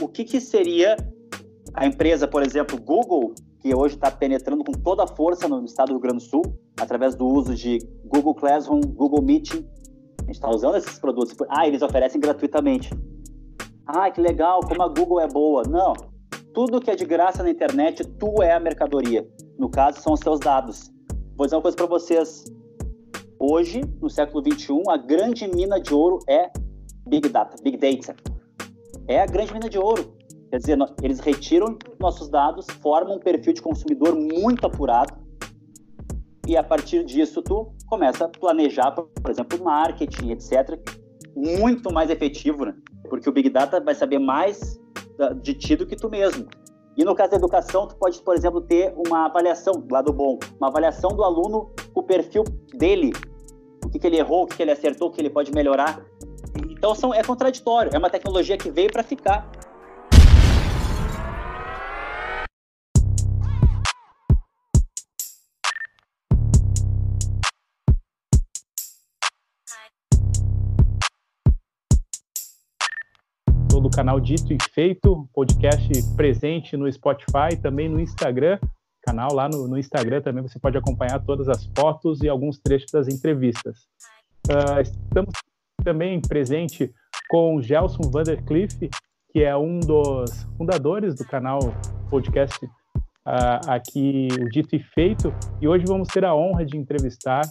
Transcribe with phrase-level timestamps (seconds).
[0.00, 0.96] o que, que seria
[1.74, 5.88] a empresa, por exemplo, Google, que hoje está penetrando com toda a força no estado
[5.88, 6.42] do Rio Grande do Sul,
[6.78, 9.66] através do uso de Google Classroom, Google Meeting.
[10.20, 11.34] A gente está usando esses produtos.
[11.48, 12.90] Ah, eles oferecem gratuitamente.
[13.86, 15.62] Ah, que legal, como a Google é boa.
[15.68, 15.94] Não.
[16.54, 19.26] Tudo que é de graça na internet, tu é a mercadoria.
[19.58, 20.90] No caso, são os seus dados.
[21.36, 22.44] Vou dizer uma coisa para vocês.
[23.38, 26.50] Hoje, no século 21, a grande mina de ouro é
[27.06, 28.16] Big Data, Big Data.
[29.08, 30.14] É a grande mina de ouro.
[30.50, 35.14] Quer dizer, eles retiram nossos dados, formam um perfil de consumidor muito apurado,
[36.46, 40.80] e a partir disso tu começa a planejar, por exemplo, marketing, etc.,
[41.36, 42.74] muito mais efetivo, né?
[43.08, 44.80] Porque o Big Data vai saber mais
[45.42, 46.46] de ti do que tu mesmo.
[46.96, 50.68] E no caso da educação, tu pode, por exemplo, ter uma avaliação, lado bom, uma
[50.68, 52.44] avaliação do aluno, o perfil
[52.74, 53.12] dele,
[53.84, 56.02] o que, que ele errou, o que, que ele acertou, o que ele pode melhorar.
[56.78, 59.50] Então são, é contraditório, é uma tecnologia que veio para ficar.
[73.80, 78.58] do canal Dito e Feito, podcast presente no Spotify, também no Instagram,
[79.02, 82.90] canal lá no, no Instagram também você pode acompanhar todas as fotos e alguns trechos
[82.90, 83.86] das entrevistas.
[84.48, 85.32] Uh, estamos
[85.82, 86.92] também presente
[87.28, 88.88] com Gelson Vandercliff,
[89.30, 91.60] que é um dos fundadores do canal
[92.10, 92.70] podcast uh,
[93.68, 97.42] aqui, o Dito e Feito, e hoje vamos ter a honra de entrevistar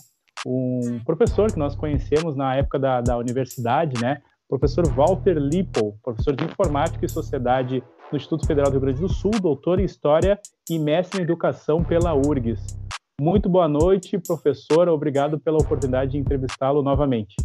[0.45, 4.21] um professor que nós conhecemos na época da, da universidade, né?
[4.47, 9.09] professor Walter Lippel, professor de Informática e Sociedade no Instituto Federal do Rio Grande do
[9.09, 12.79] Sul, doutor em História e mestre em Educação pela URGS.
[13.19, 14.87] Muito boa noite, professor.
[14.87, 17.35] Obrigado pela oportunidade de entrevistá-lo novamente.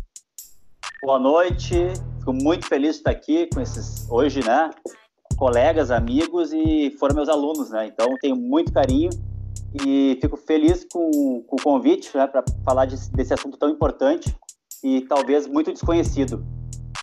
[1.04, 1.74] Boa noite.
[2.20, 4.70] Fico muito feliz de estar aqui com esses hoje, né?
[5.36, 7.88] Colegas, amigos e foram meus alunos, né?
[7.88, 9.10] Então tenho muito carinho
[9.84, 14.32] e fico feliz com, com o convite né, para falar de, desse assunto tão importante
[14.84, 16.46] e talvez muito desconhecido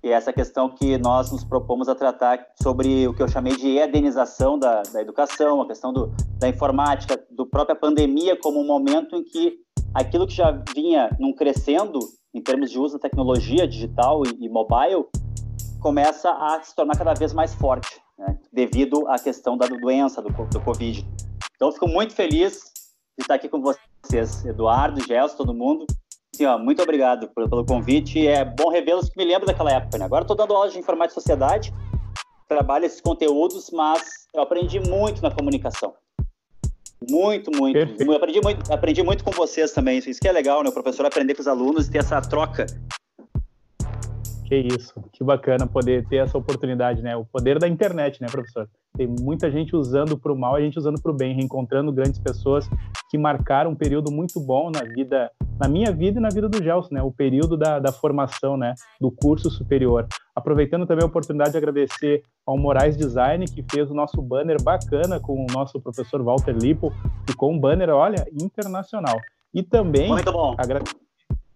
[0.02, 3.80] e essa questão que nós nos propomos a tratar sobre o que eu chamei de
[3.80, 9.18] edenização da, da educação, a questão do, da informática, do própria pandemia como um momento
[9.18, 9.58] em que
[9.94, 12.00] aquilo que já vinha num crescendo
[12.34, 15.06] em termos de uso da tecnologia digital e, e mobile
[15.80, 20.30] começa a se tornar cada vez mais forte, né, devido à questão da doença, do,
[20.30, 21.08] do Covid.
[21.56, 22.72] Então, fico muito feliz
[23.18, 25.86] de estar aqui com vocês, Eduardo, Gelson, todo mundo,
[26.40, 28.26] Sim, ó, muito obrigado pelo, pelo convite.
[28.26, 29.98] É bom revê-los que me lembro daquela época.
[29.98, 30.06] Né?
[30.06, 31.74] Agora estou dando aula de informática e sociedade,
[32.48, 35.94] trabalho esses conteúdos, mas eu aprendi muito na comunicação.
[37.08, 37.78] Muito, muito.
[37.78, 40.00] Eu aprendi muito, aprendi muito com vocês também.
[40.00, 40.70] Isso que é legal, né?
[40.70, 42.66] O professor aprender com os alunos e ter essa troca.
[44.50, 47.16] Que isso, que bacana poder ter essa oportunidade, né?
[47.16, 48.68] O poder da internet, né, professor?
[48.98, 52.18] Tem muita gente usando para o mal, a gente usando para o bem, reencontrando grandes
[52.18, 52.68] pessoas
[53.12, 55.30] que marcaram um período muito bom na vida,
[55.60, 57.04] na minha vida e na vida do Gelson, né?
[57.04, 58.74] O período da, da formação, né?
[59.00, 60.08] Do curso superior.
[60.36, 65.20] Aproveitando também a oportunidade de agradecer ao Moraes Design, que fez o nosso banner bacana
[65.20, 66.92] com o nosso professor Walter Lipo.
[67.30, 69.20] Ficou um banner, olha, internacional.
[69.54, 70.10] E também.
[70.10, 70.56] Muito bom.
[70.58, 70.82] Agra...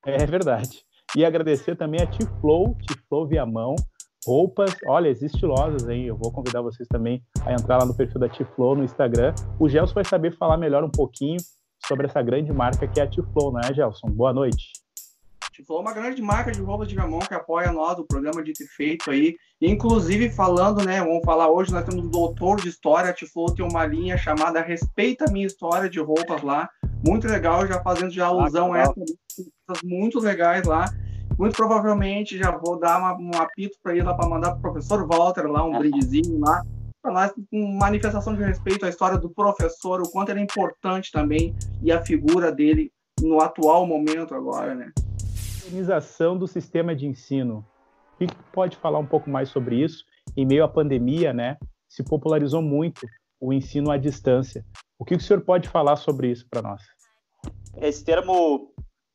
[0.06, 0.86] É verdade.
[1.16, 3.75] E agradecer também a Tiflow, Tiflow Viamão,
[4.25, 6.06] roupas, olha, estilosas, hein?
[6.06, 9.34] Eu vou convidar vocês também a entrar lá no perfil da Tiflow no Instagram.
[9.59, 11.38] O Gelson vai saber falar melhor um pouquinho
[11.85, 14.07] sobre essa grande marca que é a Tiflow, não é, Gelson?
[14.07, 14.72] Boa noite.
[15.53, 18.53] Tiflow é uma grande marca de roupas de gamão que apoia nós, o programa de
[18.53, 19.35] ter feito aí.
[19.62, 21.00] Inclusive, falando, né?
[21.00, 23.12] Vamos falar hoje, nós temos o doutor de história.
[23.12, 26.68] A Tiflow tem uma linha chamada Respeita a Minha História de roupas lá.
[27.06, 28.94] Muito legal, já fazendo já alusão ah, a essa,
[29.84, 30.85] muito legais lá.
[31.38, 34.62] Muito provavelmente já vou dar uma, um apito para ele lá para mandar para o
[34.62, 36.62] professor Walter lá, um brindezinho lá,
[37.01, 41.12] para nós, uma manifestação de respeito à história do professor, o quanto ele é importante
[41.12, 42.91] também e a figura dele
[43.22, 44.91] no atual momento agora, né?
[45.66, 47.66] Organização do sistema de ensino.
[48.16, 50.06] O que pode falar um pouco mais sobre isso?
[50.38, 51.57] Em meio à pandemia, né,
[51.89, 53.06] se popularizou muito
[53.39, 54.63] o ensino à distância.
[54.98, 56.81] O que o senhor pode falar sobre isso para nós?
[57.77, 58.71] Esse termo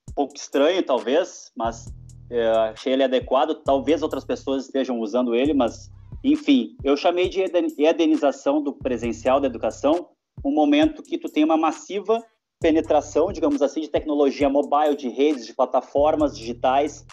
[0.08, 1.93] um pouco estranho, talvez, mas
[2.31, 3.55] é, achei ele adequado.
[3.55, 5.90] Talvez outras pessoas estejam usando ele, mas,
[6.25, 7.43] enfim, eu chamei de
[7.78, 10.08] edenização do presencial da educação,
[10.44, 12.22] um momento que tu tem uma massiva
[12.60, 17.06] penetração, digamos assim, de tecnologia mobile, de redes, de plataformas digitais,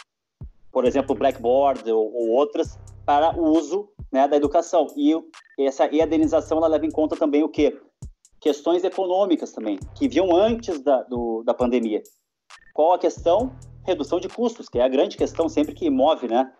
[0.72, 4.88] por exemplo, Blackboard ou, ou outras, para o uso né, da educação.
[4.98, 5.14] E
[5.60, 7.80] essa edenização ela leva em conta também o quê?
[8.40, 12.02] Questões econômicas também, que vinham antes da, do, da pandemia.
[12.76, 13.52] Qual a questão?
[13.86, 16.52] redução de custos, que é a grande questão sempre que move né,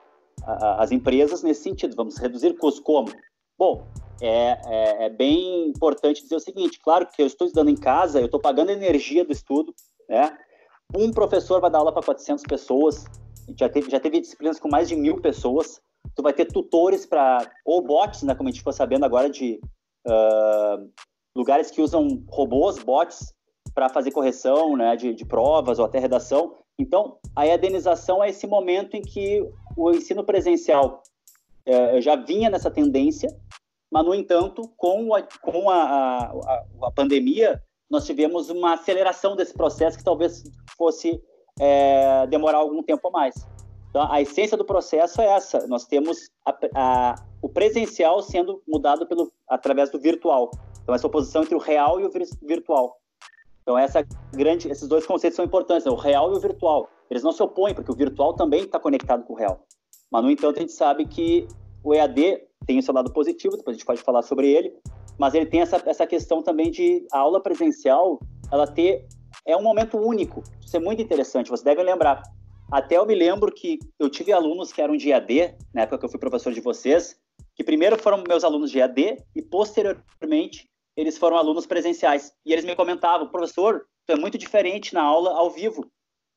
[0.78, 1.96] as empresas nesse sentido.
[1.96, 3.12] Vamos reduzir custos como?
[3.58, 3.88] Bom,
[4.22, 8.20] é, é, é, bem importante dizer o seguinte: claro que eu estou estudando em casa,
[8.20, 9.74] eu estou pagando energia do estudo,
[10.08, 10.38] né?
[10.96, 13.06] Um professor vai dar aula para 400 pessoas,
[13.60, 15.82] já teve, já teve disciplinas com mais de mil pessoas.
[16.16, 19.60] Tu vai ter tutores para, ou bots, né, como a gente ficou sabendo agora, de
[20.08, 20.88] uh,
[21.36, 23.34] lugares que usam robôs, bots,
[23.76, 26.56] para fazer correção né, de, de provas ou até redação.
[26.80, 29.46] Então, a edenização é esse momento em que
[29.76, 31.04] o ensino presencial
[31.66, 33.30] é, já vinha nessa tendência,
[33.92, 39.54] mas, no entanto, com a, com a, a, a, pandemia, nós tivemos uma aceleração desse
[39.54, 40.44] processo que talvez
[40.78, 41.22] fosse
[41.60, 43.36] é, demorar algum tempo a mais.
[43.90, 46.30] Então, a essência do processo é essa: nós temos
[47.42, 50.52] o presencial sendo mudado pelo, através do virtual.
[50.84, 52.12] Então, essa oposição entre o real e o
[52.42, 52.98] virtual.
[53.66, 55.92] Então, essa grande, esses dois conceitos são importantes: né?
[55.92, 56.88] o real e o virtual.
[57.10, 59.66] Eles não se opõem, porque o virtual também está conectado com o real.
[60.12, 61.48] Mas, no entanto, a gente sabe que
[61.84, 64.72] o EAD tem o seu lado positivo, depois a gente pode falar sobre ele,
[65.18, 68.20] mas ele tem essa, essa questão também de a aula presencial,
[68.52, 69.06] ela ter,
[69.46, 72.22] é um momento único, isso é muito interessante, você deve lembrar.
[72.72, 76.06] Até eu me lembro que eu tive alunos que eram de EAD, na época que
[76.06, 77.16] eu fui professor de vocês,
[77.56, 82.34] que primeiro foram meus alunos de EAD e posteriormente eles foram alunos presenciais.
[82.46, 85.90] E eles me comentavam, professor, é muito diferente na aula ao vivo.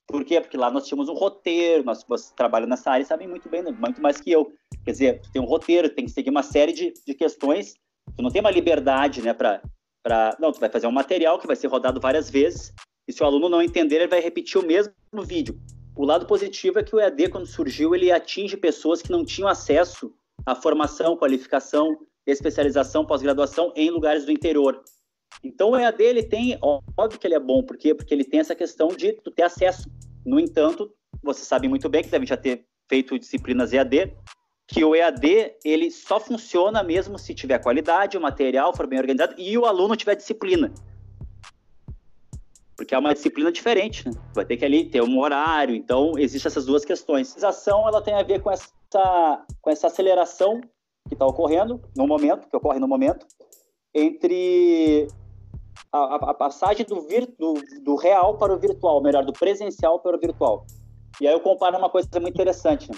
[0.07, 0.41] Por quê?
[0.41, 3.71] Porque lá nós tínhamos um roteiro, nós você trabalha nessa área sabem muito bem, né?
[3.71, 4.51] muito mais que eu.
[4.85, 7.75] Quer dizer, tu tem um roteiro, tem que seguir uma série de, de questões,
[8.17, 9.61] tu não tem uma liberdade, né, para
[10.03, 12.73] para não, tu vai fazer um material que vai ser rodado várias vezes,
[13.07, 15.61] e se o aluno não entender, ele vai repetir o mesmo vídeo.
[15.95, 19.49] O lado positivo é que o EAD, quando surgiu, ele atinge pessoas que não tinham
[19.49, 20.15] acesso
[20.47, 21.99] à formação, qualificação,
[22.33, 24.83] especialização, pós-graduação em lugares do interior.
[25.43, 27.95] Então o EAD ele tem, óbvio que ele é bom, por quê?
[27.95, 29.91] Porque ele tem essa questão de tu ter acesso.
[30.25, 30.93] No entanto,
[31.23, 34.13] você sabe muito bem que deve já ter feito disciplinas EAD,
[34.67, 39.35] que o EAD ele só funciona mesmo se tiver qualidade, o material for bem organizado
[39.39, 40.73] e o aluno tiver disciplina.
[42.77, 44.15] Porque é uma disciplina diferente, né?
[44.35, 47.43] Vai ter que ali ter um horário, então existem essas duas questões.
[47.43, 50.61] A ação ela tem a ver com essa, com essa aceleração
[51.09, 53.27] que está ocorrendo no momento, que ocorre no momento,
[53.95, 55.09] entre
[55.93, 57.07] a, a passagem do,
[57.39, 60.67] do, do, real para o virtual, melhor, do presencial para o virtual.
[61.21, 62.91] E aí eu comparo uma coisa muito interessante,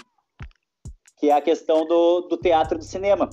[1.17, 3.29] que é a questão do, do teatro do cinema.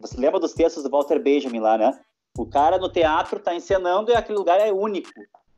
[0.00, 1.98] Você lembra dos textos do Walter Benjamin lá, né?
[2.36, 5.08] O cara no teatro está encenando e aquele lugar é único,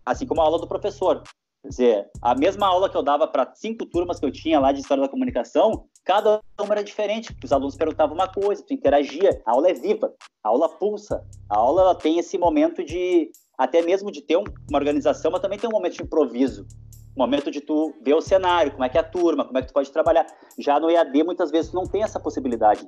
[0.04, 1.22] assim como a aula do professor.
[1.66, 4.70] Quer dizer, a mesma aula que eu dava para cinco turmas que eu tinha lá
[4.70, 9.42] de História da Comunicação, cada uma era diferente, os alunos perguntavam uma coisa, tu interagia,
[9.44, 10.14] a aula é viva,
[10.44, 14.46] a aula pulsa, a aula ela tem esse momento de, até mesmo de ter uma
[14.74, 16.68] organização, mas também tem um momento de improviso,
[17.16, 19.62] um momento de tu ver o cenário, como é que é a turma, como é
[19.62, 20.24] que tu pode trabalhar.
[20.56, 22.86] Já no EAD, muitas vezes, tu não tem essa possibilidade.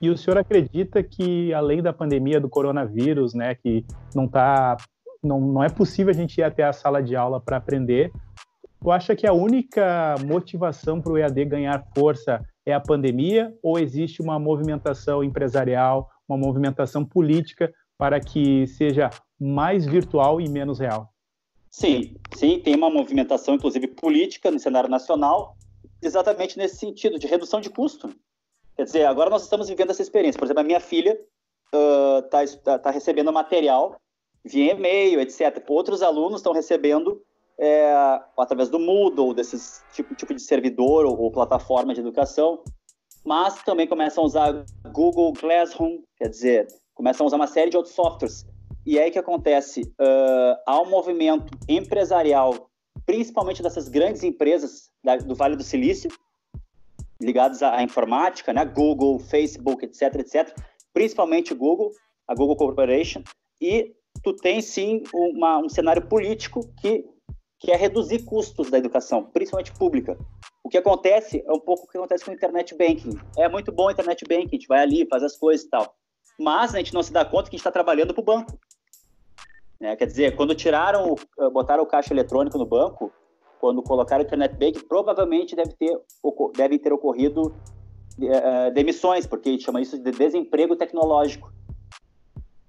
[0.00, 3.84] E o senhor acredita que, além da pandemia do coronavírus, né, que
[4.14, 4.76] não está
[5.26, 8.12] não, não é possível a gente ir até a sala de aula para aprender.
[8.80, 13.78] Tu acha que a única motivação para o EAD ganhar força é a pandemia ou
[13.78, 19.10] existe uma movimentação empresarial, uma movimentação política para que seja
[19.40, 21.08] mais virtual e menos real?
[21.70, 25.56] Sim, sim, tem uma movimentação, inclusive política, no cenário nacional,
[26.00, 28.14] exatamente nesse sentido, de redução de custo.
[28.76, 30.38] Quer dizer, agora nós estamos vivendo essa experiência.
[30.38, 31.18] Por exemplo, a minha filha
[31.72, 33.96] está uh, tá, tá recebendo material
[34.44, 35.62] via e-mail, etc.
[35.68, 37.22] Outros alunos estão recebendo
[37.58, 37.92] é,
[38.36, 42.62] através do Moodle, desses tipo, tipo de servidor ou, ou, plataforma de educação,
[43.24, 47.76] mas também começam a usar Google Classroom, quer dizer, começam a usar uma série de
[47.76, 48.46] outros softwares.
[48.84, 49.82] E aí que acontece?
[49.98, 52.68] Uh, há um movimento empresarial,
[53.06, 56.10] principalmente dessas grandes empresas da, do Vale do Silício,
[57.20, 58.64] ligadas à, à informática, né?
[58.64, 60.54] Google, Facebook, etc, etc.
[60.92, 61.92] Principalmente Google,
[62.28, 63.22] a Google Corporation,
[63.60, 63.94] e
[64.24, 67.04] tu tem sim uma, um cenário político que,
[67.60, 70.18] que é reduzir custos da educação, principalmente pública.
[70.64, 73.18] O que acontece é um pouco o que acontece com o internet banking.
[73.36, 75.94] É muito bom o internet banking, a gente vai ali, faz as coisas e tal.
[76.40, 78.58] Mas a gente não se dá conta que a gente está trabalhando para o banco.
[79.78, 79.94] Né?
[79.94, 83.12] Quer dizer, quando tiraram, eh, botaram o caixa eletrônico no banco,
[83.60, 86.00] quando colocaram o internet banking, provavelmente deve ter,
[86.56, 87.54] devem ter ocorrido
[88.20, 91.52] é, demissões, porque a gente chama isso de desemprego tecnológico.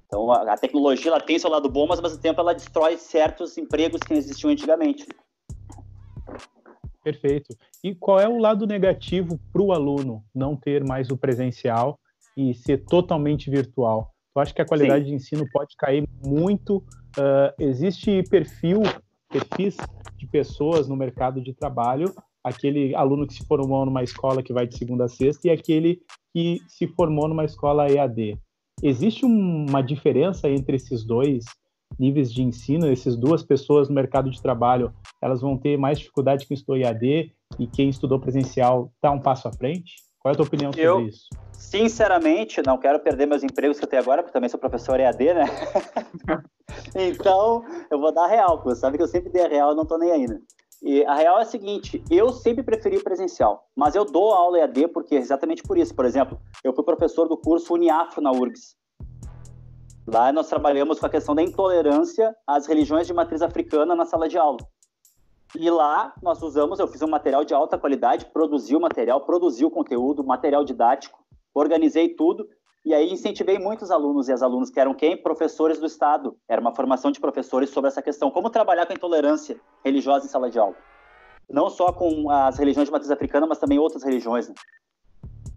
[0.06, 2.98] Então, a, a tecnologia ela tem seu lado bom, mas ao mesmo tempo ela destrói
[2.98, 5.06] certos empregos que existiam antigamente.
[7.04, 7.56] Perfeito.
[7.84, 12.00] E qual é o lado negativo para o aluno não ter mais o presencial
[12.36, 14.12] e ser totalmente virtual?
[14.36, 15.12] Eu acho que a qualidade Sim.
[15.12, 16.78] de ensino pode cair muito.
[17.18, 18.82] Uh, existe perfil,
[19.30, 19.78] perfis
[20.18, 24.68] de pessoas no mercado de trabalho, aquele aluno que se formou numa escola que vai
[24.68, 26.02] de segunda a sexta e aquele
[26.34, 28.38] que se formou numa escola EAD.
[28.84, 31.46] Existe uma diferença entre esses dois
[31.98, 32.88] níveis de ensino?
[32.88, 37.32] Essas duas pessoas no mercado de trabalho, elas vão ter mais dificuldade que estudou EAD
[37.58, 39.96] e quem estudou presencial está um passo à frente?
[40.20, 41.30] Qual é a tua opinião sobre eu, isso?
[41.52, 45.34] Sinceramente, não quero perder meus empregos que eu tenho agora, porque também sou professor EAD,
[45.36, 45.46] né?
[46.96, 49.76] então, eu vou dar real, porque você sabe que eu sempre dei a real e
[49.76, 50.40] não estou nem aí, né?
[50.82, 54.90] E a real é a seguinte, eu sempre preferi presencial, mas eu dou aula EAD
[54.90, 55.96] porque exatamente por isso.
[55.96, 58.76] Por exemplo, eu fui professor do curso Uniafro na URGS.
[60.08, 64.28] Lá nós trabalhamos com a questão da intolerância às religiões de matriz africana na sala
[64.28, 64.60] de aula.
[65.58, 69.66] E lá nós usamos, eu fiz um material de alta qualidade, produzi o material, produzi
[69.66, 71.18] o conteúdo, material didático,
[71.54, 72.48] organizei tudo
[72.86, 75.18] e aí incentivei muitos alunos e as alunas que eram quem?
[75.18, 76.38] Professores do Estado.
[76.48, 78.30] Era uma formação de professores sobre essa questão.
[78.30, 80.76] Como trabalhar com a intolerância religiosa em sala de aula.
[81.50, 84.50] Não só com as religiões de matriz africana, mas também outras religiões.
[84.50, 84.54] Né?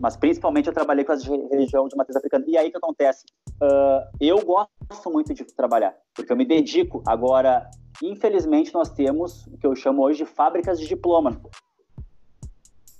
[0.00, 2.46] Mas principalmente eu trabalhei com as religiões de matriz africana.
[2.48, 3.26] E aí o que acontece?
[3.60, 7.02] Uh, eu gosto muito de trabalhar, porque eu me dedico.
[7.06, 7.68] Agora,
[8.02, 11.38] infelizmente, nós temos o que eu chamo hoje de fábricas de diploma.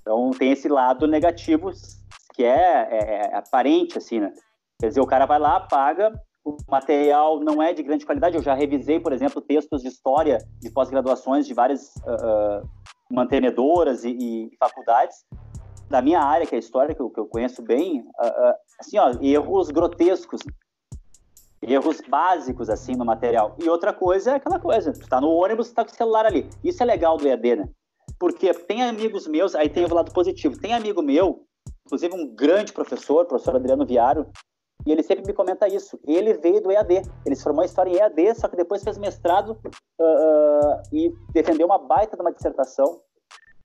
[0.02, 1.70] Então tem esse lado negativo
[2.38, 4.33] que é, é, é, aparente, assim, né?
[4.80, 6.12] Quer dizer, o cara vai lá, paga,
[6.45, 8.37] o material não é de grande qualidade.
[8.37, 12.64] Eu já revisei, por exemplo, textos de história de pós-graduações de várias uh,
[13.11, 15.16] mantenedoras e, e, faculdades
[15.90, 18.99] da minha área, que é história, que eu, que eu conheço bem, uh, uh, assim,
[18.99, 20.40] ó, erros grotescos,
[21.61, 23.57] erros básicos, assim, no material.
[23.61, 26.25] E outra coisa é aquela coisa, tu tá no ônibus, tu tá com o celular
[26.25, 26.49] ali.
[26.62, 27.68] Isso é legal do EAD, né?
[28.16, 31.48] Porque tem amigos meus, aí tem o lado positivo, tem amigo meu
[31.88, 34.26] inclusive um grande professor, professor Adriano Viário,
[34.87, 35.99] e ele sempre me comenta isso.
[36.07, 38.99] Ele veio do EAD, ele se formou em História em EAD, só que depois fez
[38.99, 39.59] mestrado
[40.00, 43.00] uh, e defendeu uma baita de uma dissertação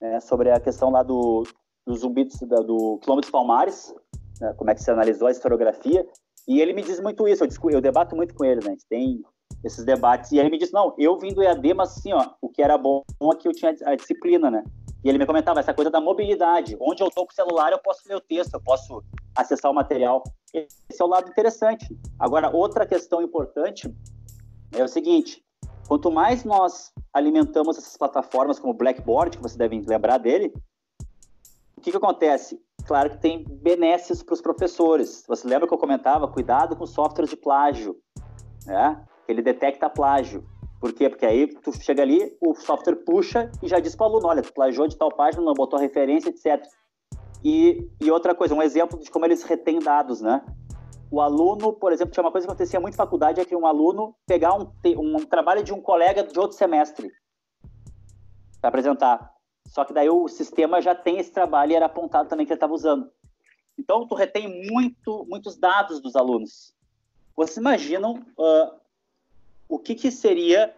[0.01, 1.43] né, sobre a questão lá do,
[1.85, 3.93] do zumbi do, do quilômetro Palmares,
[4.39, 6.07] né, como é que se analisou a historiografia,
[6.47, 8.85] e ele me diz muito isso, eu, eu debato muito com ele, né, a gente
[8.89, 9.21] tem
[9.63, 12.49] esses debates, e ele me diz, não, eu vim do EAD, mas assim, ó, o
[12.49, 14.63] que era bom é que eu tinha a disciplina, né,
[15.03, 16.77] e ele me comentava essa coisa da mobilidade.
[16.79, 19.03] Onde eu estou com o celular, eu posso ler o texto, eu posso
[19.35, 20.23] acessar o material.
[20.53, 21.87] Esse é o lado interessante.
[22.17, 23.93] Agora, outra questão importante
[24.71, 25.43] é o seguinte:
[25.87, 30.53] quanto mais nós alimentamos essas plataformas como o Blackboard, que vocês devem lembrar dele,
[31.75, 32.61] o que, que acontece?
[32.85, 35.23] Claro que tem benesses para os professores.
[35.27, 36.27] Você lembra que eu comentava?
[36.27, 37.97] Cuidado com softwares de plágio,
[38.65, 39.03] né?
[39.27, 40.45] Ele detecta plágio.
[40.83, 41.09] Por quê?
[41.09, 44.41] Porque aí tu chega ali, o software puxa e já diz para o aluno, olha,
[44.41, 46.61] tu plagiou de tal página, não botou referência, etc.
[47.41, 50.43] E, e outra coisa, um exemplo de como eles retêm dados, né?
[51.09, 53.65] O aluno, por exemplo, tinha uma coisa que acontecia muito em faculdade, é que um
[53.65, 57.09] aluno pegar um, um trabalho de um colega de outro semestre
[58.59, 59.33] para apresentar.
[59.65, 62.57] Só que daí o sistema já tem esse trabalho e era apontado também que ele
[62.57, 63.09] estava usando.
[63.79, 66.75] Então, tu retém muito, muitos dados dos alunos.
[67.37, 68.82] Vocês imaginam uh,
[69.73, 70.71] o que, que seria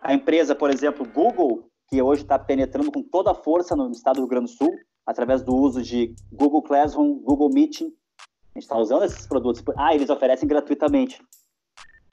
[0.00, 4.16] a empresa, por exemplo, Google, que hoje está penetrando com toda a força no estado
[4.16, 4.72] do Rio Grande do Sul,
[5.04, 7.86] através do uso de Google Classroom, Google Meeting.
[7.86, 9.64] A gente está usando esses produtos.
[9.76, 11.20] Ah, eles oferecem gratuitamente.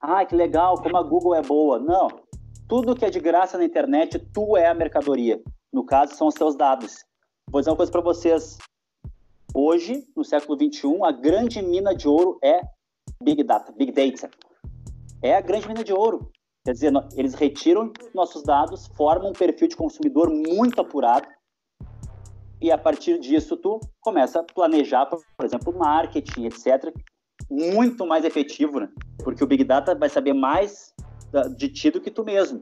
[0.01, 1.77] Ah, que legal, como a Google é boa.
[1.77, 2.07] Não.
[2.67, 5.39] Tudo que é de graça na internet, tu é a mercadoria.
[5.71, 7.05] No caso, são os seus dados.
[7.47, 8.57] Vou dizer uma coisa para vocês.
[9.53, 12.62] Hoje, no século 21, a grande mina de ouro é
[13.21, 14.31] Big Data, Big Data
[15.21, 16.31] é a grande mina de ouro.
[16.65, 21.27] Quer dizer, eles retiram nossos dados, formam um perfil de consumidor muito apurado,
[22.59, 26.93] e a partir disso tu começa a planejar, por exemplo, marketing, etc.,
[27.50, 28.89] muito mais efetivo, né?
[29.24, 30.93] Porque o Big Data vai saber mais
[31.55, 32.62] de ti do que tu mesmo.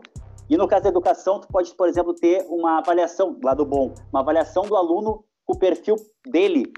[0.50, 4.20] E no caso da educação, tu pode, por exemplo, ter uma avaliação, lado bom, uma
[4.20, 5.96] avaliação do aluno com o perfil
[6.28, 6.72] dele,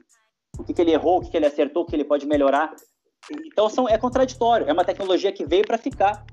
[0.58, 2.74] o que, que ele errou, o que, que ele acertou, o que ele pode melhorar.
[3.46, 4.68] Então são, é contraditório.
[4.68, 6.26] É uma tecnologia que veio para ficar.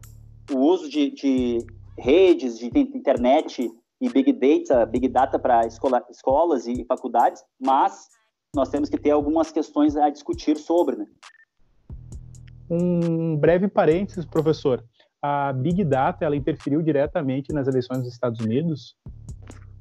[0.52, 1.66] O uso de, de,
[1.98, 3.70] redes, de internet
[4.00, 8.08] e big data, big data para escola, escolas e faculdades, mas
[8.54, 10.96] nós temos que ter algumas questões a discutir sobre.
[10.96, 11.06] Né?
[12.70, 14.84] Um breve parênteses, professor.
[15.22, 18.96] A big data ela interferiu diretamente nas eleições dos Estados Unidos?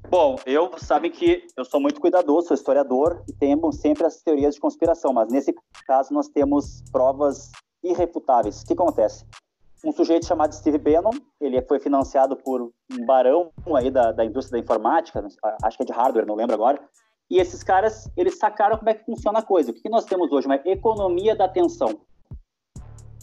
[0.10, 4.56] Bom, eu sabem que eu sou muito cuidadoso, sou historiador e temos sempre as teorias
[4.56, 5.54] de conspiração, mas nesse
[5.88, 7.52] caso nós temos provas
[7.84, 8.62] irrefutáveis.
[8.62, 9.26] O que acontece?
[9.84, 14.60] Um sujeito chamado Steve Bannon, ele foi financiado por um barão aí da, da indústria
[14.60, 15.26] da informática,
[15.64, 16.80] acho que é de hardware, não lembro agora,
[17.30, 19.72] e esses caras, eles sacaram como é que funciona a coisa.
[19.72, 20.46] O que nós temos hoje?
[20.46, 22.00] Uma economia da atenção.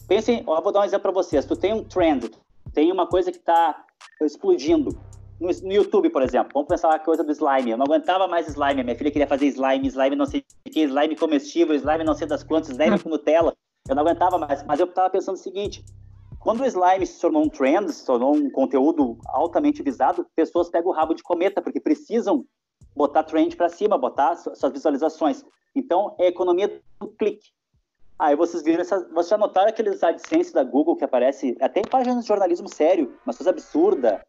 [0.09, 1.45] Pensem, eu vou dar um exemplo para vocês.
[1.45, 2.31] Tu tem um trend,
[2.75, 3.85] tem uma coisa que está
[4.21, 4.99] explodindo
[5.41, 7.71] no, no, YouTube, por exemplo, vamos pensar a coisa do slime.
[7.71, 8.85] Eu não aguentava mais slime.
[8.85, 12.27] Minha filha queria fazer slime, slime não sei o que, slime comestível, slime não sei
[12.27, 13.55] das quantas, slime com Nutella.
[13.89, 14.63] Eu não aguentava mais.
[14.63, 15.85] Mas eu estava pensando o seguinte:
[16.39, 20.91] quando o slime se tornou um trend, se tornou um conteúdo altamente visado, pessoas pegam
[20.91, 22.45] o rabo de cometa, porque precisam
[22.95, 25.45] botar trend para cima, botar suas visualizações.
[25.75, 27.49] Então, é a economia do clique.
[28.19, 32.23] Aí vocês viram, vocês já notaram aqueles AdSense da Google que aparece até em páginas
[32.23, 34.23] de jornalismo sério, uma coisa absurda.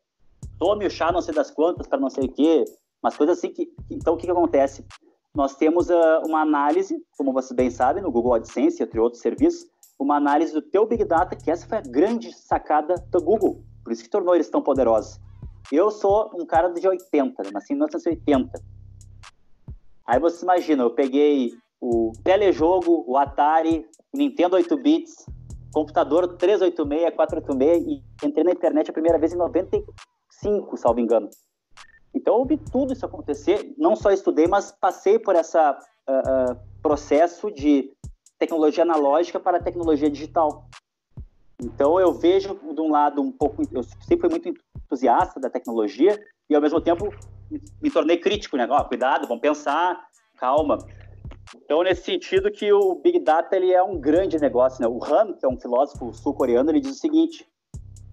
[0.57, 2.65] Tome o chá não sei das quantas para não sei o quê,
[3.03, 3.71] umas coisas assim que...
[3.89, 4.85] Então, o que, que acontece?
[5.33, 9.65] Nós temos uh, uma análise, como vocês bem sabem, no Google AdSense, entre outros serviços,
[9.97, 13.93] uma análise do teu Big Data, que essa foi a grande sacada do Google, por
[13.93, 15.19] isso que tornou eles tão poderosos.
[15.71, 17.49] Eu sou um cara de 80, né?
[17.53, 18.61] nasci em 1980.
[20.05, 25.25] Aí você imagina, eu peguei o telejogo, o Atari, o Nintendo 8 bits,
[25.71, 29.37] computador 386, 486 e entrei na internet a primeira vez em
[30.41, 31.29] 95, salvo engano.
[32.13, 35.71] Então eu vi tudo isso acontecer, não só estudei, mas passei por esse uh,
[36.09, 37.91] uh, processo de
[38.37, 40.65] tecnologia analógica para tecnologia digital.
[41.61, 46.19] Então eu vejo de um lado um pouco, eu sempre fui muito entusiasta da tecnologia
[46.49, 47.13] e ao mesmo tempo
[47.81, 48.67] me tornei crítico, né?
[48.69, 50.03] Oh, cuidado, vamos pensar,
[50.37, 50.79] calma.
[51.55, 54.87] Então nesse sentido que o Big Data ele é um grande negócio, né?
[54.87, 57.47] O Han, que é um filósofo sul-coreano, ele diz o seguinte: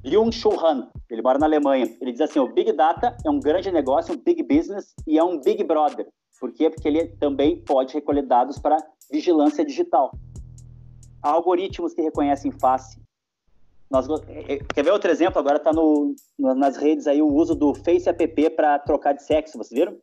[0.03, 3.71] Byung-Chul Han, ele mora na Alemanha, ele diz assim: o Big Data é um grande
[3.71, 6.07] negócio, um big business e é um Big Brother.
[6.41, 6.71] Por quê?
[6.71, 8.77] Porque ele também pode recolher dados para
[9.11, 10.13] vigilância digital.
[11.23, 13.01] Há algoritmos que reconhecem face.
[13.91, 15.39] Nós, é, é, quer ver outro exemplo?
[15.39, 19.59] Agora está no, nas redes aí o uso do Face App para trocar de sexo,
[19.59, 19.97] vocês viram?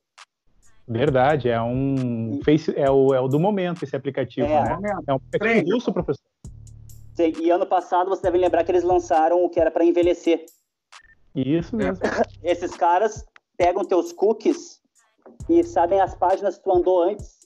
[0.87, 4.91] Verdade, é um face, é o, é o do momento esse aplicativo, é, né?
[5.07, 6.23] É um aplicativo russo, professor.
[7.17, 10.45] E ano passado você deve lembrar que eles lançaram o que era para envelhecer.
[11.33, 11.97] Isso mesmo.
[12.43, 13.25] Esses caras
[13.57, 14.81] pegam teus cookies
[15.49, 17.39] e sabem as páginas que tu andou antes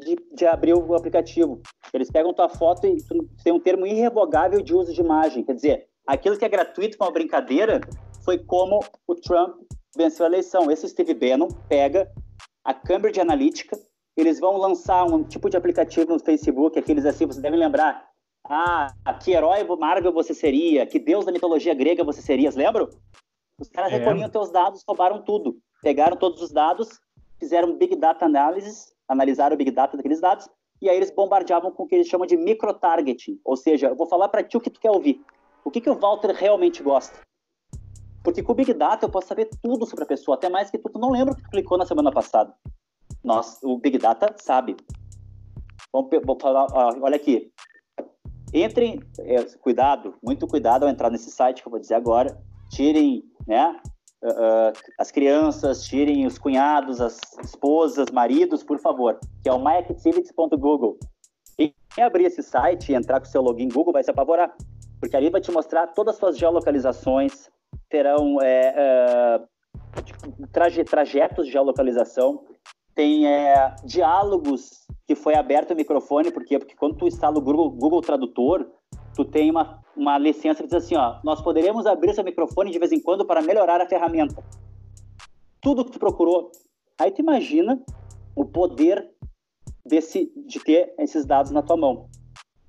[0.00, 1.60] de, de abrir o aplicativo.
[1.92, 5.44] Eles pegam tua foto e tu tem um termo irrevogável de uso de imagem.
[5.44, 7.80] Quer dizer, aquilo que é gratuito com uma brincadeira
[8.24, 9.56] foi como o Trump
[9.96, 10.70] venceu a eleição.
[10.70, 12.10] Esse Steve Bannon pega
[12.64, 13.78] a Cambridge Analytica,
[14.16, 18.11] eles vão lançar um tipo de aplicativo no Facebook, aqueles assim, vocês devem lembrar.
[18.44, 20.86] Ah, que herói Marvel você seria?
[20.86, 22.50] Que deus da mitologia grega você seria?
[22.50, 22.88] Lembram?
[23.58, 23.98] Os caras é.
[23.98, 25.56] recolhiam teus dados, roubaram tudo.
[25.82, 27.00] Pegaram todos os dados,
[27.38, 30.48] fizeram Big Data Analysis, analisaram o Big Data daqueles dados,
[30.80, 33.40] e aí eles bombardeavam com o que eles chamam de micro-targeting.
[33.44, 35.24] Ou seja, eu vou falar para ti o que tu quer ouvir.
[35.64, 37.20] O que, que o Walter realmente gosta.
[38.24, 40.78] Porque com o Big Data eu posso saber tudo sobre a pessoa, até mais que
[40.78, 42.52] tu, tu não lembra que tu clicou na semana passada.
[43.22, 44.76] Nós, o Big Data sabe.
[45.92, 47.52] Vamos, vou falar, ó, olha aqui.
[48.52, 52.38] Entrem, é, cuidado, muito cuidado ao entrar nesse site que eu vou dizer agora.
[52.70, 53.80] Tirem, né,
[54.22, 60.98] uh, as crianças, tirem os cunhados, as esposas, maridos, por favor, que é o myactivities.google.
[61.56, 64.54] Quem abrir esse site e entrar com seu login Google vai se apavorar,
[64.98, 67.50] porque ali vai te mostrar todas as suas geolocalizações,
[67.88, 69.40] terão é, é,
[70.50, 72.44] traje, trajetos de geolocalização,
[72.94, 76.58] tem é, diálogos que foi aberto o microfone, por quê?
[76.58, 78.66] Porque quando tu instala o Google, Google Tradutor,
[79.14, 82.78] tu tem uma, uma licença que diz assim, ó, nós poderemos abrir seu microfone de
[82.78, 84.42] vez em quando para melhorar a ferramenta.
[85.60, 86.50] Tudo que tu procurou.
[86.98, 87.80] Aí tu imagina
[88.34, 89.10] o poder
[89.84, 92.08] desse, de ter esses dados na tua mão.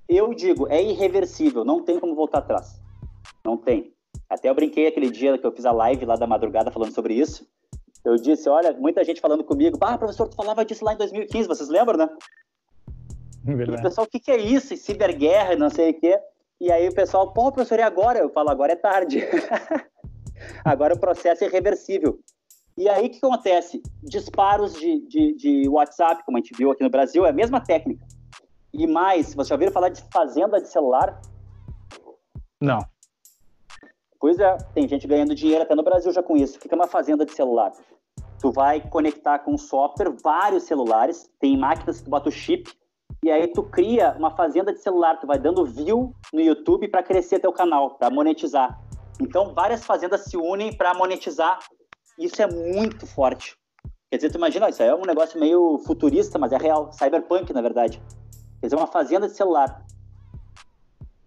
[0.08, 2.82] Eu digo, é irreversível, não tem como voltar atrás.
[3.44, 3.94] Não tem.
[4.30, 7.14] Até eu brinquei aquele dia que eu fiz a live lá da madrugada falando sobre
[7.14, 7.48] isso.
[8.06, 11.48] Eu disse, olha, muita gente falando comigo, ah, professor, tu falava disso lá em 2015,
[11.48, 12.10] vocês lembram, né?
[13.44, 13.72] Verdade.
[13.72, 14.76] E o pessoal, o que, que é isso?
[14.76, 16.20] Ciberguerra, não sei o quê.
[16.60, 18.20] E aí o pessoal, pô, professor, e agora?
[18.20, 19.20] Eu falo, agora é tarde.
[20.64, 22.20] agora o processo é irreversível.
[22.78, 23.82] E aí o que acontece?
[24.02, 27.62] Disparos de, de, de, WhatsApp, como a gente viu aqui no Brasil, é a mesma
[27.62, 28.06] técnica.
[28.74, 31.22] E mais, vocês já ouviram falar de fazenda de celular?
[32.60, 32.80] Não.
[34.20, 36.60] Pois é, tem gente ganhando dinheiro até no Brasil já com isso.
[36.60, 37.74] Fica uma fazenda de celular.
[38.44, 42.70] Tu vai conectar com software vários celulares, tem máquinas que tu bota o chip,
[43.24, 47.02] e aí tu cria uma fazenda de celular, tu vai dando view no YouTube para
[47.02, 48.78] crescer teu canal, para monetizar.
[49.22, 51.58] Então, várias fazendas se unem para monetizar.
[52.20, 53.56] Isso é muito forte.
[54.12, 57.62] Quer dizer, tu imagina, isso é um negócio meio futurista, mas é real, cyberpunk, na
[57.62, 58.04] verdade.
[58.60, 59.86] Quer dizer, uma fazenda de celular.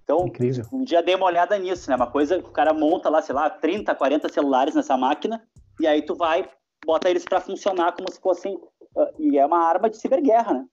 [0.05, 0.67] Então, Incrível.
[0.71, 1.97] um dia dei uma olhada nisso, né?
[1.97, 5.43] Uma coisa que o cara monta lá, sei lá, 30, 40 celulares nessa máquina,
[5.81, 6.49] e aí tu vai,
[6.87, 8.55] bota eles para funcionar como se fossem.
[8.55, 10.67] Uh, e é uma arma de ciberguerra, né?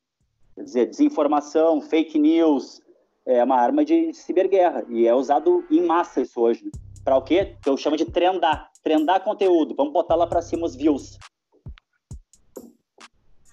[0.56, 2.80] Quer dizer, desinformação, fake news,
[3.26, 4.86] é uma arma de ciberguerra.
[4.88, 6.72] E é usado em massa isso hoje.
[7.04, 7.58] Para o quê?
[7.62, 8.72] Que eu chamo de trendar.
[8.84, 11.18] trendar conteúdo, vamos botar lá para cima os views.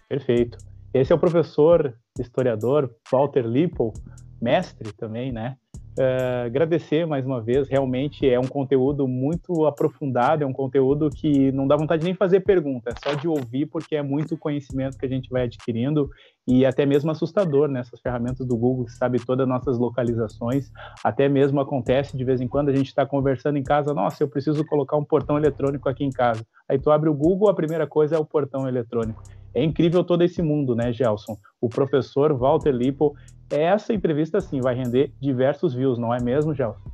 [0.09, 0.59] Perfeito.
[0.93, 3.93] Esse é o professor historiador Walter Lippel,
[4.41, 5.57] mestre também, né?
[6.01, 11.53] Uh, agradecer mais uma vez, realmente é um conteúdo muito aprofundado, é um conteúdo que
[11.53, 15.05] não dá vontade nem fazer pergunta, é só de ouvir, porque é muito conhecimento que
[15.05, 16.09] a gente vai adquirindo
[16.51, 17.81] e até mesmo assustador né?
[18.03, 20.69] ferramentas do Google, que sabe todas as nossas localizações,
[21.05, 24.29] até mesmo acontece de vez em quando a gente está conversando em casa, nossa, eu
[24.29, 26.45] preciso colocar um portão eletrônico aqui em casa.
[26.69, 29.23] Aí tu abre o Google, a primeira coisa é o portão eletrônico.
[29.55, 31.39] É incrível todo esse mundo, né, Gelson?
[31.61, 33.15] O professor Walter Lippel,
[33.49, 36.91] essa entrevista, sim, vai render diversos views, não é mesmo, Gelson?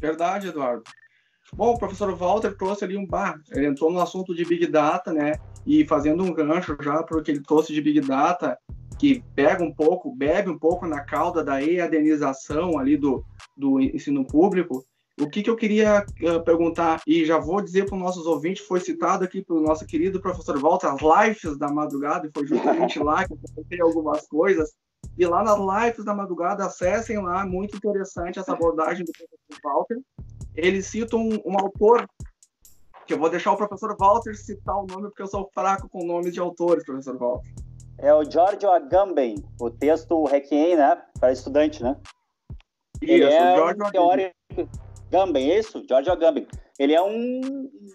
[0.00, 0.84] Verdade, Eduardo.
[1.54, 5.12] Bom, o professor Walter trouxe ali um bar, ele entrou no assunto de Big Data,
[5.12, 5.32] né?
[5.66, 8.58] E fazendo um gancho já para o que ele trouxe de Big Data,
[8.98, 13.24] que pega um pouco, bebe um pouco na cauda da EADenização ali do,
[13.56, 14.84] do ensino público,
[15.20, 18.64] o que, que eu queria uh, perguntar, e já vou dizer para os nossos ouvintes,
[18.64, 22.98] foi citado aqui pelo nosso querido professor Walter, as lives da madrugada, e foi justamente
[23.00, 24.72] lá que eu comentei algumas coisas.
[25.16, 29.98] E lá nas lives da madrugada, acessem lá, muito interessante essa abordagem do professor Walter.
[30.54, 32.08] Ele cita um, um autor,
[33.06, 36.04] que eu vou deixar o professor Walter citar o nome, porque eu sou fraco com
[36.04, 37.48] nomes de autores, professor Walter.
[37.98, 41.02] É o Giorgio Agamben, o texto Requiem, né?
[41.18, 41.96] Para estudante, né?
[43.02, 44.36] Isso, Ele é Giorgio um teórico
[45.10, 45.84] Agamben, isso?
[45.88, 46.46] George Agamben.
[46.78, 47.40] Ele é um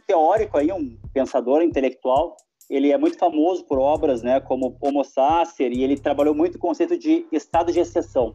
[0.08, 2.36] teórico aí, um pensador intelectual.
[2.70, 6.60] Ele é muito famoso por obras, né, como Homo Sacer, e ele trabalhou muito o
[6.60, 8.34] conceito de estado de exceção.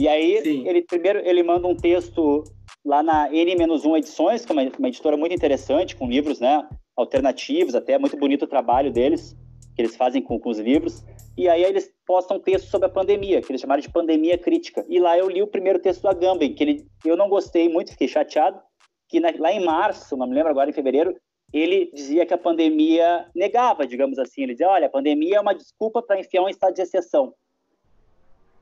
[0.00, 0.66] E aí, Sim.
[0.66, 2.42] ele primeiro ele manda um texto
[2.82, 7.74] lá na N-1 Edições, que é uma, uma editora muito interessante, com livros, né, alternativos,
[7.74, 9.36] até muito bonito o trabalho deles,
[9.76, 11.04] que eles fazem com, com os livros.
[11.36, 14.86] E aí eles postam um texto sobre a pandemia, que eles chamaram de pandemia crítica.
[14.88, 17.92] E lá eu li o primeiro texto do Agamben, que ele, eu não gostei muito,
[17.92, 18.58] fiquei chateado,
[19.06, 21.14] que na, lá em março, não me lembro agora, em fevereiro,
[21.52, 24.44] ele dizia que a pandemia negava, digamos assim.
[24.44, 27.34] Ele dizia, olha, a pandemia é uma desculpa para enfiar um estado de exceção.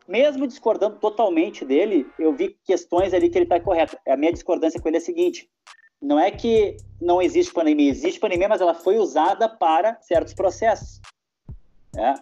[0.08, 3.98] Mesmo discordando totalmente dele, eu vi questões ali que ele está correto.
[4.08, 5.50] A minha discordância com ele é a seguinte:
[6.00, 11.00] não é que não existe pandemia, existe pandemia, mas ela foi usada para certos processos.
[11.94, 12.14] Né?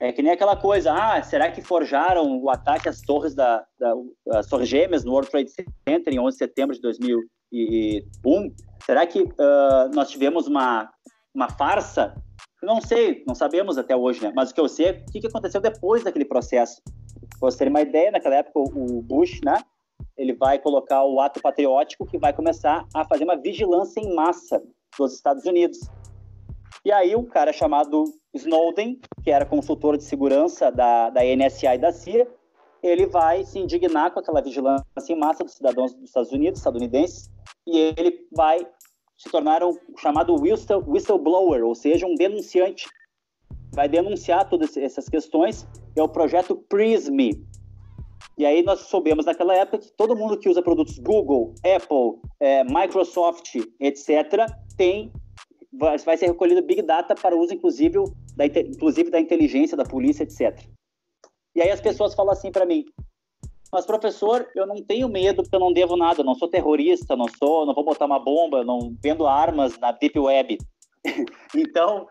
[0.00, 3.92] É que nem aquela coisa, ah, será que forjaram o ataque às torres da, da
[4.38, 8.54] as torres gêmeas no World Trade Center em 11 de setembro de 2001?
[8.86, 10.90] Será que uh, nós tivemos uma,
[11.34, 12.14] uma farsa?
[12.62, 14.32] Não sei, não sabemos até hoje, né?
[14.34, 16.80] Mas o que eu sei é o que aconteceu depois daquele processo.
[17.38, 19.62] Para vocês terem uma ideia, naquela época o Bush, né?
[20.16, 24.62] Ele vai colocar o ato patriótico que vai começar a fazer uma vigilância em massa
[24.98, 25.78] dos Estados Unidos.
[26.84, 31.78] E aí um cara chamado Snowden, que era consultor de segurança da, da NSA e
[31.78, 32.26] da CIA,
[32.82, 37.30] ele vai se indignar com aquela vigilância em massa dos cidadãos dos Estados Unidos, estadunidenses,
[37.66, 38.66] e ele vai
[39.18, 42.88] se tornar um chamado whistle, whistleblower, ou seja, um denunciante.
[43.74, 45.66] Vai denunciar todas essas questões.
[46.00, 47.44] É o projeto PRISM.
[48.38, 52.64] E aí nós soubemos naquela época que todo mundo que usa produtos Google, Apple, é,
[52.64, 55.12] Microsoft, etc., tem
[55.72, 57.98] vai ser recolhido Big Data para uso, inclusive
[58.34, 60.58] da, inclusive da inteligência, da polícia, etc.
[61.54, 62.84] E aí as pessoas falam assim para mim,
[63.72, 67.26] mas professor, eu não tenho medo porque eu não devo nada, não sou terrorista, não
[67.38, 70.58] sou, não vou botar uma bomba, não vendo armas na deep web.
[71.54, 72.06] então,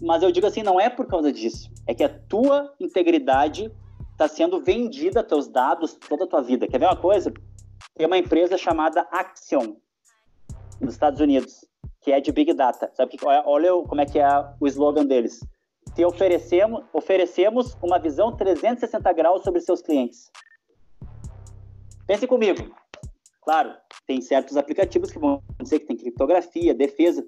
[0.00, 3.72] mas eu digo assim, não é por causa disso, é que a tua integridade
[4.12, 6.66] está sendo vendida, teus dados, toda a tua vida.
[6.66, 7.32] Quer ver uma coisa?
[7.94, 9.76] Tem uma empresa chamada Axion
[10.80, 11.66] nos Estados Unidos
[12.06, 12.88] que é de Big Data.
[12.94, 14.28] Sabe que, olha como é que é
[14.60, 15.40] o slogan deles.
[15.92, 20.30] Te oferecemos, oferecemos uma visão 360 graus sobre seus clientes.
[22.06, 22.72] Pense comigo.
[23.42, 23.74] Claro,
[24.06, 27.26] tem certos aplicativos que vão dizer que tem criptografia, defesa.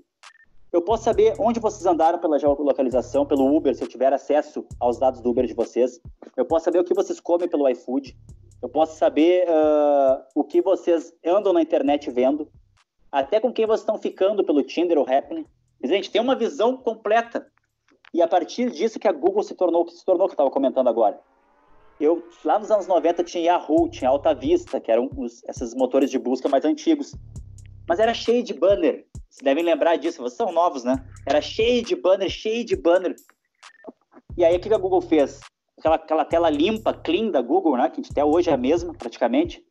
[0.70, 4.98] Eu posso saber onde vocês andaram pela geolocalização, pelo Uber, se eu tiver acesso aos
[4.98, 5.98] dados do Uber de vocês.
[6.37, 8.14] Eu posso saber o que vocês comem pelo iFood.
[8.61, 12.50] Eu posso saber uh, o que vocês andam na internet vendo
[13.11, 15.46] até com quem vocês estão ficando pelo Tinder ou Happn.
[15.83, 17.46] Gente, tem uma visão completa.
[18.12, 20.35] E a partir disso que a Google se tornou o que se tornou, que eu
[20.35, 21.18] estava comentando agora.
[21.98, 26.11] Eu, lá nos anos 90 tinha Yahoo, tinha Alta Vista, que eram os, esses motores
[26.11, 27.14] de busca mais antigos.
[27.88, 29.07] Mas era cheio de banner.
[29.31, 31.03] Vocês devem lembrar disso, vocês são novos, né?
[31.27, 33.14] Era cheio de banner, cheio de banner.
[34.37, 35.40] E aí o que a Google fez?
[35.79, 37.88] Aquela, aquela tela limpa, clean da Google, né?
[37.88, 39.64] Que até hoje é a mesma, praticamente.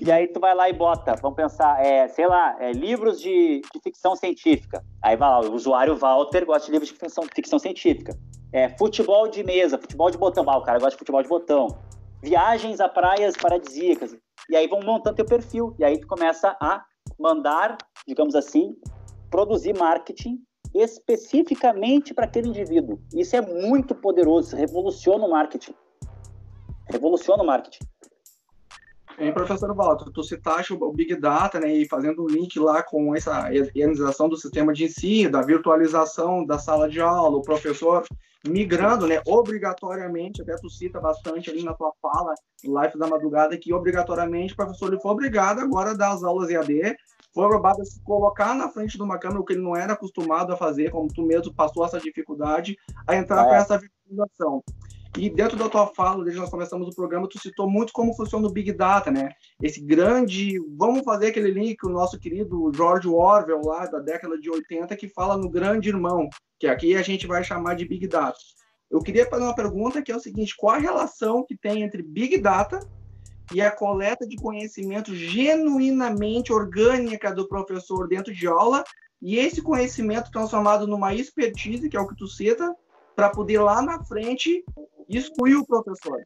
[0.00, 3.60] E aí tu vai lá e bota, vamos pensar, é, sei lá, é, livros de,
[3.60, 4.84] de, ficção científica.
[5.02, 8.18] Aí vai lá, o usuário Walter gosta de livros de ficção, ficção científica.
[8.52, 10.48] É, futebol de mesa, futebol de botão.
[10.48, 11.68] Ah, o cara gosta de futebol de botão.
[12.22, 14.16] Viagens a praias paradisíacas.
[14.48, 15.74] E aí vão montando teu perfil.
[15.78, 16.84] E aí tu começa a
[17.18, 18.76] mandar, digamos assim,
[19.30, 20.42] produzir marketing
[20.74, 23.00] especificamente para aquele indivíduo.
[23.14, 25.74] Isso é muito poderoso, revoluciona o marketing.
[26.90, 27.84] Revoluciona o marketing.
[29.18, 33.14] E, professor Walter, tu citaste o Big Data, né, e fazendo um link lá com
[33.14, 38.04] essa organização do sistema de ensino, da virtualização da sala de aula, o professor
[38.46, 43.56] migrando, né, obrigatoriamente, até tu cita bastante ali na tua fala, no Life da Madrugada,
[43.56, 46.96] que obrigatoriamente o professor ele foi obrigado agora a dar as aulas EAD,
[47.32, 49.94] foi obrigado a se colocar na frente de uma câmera, o que ele não era
[49.94, 53.48] acostumado a fazer, como tu mesmo passou essa dificuldade, a entrar é.
[53.48, 54.62] com essa virtualização.
[55.16, 58.14] E dentro da tua fala, desde que nós começamos o programa, tu citou muito como
[58.14, 59.30] funciona o Big Data, né?
[59.62, 60.58] Esse grande.
[60.76, 64.96] Vamos fazer aquele link que o nosso querido George Orwell, lá da década de 80,
[64.96, 68.36] que fala no Grande Irmão, que aqui a gente vai chamar de Big Data.
[68.90, 72.02] Eu queria fazer uma pergunta que é o seguinte: qual a relação que tem entre
[72.02, 72.80] Big Data
[73.52, 78.82] e a coleta de conhecimento genuinamente orgânica do professor dentro de aula
[79.22, 82.74] e esse conhecimento transformado numa expertise, que é o que tu cita,
[83.14, 84.64] para poder lá na frente
[85.08, 86.22] excluir o professor.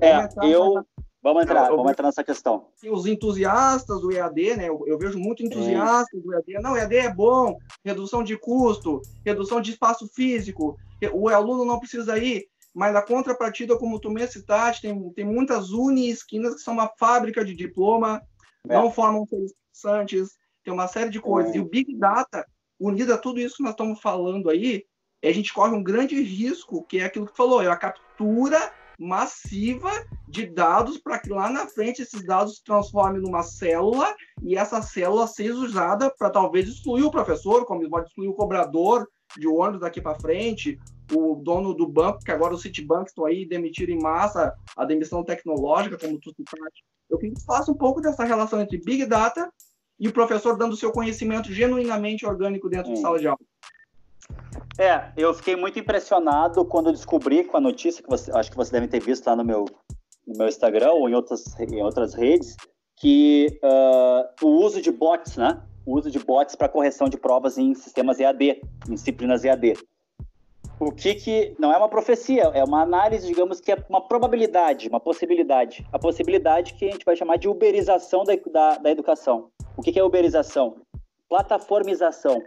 [0.00, 0.84] É, eu.
[1.22, 2.68] Vamos entrar, eu, vamos entrar nessa questão.
[2.88, 4.68] Os entusiastas do EAD, né?
[4.68, 6.62] Eu, eu vejo muito entusiastas do EAD.
[6.62, 10.76] Não, EAD é bom, redução de custo, redução de espaço físico,
[11.12, 12.46] o aluno não precisa ir.
[12.72, 16.92] Mas a contrapartida, como tu mesmo citaste, tem, tem muitas uni esquinas que são uma
[16.98, 18.22] fábrica de diploma,
[18.68, 18.74] é.
[18.74, 21.54] não formam interessantes, tem uma série de coisas.
[21.54, 21.56] É.
[21.56, 22.46] E o Big Data,
[22.78, 24.84] unido a tudo isso que nós estamos falando aí,
[25.28, 29.90] a gente corre um grande risco, que é aquilo que falou, é a captura massiva
[30.26, 34.80] de dados para que lá na frente esses dados se transformem numa célula e essa
[34.80, 39.80] célula seja usada para talvez excluir o professor, como pode excluir o cobrador de ônibus
[39.80, 40.78] daqui para frente,
[41.12, 45.22] o dono do banco, que agora o Citibank estão aí demitindo em massa a demissão
[45.22, 46.84] tecnológica, como tu citaste.
[47.08, 49.52] Eu queria que faça um pouco dessa relação entre Big Data
[49.98, 53.38] e o professor dando seu conhecimento genuinamente orgânico dentro de sala de aula.
[54.78, 58.72] É, eu fiquei muito impressionado quando descobri com a notícia que você, acho que você
[58.72, 59.64] deve ter visto lá no meu,
[60.26, 62.56] no meu Instagram ou em outras, em outras redes,
[62.96, 65.62] que uh, o uso de bots, né?
[65.86, 69.74] O uso de bots para correção de provas em sistemas EAD, em disciplinas EAD.
[70.78, 74.90] O que que não é uma profecia, é uma análise, digamos que é uma probabilidade,
[74.90, 75.86] uma possibilidade.
[75.90, 79.48] A possibilidade que a gente vai chamar de uberização da, da, da educação.
[79.74, 80.82] O que, que é uberização?
[81.30, 82.42] Plataformização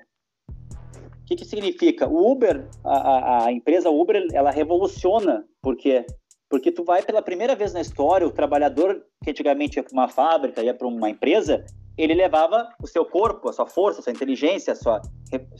[1.29, 2.07] que, que significa?
[2.07, 6.05] O Uber, a, a, empresa Uber, ela revoluciona, porque
[6.49, 10.07] porque tu vai pela primeira vez na história, o trabalhador que antigamente ia para uma
[10.07, 11.63] fábrica, ia para uma empresa,
[11.95, 14.99] ele levava o seu corpo, a sua força, a sua inteligência, a sua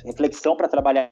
[0.04, 1.12] reflexão para trabalhar.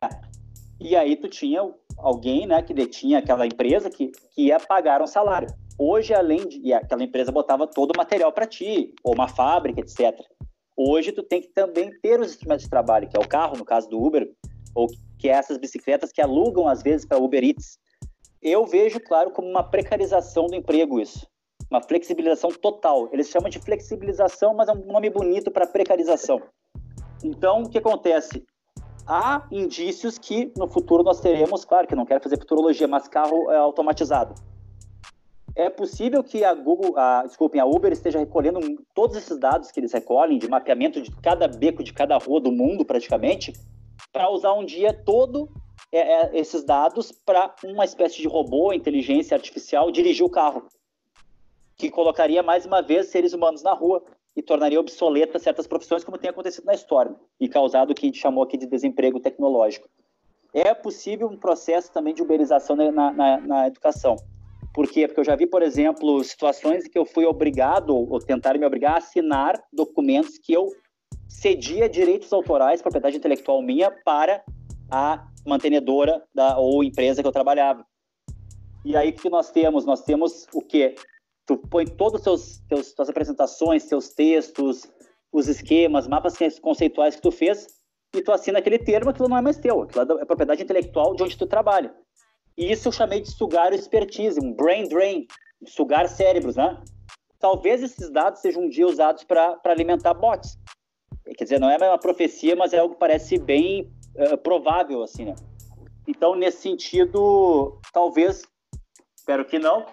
[0.79, 1.61] E aí tu tinha
[1.95, 5.47] alguém, né, que detinha aquela empresa que, que ia pagar um salário.
[5.77, 9.79] Hoje, além de, e aquela empresa botava todo o material para ti, ou uma fábrica,
[9.79, 10.19] etc.
[10.75, 13.65] Hoje tu tem que também ter os instrumentos de trabalho, que é o carro, no
[13.65, 14.27] caso do Uber,
[14.77, 14.87] ou
[15.17, 17.79] que é essas bicicletas que alugam às vezes para Uber Eats.
[18.39, 21.27] Eu vejo, claro, como uma precarização do emprego isso,
[21.71, 23.09] uma flexibilização total.
[23.11, 26.39] Eles chamam de flexibilização, mas é um nome bonito para precarização.
[27.23, 28.45] Então, o que acontece?
[29.07, 33.49] Há indícios que no futuro nós teremos, claro que não quero fazer futurologia, mas carro
[33.49, 34.35] é automatizado
[35.57, 38.59] é possível que a Google, a, desculpem, a Uber esteja recolhendo
[38.93, 42.51] todos esses dados que eles recolhem de mapeamento de cada beco, de cada rua do
[42.51, 43.53] mundo, praticamente,
[44.12, 45.49] para usar um dia todo
[45.91, 50.67] é, é, esses dados para uma espécie de robô, inteligência artificial, dirigir o carro,
[51.75, 54.03] que colocaria mais uma vez seres humanos na rua
[54.36, 58.10] e tornaria obsoleta certas profissões, como tem acontecido na história, e causado o que a
[58.10, 59.89] gente chamou aqui de desemprego tecnológico.
[60.53, 64.17] É possível um processo também de uberização na, na, na educação
[64.77, 65.07] por quê?
[65.07, 68.65] Porque eu já vi, por exemplo, situações em que eu fui obrigado, ou tentaram me
[68.67, 70.71] obrigar a assinar documentos que eu
[71.27, 74.43] cedia direitos autorais, propriedade intelectual minha, para
[74.89, 77.85] a mantenedora da, ou empresa que eu trabalhava.
[78.85, 79.85] E aí o que nós temos?
[79.85, 80.95] Nós temos o quê?
[81.45, 84.89] Tu põe todos os seus, suas apresentações, seus textos,
[85.31, 87.67] os esquemas, mapas conceituais que tu fez,
[88.15, 91.23] e tu assina aquele termo, aquilo não é mais teu, aquilo é propriedade intelectual de
[91.23, 91.93] onde tu trabalha.
[92.57, 95.27] E isso eu chamei de sugar expertise, um brain drain,
[95.65, 96.81] sugar cérebros, né?
[97.39, 100.57] Talvez esses dados sejam um dia usados para alimentar bots.
[101.35, 105.25] Quer dizer, não é uma profecia, mas é algo que parece bem uh, provável, assim,
[105.25, 105.35] né?
[106.07, 108.43] Então, nesse sentido, talvez,
[109.17, 109.85] espero que não,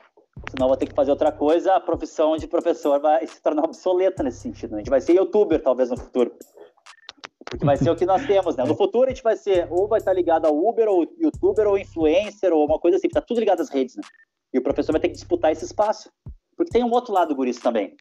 [0.50, 4.22] senão vou ter que fazer outra coisa, a profissão de professor vai se tornar obsoleta
[4.22, 4.72] nesse sentido.
[4.72, 4.76] Né?
[4.76, 6.32] A gente vai ser youtuber, talvez, no futuro.
[7.44, 8.64] Porque vai ser o que nós temos, né?
[8.64, 11.78] No futuro a gente vai ser, ou vai estar ligado ao Uber, ou youtuber, ou
[11.78, 14.02] influencer, ou uma coisa assim, tá tudo ligado às redes, né?
[14.52, 16.10] E o professor vai ter que disputar esse espaço.
[16.56, 17.96] Porque tem um outro lado, Guris, também.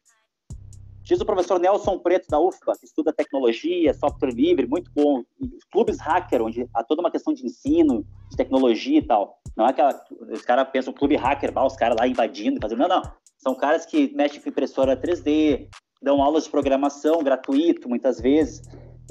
[1.04, 5.22] Diz o professor Nelson Preto, da UFBA, que estuda tecnologia, software livre, muito bom.
[5.70, 9.38] Clubes hacker, onde há toda uma questão de ensino, de tecnologia e tal.
[9.54, 10.02] Não é aquela.
[10.32, 12.78] Os caras pensam clube hacker, os caras lá invadindo, fazendo.
[12.78, 13.02] Não, não.
[13.36, 15.68] São caras que mexem com impressora 3D,
[16.02, 18.62] dão aulas de programação gratuito, muitas vezes.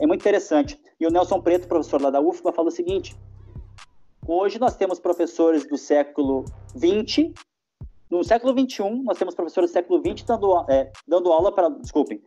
[0.02, 0.80] É muito interessante.
[1.00, 3.16] E o Nelson Preto, professor lá da UFBA, fala o seguinte:
[4.28, 6.44] hoje nós temos professores do século
[6.76, 7.32] 20
[8.18, 11.70] no século XXI, nós temos professores do século XX dando, é, dando aula para.
[11.70, 12.22] Desculpem.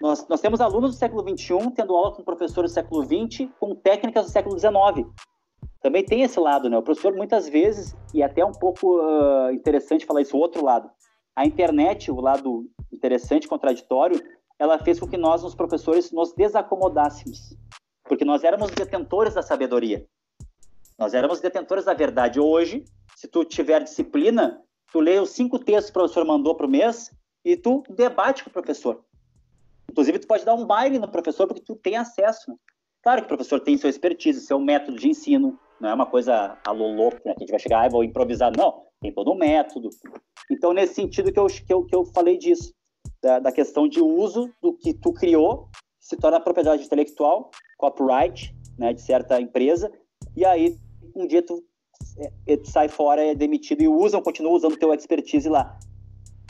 [0.00, 3.74] Nós, nós temos alunos do século XXI tendo aula com professores do século XX com
[3.74, 5.06] técnicas do século XIX.
[5.82, 6.78] Também tem esse lado, né?
[6.78, 10.64] O professor, muitas vezes, e é até um pouco uh, interessante falar isso, o outro
[10.64, 10.90] lado.
[11.36, 14.20] A internet, o lado interessante, contraditório,
[14.58, 17.56] ela fez com que nós, os professores, nos desacomodássemos.
[18.04, 20.06] Porque nós éramos detentores da sabedoria.
[20.98, 22.40] Nós éramos detentores da verdade.
[22.40, 22.84] Hoje,
[23.16, 26.70] se tu tiver disciplina, tu lê os cinco textos que o professor mandou para o
[26.70, 27.10] mês
[27.44, 29.04] e tu debate com o professor.
[29.90, 32.50] Inclusive, tu pode dar um baile no professor porque tu tem acesso.
[32.50, 32.56] Né?
[33.02, 36.58] Claro que o professor tem sua expertise, seu método de ensino, não é uma coisa
[36.68, 37.34] louco, né?
[37.34, 38.52] que a gente vai chegar ah, vou improvisar.
[38.56, 39.88] Não, tem todo um método.
[40.50, 42.72] Então, nesse sentido que eu, que eu, que eu falei disso,
[43.22, 48.92] da, da questão de uso do que tu criou, se torna propriedade intelectual, copyright, né,
[48.92, 49.90] de certa empresa,
[50.36, 50.76] e aí
[51.14, 51.62] um dia tu
[52.64, 55.78] sai fora, é demitido e usam, continuam usando teu expertise lá.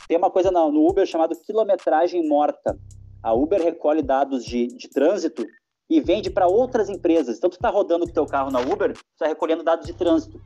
[0.07, 2.77] Tem uma coisa no, Uber chamado quilometragem morta.
[3.23, 5.45] A Uber recolhe dados de, de trânsito
[5.89, 7.37] e vende para outras empresas.
[7.37, 10.41] Então, tu está rodando com teu carro na Uber, tu está recolhendo dados de trânsito.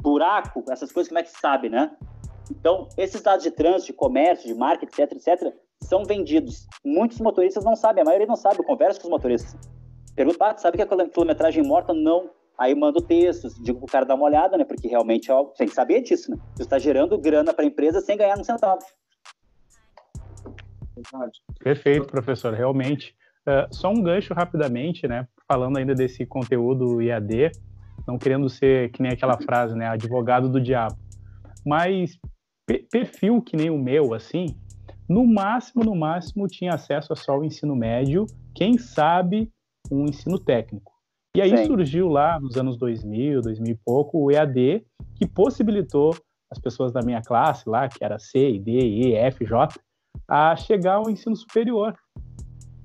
[0.00, 1.96] Buraco, essas coisas, como é que se sabe, né?
[2.50, 6.66] Então, esses dados de trânsito, de comércio, de marca, etc, etc, são vendidos.
[6.84, 9.56] Muitos motoristas não sabem, a maioria não sabe, eu converso com os motoristas.
[10.14, 12.30] Pergunto, ah, sabe que a quilometragem morta não
[12.62, 14.64] Aí mando textos, digo pro cara dar uma olhada, né?
[14.64, 16.36] Porque realmente é algo, tem que saber disso, né?
[16.54, 18.78] Você está gerando grana para a empresa sem ganhar um centavo.
[21.58, 23.16] Perfeito, professor, realmente.
[23.40, 25.26] Uh, só um gancho rapidamente, né?
[25.48, 27.50] Falando ainda desse conteúdo IAD,
[28.06, 29.88] não querendo ser que nem aquela frase, né?
[29.88, 30.96] Advogado do diabo.
[31.66, 32.16] Mas
[32.92, 34.46] perfil que nem o meu, assim,
[35.08, 39.50] no máximo, no máximo, tinha acesso a só o ensino médio, quem sabe
[39.90, 40.91] um ensino técnico.
[41.34, 41.64] E aí Sim.
[41.64, 46.14] surgiu lá nos anos 2000, 2000 e pouco, o EAD, que possibilitou
[46.50, 49.74] as pessoas da minha classe lá, que era C, D, E, F, J,
[50.28, 51.96] a chegar ao ensino superior.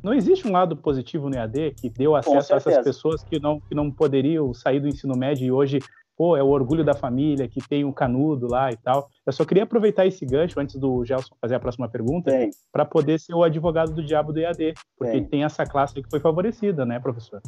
[0.02, 3.60] Não existe um lado positivo no EAD que deu acesso a essas pessoas que não,
[3.60, 5.80] que não poderiam sair do ensino médio e hoje,
[6.16, 9.10] pô, é o orgulho da família, que tem um canudo lá e tal.
[9.26, 12.32] Eu só queria aproveitar esse gancho antes do Gelson fazer a próxima pergunta,
[12.72, 15.26] para poder ser o advogado do diabo do EAD, porque Sim.
[15.26, 17.42] tem essa classe que foi favorecida, né, professor?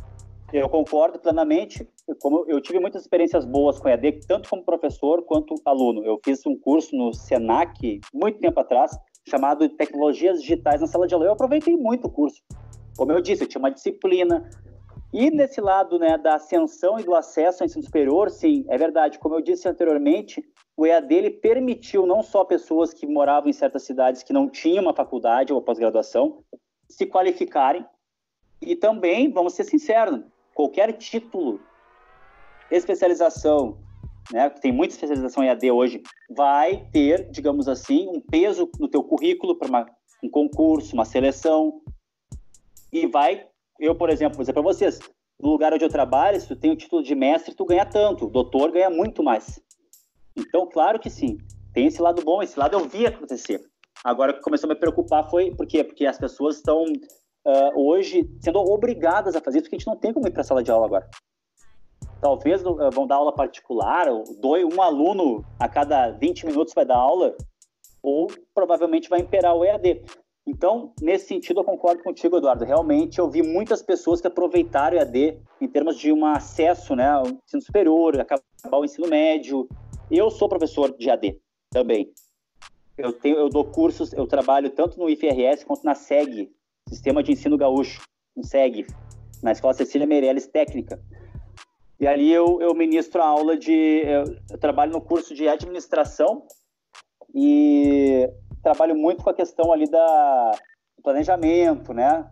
[0.52, 1.88] Eu concordo plenamente.
[2.20, 6.04] Como eu tive muitas experiências boas com EAD, tanto como professor quanto aluno.
[6.04, 11.14] Eu fiz um curso no Senac muito tempo atrás, chamado Tecnologias Digitais na Sala de
[11.14, 11.28] Aula.
[11.28, 12.42] Eu aproveitei muito o curso.
[12.98, 14.50] Como eu disse, eu tinha uma disciplina.
[15.14, 19.20] E nesse lado né, da ascensão e do acesso ao ensino superior, sim, é verdade.
[19.20, 20.44] Como eu disse anteriormente,
[20.76, 24.84] o EAD ele permitiu não só pessoas que moravam em certas cidades que não tinham
[24.84, 26.44] uma faculdade ou pós-graduação
[26.90, 27.86] se qualificarem.
[28.62, 30.22] E também, vamos ser sinceros,
[30.54, 31.60] qualquer título,
[32.72, 33.78] especialização,
[34.32, 38.88] né, que tem muita especialização em AD hoje, vai ter, digamos assim, um peso no
[38.88, 39.86] teu currículo para
[40.24, 41.82] um concurso, uma seleção,
[42.92, 43.48] e vai,
[43.80, 45.00] eu, por exemplo, vou dizer para vocês,
[45.40, 48.26] no lugar onde eu trabalho, se tu tem o título de mestre, tu ganha tanto,
[48.26, 49.62] o doutor ganha muito mais.
[50.36, 51.38] Então, claro que sim,
[51.74, 53.64] tem esse lado bom, esse lado eu vi acontecer.
[54.04, 55.84] Agora, o que começou a me preocupar foi, por quê?
[55.84, 56.86] Porque as pessoas estão
[57.46, 60.42] uh, hoje sendo obrigadas a fazer isso, porque a gente não tem como ir para
[60.42, 61.10] a sala de aula agora.
[62.22, 66.86] Talvez uh, vão dar aula particular, ou dois, um aluno a cada 20 minutos vai
[66.86, 67.36] dar aula,
[68.02, 70.04] ou provavelmente vai imperar o EAD.
[70.48, 72.66] Então, nesse sentido, eu concordo contigo, Eduardo.
[72.66, 77.08] Realmente, eu vi muitas pessoas que aproveitaram o EAD em termos de um acesso né,
[77.08, 79.68] ao ensino superior, acabar o ensino médio.
[80.10, 81.40] Eu sou professor de EAD
[81.72, 82.12] também.
[82.98, 86.52] Eu, tenho, eu dou cursos, eu trabalho tanto no IFRS quanto na SEG,
[86.90, 88.02] Sistema de Ensino Gaúcho,
[88.36, 88.88] no SEG,
[89.44, 91.00] na Escola Cecília Meirelles Técnica.
[92.00, 94.02] E ali eu, eu ministro a aula de.
[94.06, 96.44] Eu, eu trabalho no curso de administração
[97.36, 98.30] e
[98.64, 100.52] trabalho muito com a questão ali da
[101.04, 102.28] planejamento, né?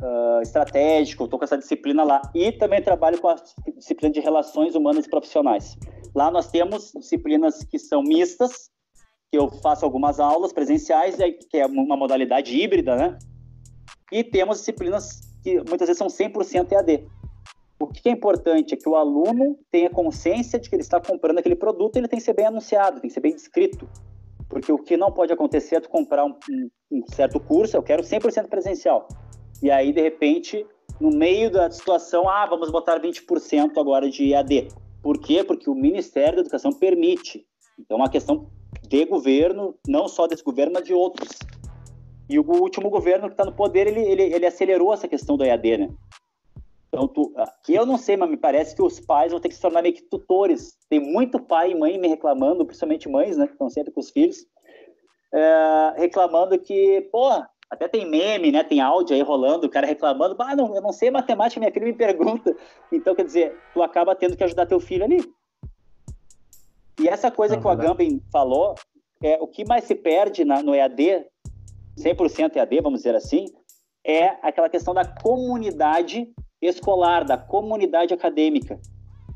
[0.00, 2.20] Uh, estratégico, estou com essa disciplina lá.
[2.34, 3.36] E também trabalho com a
[3.76, 5.76] disciplina de relações humanas e profissionais.
[6.14, 8.70] Lá nós temos disciplinas que são mistas,
[9.30, 11.16] que eu faço algumas aulas presenciais,
[11.48, 13.18] que é uma modalidade híbrida, né?
[14.12, 17.08] E temos disciplinas que muitas vezes são 100% EAD.
[17.80, 21.38] O que é importante é que o aluno tenha consciência de que ele está comprando
[21.38, 23.88] aquele produto, ele tem que ser bem anunciado, tem que ser bem descrito.
[24.48, 27.82] Porque o que não pode acontecer é tu comprar um, um, um certo curso, eu
[27.82, 29.08] quero 100% presencial.
[29.62, 30.66] E aí, de repente,
[31.00, 34.68] no meio da situação, ah, vamos botar 20% agora de EAD.
[35.02, 35.42] Por quê?
[35.42, 37.46] Porque o Ministério da Educação permite.
[37.78, 38.46] Então, é uma questão
[38.86, 41.30] de governo, não só desse governo, mas de outros.
[42.28, 45.44] E o último governo que está no poder, ele, ele, ele acelerou essa questão do
[45.44, 45.90] EAD, né?
[46.88, 47.32] Então, tu,
[47.64, 49.80] que eu não sei, mas me parece que os pais vão ter que se tornar
[49.80, 50.76] meio que tutores.
[50.90, 54.10] Tem muito pai e mãe me reclamando, principalmente mães, né, que estão sempre com os
[54.10, 54.46] filhos,
[55.32, 57.30] é, reclamando que, pô,
[57.70, 60.92] até tem meme, né, tem áudio aí rolando, o cara reclamando, ah, não, eu não
[60.92, 62.54] sei matemática, minha filha me pergunta.
[62.92, 65.24] Então, quer dizer, tu acaba tendo que ajudar teu filho ali.
[67.00, 68.74] E essa coisa que o Agamben falou,
[69.22, 71.24] é o que mais se perde na, no EAD,
[71.98, 73.46] 100% EAD, vamos dizer assim,
[74.04, 76.28] é aquela questão da comunidade
[76.60, 78.80] escolar, da comunidade acadêmica.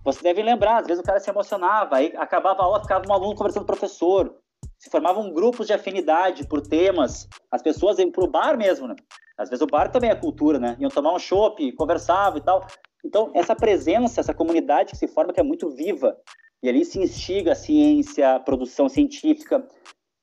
[0.04, 3.12] Você deve lembrar, às vezes o cara se emocionava, aí acabava a aula, ficava um
[3.12, 4.36] aluno conversando com o professor,
[4.78, 8.94] se formavam grupos de afinidade por temas, as pessoas iam para o bar mesmo, né?
[9.36, 10.76] Às vezes o bar também é cultura, né?
[10.78, 12.66] Iam tomar um chopp, conversavam e tal.
[13.04, 16.16] Então, essa presença, essa comunidade que se forma, que é muito viva,
[16.62, 19.66] e ali se instiga a ciência, a produção científica.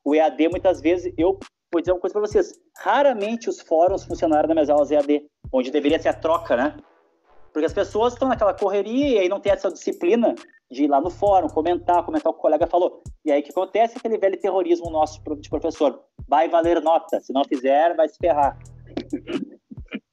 [0.03, 1.39] O EAD, muitas vezes, eu
[1.74, 5.71] vou dizer uma coisa para vocês, raramente os fóruns funcionaram nas minhas aulas EAD, onde
[5.71, 6.78] deveria ser a troca, né?
[7.51, 10.36] Porque as pessoas estão naquela correria e aí não tem essa disciplina
[10.71, 13.01] de ir lá no fórum, comentar, comentar o que o colega falou.
[13.26, 15.99] E aí o que acontece é aquele velho terrorismo nosso de professor.
[16.28, 18.57] Vai valer nota, se não fizer, vai se ferrar.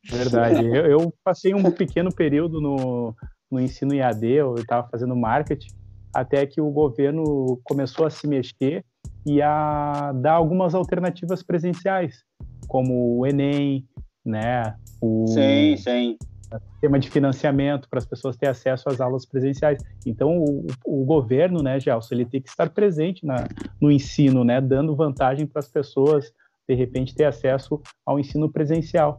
[0.04, 0.66] Verdade.
[0.66, 3.14] Eu, eu passei um pequeno período no,
[3.50, 5.70] no ensino IAD, eu estava fazendo marketing,
[6.14, 8.84] até que o governo começou a se mexer
[9.26, 12.24] e a dar algumas alternativas presenciais,
[12.66, 13.86] como o Enem,
[14.24, 14.74] né?
[15.00, 16.18] O, sim, sim
[16.58, 19.82] sistema de financiamento para as pessoas terem acesso às aulas presenciais.
[20.04, 23.46] Então, o, o governo, né, Gelson, ele tem que estar presente na,
[23.80, 26.32] no ensino, né, dando vantagem para as pessoas,
[26.68, 29.18] de repente, ter acesso ao ensino presencial.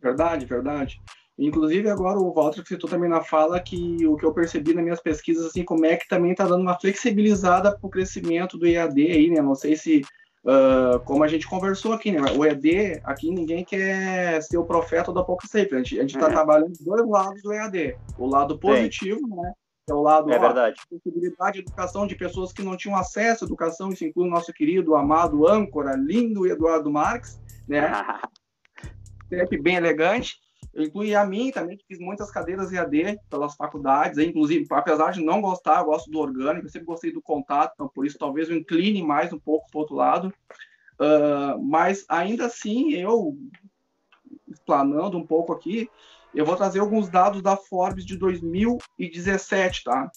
[0.00, 1.00] Verdade, verdade.
[1.38, 5.00] Inclusive, agora o Walter citou também na fala que o que eu percebi nas minas
[5.00, 9.02] pesquisas, assim, como é que também está dando uma flexibilizada para o crescimento do EAD
[9.02, 9.40] aí, né?
[9.42, 10.02] Não sei se
[10.44, 12.20] Uh, como a gente conversou aqui, né?
[12.36, 15.74] O ED, aqui ninguém quer ser o profeta do Apocalipse.
[15.98, 16.32] A gente está uhum.
[16.32, 17.96] trabalhando dois lados do EAD.
[18.18, 19.36] O lado positivo, Sim.
[19.36, 19.52] né?
[19.86, 20.78] Que é o lado é verdade.
[20.88, 23.88] possibilidade de educação de pessoas que não tinham acesso à educação.
[23.88, 27.90] Isso inclui o nosso querido, amado âncora, lindo Eduardo Marques, né?
[29.30, 30.43] Sempre bem elegante.
[30.74, 35.22] Eu incluí a mim também, que fiz muitas cadeiras EAD pelas faculdades, inclusive, apesar de
[35.22, 38.50] não gostar, eu gosto do orgânico, eu sempre gostei do contato, então por isso talvez
[38.50, 40.34] eu incline mais um pouco para o outro lado.
[40.94, 43.38] Uh, mas ainda assim, eu,
[44.48, 45.88] explanando um pouco aqui,
[46.34, 50.10] eu vou trazer alguns dados da Forbes de 2017, tá?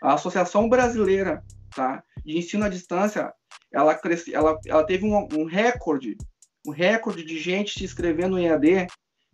[0.00, 1.44] A Associação Brasileira
[1.74, 3.30] tá, de Ensino à Distância,
[3.70, 6.16] ela, cresce, ela, ela teve um, um recorde,
[6.66, 8.86] um recorde de gente se inscrevendo em EAD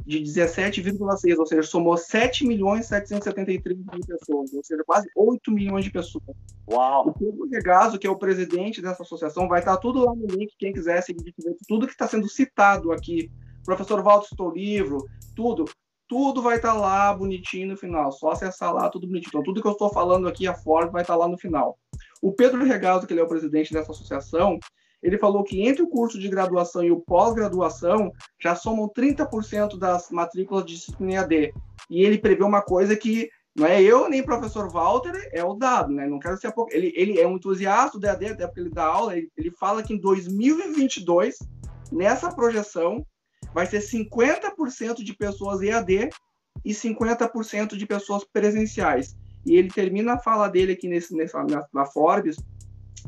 [0.06, 5.84] de 17,6, ou seja, somou 7 milhões 773 mil pessoas, ou seja, quase 8 milhões
[5.84, 6.24] de pessoas.
[6.70, 7.08] Uau!
[7.08, 10.52] O Pedro Regazo, que é o presidente dessa associação, vai estar tudo lá no link,
[10.58, 11.34] quem quiser seguir
[11.66, 13.30] tudo que está sendo citado aqui.
[13.64, 15.64] Professor Walter citou livro, tudo,
[16.06, 19.30] tudo vai estar lá bonitinho no final, só acessar lá, tudo bonitinho.
[19.30, 21.78] Então, tudo que eu estou falando aqui, a Ford vai estar lá no final.
[22.20, 24.58] O Pedro Regazo, que ele é o presidente dessa associação,
[25.04, 30.10] ele falou que entre o curso de graduação e o pós-graduação já somam 30% das
[30.10, 31.52] matrículas de disciplina AD.
[31.90, 35.52] E ele prevê uma coisa que não é eu nem o professor Walter, é o
[35.52, 36.06] dado, né?
[36.06, 36.74] Não quero ser pouco.
[36.74, 39.14] Ele, ele é um entusiasta do EAD, até porque ele dá aula.
[39.14, 41.36] Ele, ele fala que em 2022,
[41.92, 43.06] nessa projeção,
[43.52, 46.08] vai ser 50% de pessoas EAD
[46.64, 49.14] e 50% de pessoas presenciais.
[49.44, 52.36] E ele termina a fala dele aqui nesse, nessa, na, na Forbes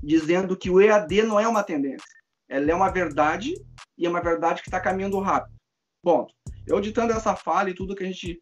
[0.03, 2.07] dizendo que o EAD não é uma tendência,
[2.49, 3.55] ela é uma verdade
[3.97, 5.57] e é uma verdade que está caminhando rápido.
[6.03, 6.27] Bom,
[6.67, 8.41] eu ditando essa fala e tudo que a gente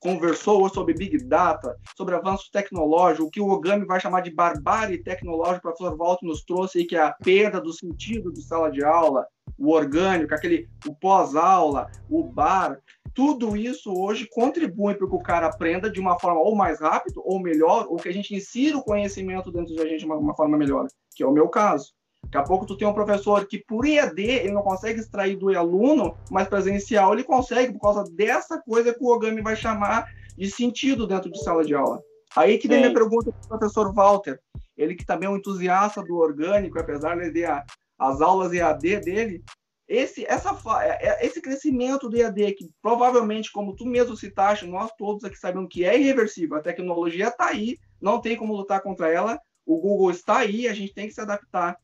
[0.00, 5.02] conversou sobre Big Data, sobre avanço tecnológico, o que o Ogami vai chamar de barbárie
[5.02, 8.70] tecnológica, o professor Walter nos trouxe aí, que é a perda do sentido de sala
[8.70, 9.26] de aula,
[9.58, 12.78] o orgânico, aquele o pós-aula, o bar,
[13.12, 17.20] tudo isso hoje contribui para que o cara aprenda de uma forma ou mais rápido,
[17.24, 20.36] ou melhor, ou que a gente insira o conhecimento dentro da gente de uma, uma
[20.36, 21.92] forma melhor, que é o meu caso.
[22.24, 25.56] Daqui a pouco tu tem um professor que por EAD ele não consegue extrair do
[25.56, 30.06] aluno, mas presencial ele consegue por causa dessa coisa que o Ogami vai chamar
[30.36, 32.02] de sentido dentro de sala de aula.
[32.36, 34.38] Aí que vem minha pergunta para o professor Walter,
[34.76, 37.64] ele que também é um entusiasta do orgânico, apesar de ter
[37.98, 39.44] as aulas EAD dele,
[39.88, 40.50] esse, essa,
[40.82, 45.36] é, é, esse crescimento do EAD, que provavelmente, como tu mesmo citaste, nós todos aqui
[45.36, 49.78] sabemos que é irreversível, a tecnologia está aí, não tem como lutar contra ela, o
[49.78, 51.76] Google está aí, a gente tem que se adaptar.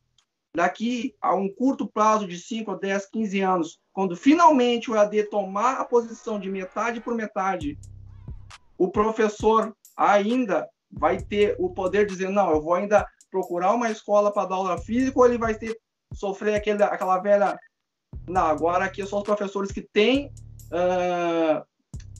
[0.55, 5.23] daqui a um curto prazo de 5 a 10, 15 anos, quando finalmente o EAD
[5.23, 7.77] tomar a posição de metade por metade,
[8.77, 13.91] o professor ainda vai ter o poder de dizer, não, eu vou ainda procurar uma
[13.91, 15.77] escola para dar aula física, ou ele vai ter
[16.15, 17.57] sofrer aquele, aquela velha.
[18.27, 20.31] Não, agora aqui são os professores que têm.
[20.67, 21.63] Uh,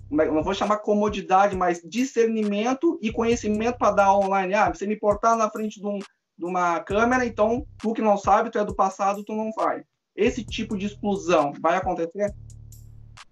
[0.10, 4.54] não vou chamar comodidade, mas discernimento e conhecimento para dar online.
[4.54, 8.18] Ah, você me portar na frente de, um, de, uma câmera, então tu que não
[8.18, 9.84] sabe, tu é do passado, tu não vai.
[10.16, 12.34] Esse tipo de exclusão vai acontecer?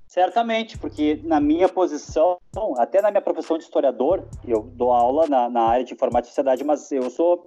[0.07, 2.38] Certamente, porque na minha posição,
[2.78, 6.30] até na minha profissão de historiador, eu dou aula na, na área de informática e
[6.30, 7.43] sociedade, mas eu sou,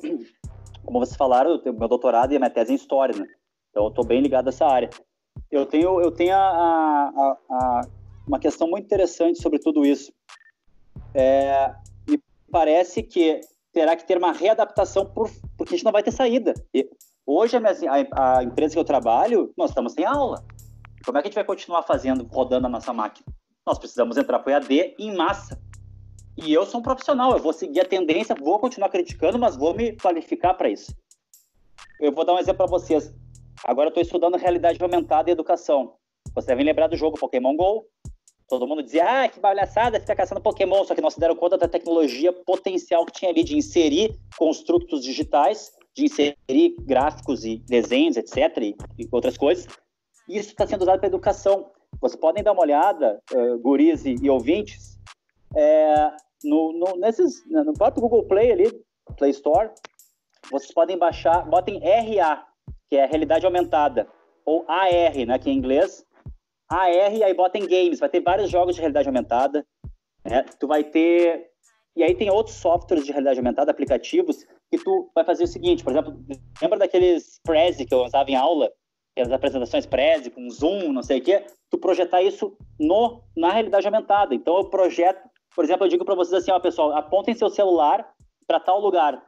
[0.86, 3.26] como vocês falaram, eu meu doutorado e a minha tese é em história, né?
[3.70, 4.88] Então eu estou bem ligado a essa área.
[5.50, 7.80] Eu tenho, eu tenho a, a, a,
[8.26, 10.12] uma questão muito interessante sobre tudo isso.
[11.12, 11.74] É,
[12.08, 13.40] me parece que
[13.72, 16.54] terá que ter uma readaptação por, porque a gente não vai ter saída.
[16.72, 16.88] E
[17.26, 17.74] hoje a, minha,
[18.12, 20.42] a, a empresa que eu trabalho, nós estamos sem aula.
[21.04, 23.26] Como é que a gente vai continuar fazendo, rodando a nossa máquina?
[23.66, 25.60] Nós precisamos entrar para o EAD em massa.
[26.36, 29.74] E eu sou um profissional, eu vou seguir a tendência, vou continuar criticando, mas vou
[29.74, 30.94] me qualificar para isso.
[31.98, 33.12] Eu vou dar um exemplo para vocês.
[33.64, 35.94] Agora eu estou estudando realidade aumentada e educação.
[36.34, 37.86] Vocês devem lembrar do jogo Pokémon GO.
[38.48, 41.56] Todo mundo dizia, ah, que palhaçada, fica caçando Pokémon, só que não se deram conta
[41.56, 48.16] da tecnologia potencial que tinha ali de inserir construtos digitais, de inserir gráficos e desenhos,
[48.16, 49.66] etc., e, e outras coisas,
[50.28, 51.70] e isso está sendo usado para educação.
[52.00, 54.96] Vocês podem dar uma olhada, uh, guris e, e ouvintes,
[55.56, 56.12] é,
[56.44, 58.84] no, no, nesses, no próprio Google Play ali,
[59.16, 59.70] Play Store,
[60.50, 62.46] vocês podem baixar, botem RA,
[62.88, 64.08] que é realidade aumentada,
[64.44, 66.04] ou AR, né, que é em inglês,
[66.70, 69.66] AR, aí botem games, vai ter vários jogos de realidade aumentada,
[70.24, 71.50] né, tu vai ter,
[71.96, 75.82] e aí tem outros softwares de realidade aumentada, aplicativos, que tu vai fazer o seguinte,
[75.82, 76.16] por exemplo,
[76.60, 78.70] lembra daqueles Prezi que eu usava em aula,
[79.18, 83.86] as apresentações Prezi, com Zoom, não sei o quê, tu projetar isso no, na realidade
[83.86, 84.34] aumentada.
[84.34, 85.26] Então, eu projeto,
[85.56, 88.06] por exemplo, eu digo para vocês assim, ó, pessoal, apontem seu celular
[88.46, 89.24] para tal lugar.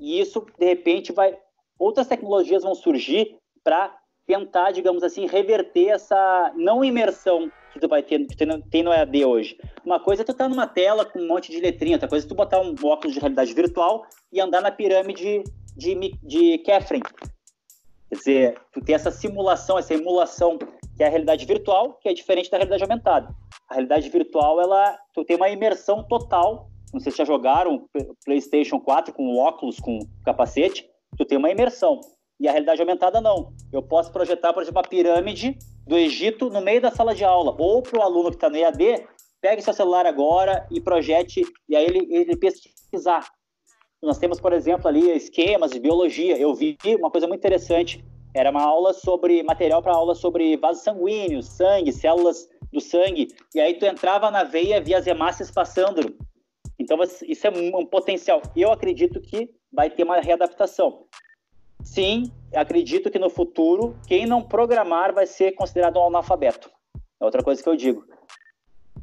[0.00, 1.38] E isso, de repente, vai...
[1.78, 3.96] Outras tecnologias vão surgir para
[4.26, 9.24] tentar, digamos assim, reverter essa não imersão que tu vai ter, que tem no EAD
[9.24, 9.58] hoje.
[9.84, 12.26] Uma coisa é tu estar tá numa tela com um monte de letrinha, outra coisa
[12.26, 15.44] é tu botar um óculos de realidade virtual e andar na pirâmide
[15.76, 17.00] de, de, de Kefren.
[18.08, 20.58] Quer dizer, tu tem essa simulação, essa emulação,
[20.96, 23.34] que é a realidade virtual, que é diferente da realidade aumentada.
[23.68, 26.68] A realidade virtual, ela, tu tem uma imersão total.
[26.92, 27.86] Não sei se já jogaram
[28.24, 30.88] PlayStation 4 com óculos, com capacete.
[31.16, 32.00] Tu tem uma imersão.
[32.40, 33.52] E a realidade aumentada, não.
[33.72, 37.54] Eu posso projetar, por exemplo, uma pirâmide do Egito no meio da sala de aula.
[37.58, 39.06] Ou para o aluno que está no EAD,
[39.40, 43.26] pegue seu celular agora e projete, e aí ele, ele pesquisar
[44.04, 46.36] nós temos, por exemplo, ali esquemas de biologia.
[46.36, 48.04] Eu vi uma coisa muito interessante.
[48.34, 53.28] Era uma aula sobre material para aula sobre vasos sanguíneos, sangue, células do sangue.
[53.54, 56.16] E aí tu entrava na veia, via as hemácias passando.
[56.78, 58.42] Então isso é um potencial.
[58.56, 61.06] Eu acredito que vai ter uma readaptação.
[61.82, 66.70] Sim, acredito que no futuro quem não programar vai ser considerado um analfabeto.
[67.20, 68.04] É outra coisa que eu digo.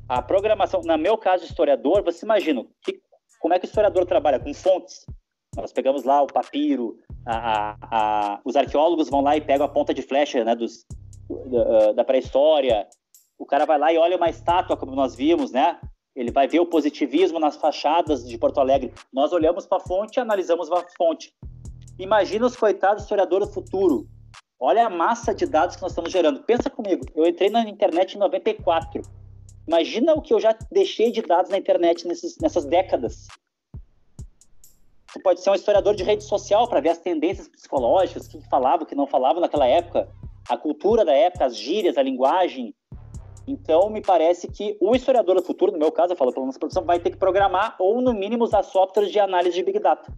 [0.10, 3.00] A programação, no meu caso historiador, você imagina que
[3.40, 4.40] como é que o historiador trabalha?
[4.40, 5.06] Com fontes.
[5.56, 9.94] Nós pegamos lá o papiro, a, a, os arqueólogos vão lá e pegam a ponta
[9.94, 10.86] de flecha né, dos,
[11.30, 12.88] da, da pré-história.
[13.38, 15.80] O cara vai lá e olha uma estátua, como nós vimos, né?
[16.16, 18.94] Ele vai ver o positivismo nas fachadas de Porto Alegre.
[19.14, 21.34] Nós olhamos para a fonte e analisamos a fonte.
[21.98, 24.08] Imagina os coitados historiadores do futuro.
[24.60, 26.44] Olha a massa de dados que nós estamos gerando.
[26.44, 29.02] Pensa comigo, eu entrei na internet em 94.
[29.68, 33.28] Imagina o que eu já deixei de dados na internet nesses, nessas décadas.
[35.12, 38.50] Você pode ser um historiador de rede social para ver as tendências psicológicas, o que
[38.50, 40.08] falava, o que não falava naquela época,
[40.48, 42.74] a cultura da época, as gírias, a linguagem.
[43.46, 46.58] Então, me parece que o historiador do futuro, no meu caso, eu falo pela nossa
[46.58, 50.14] profissão, vai ter que programar ou, no mínimo, usar softwares de análise de Big Data.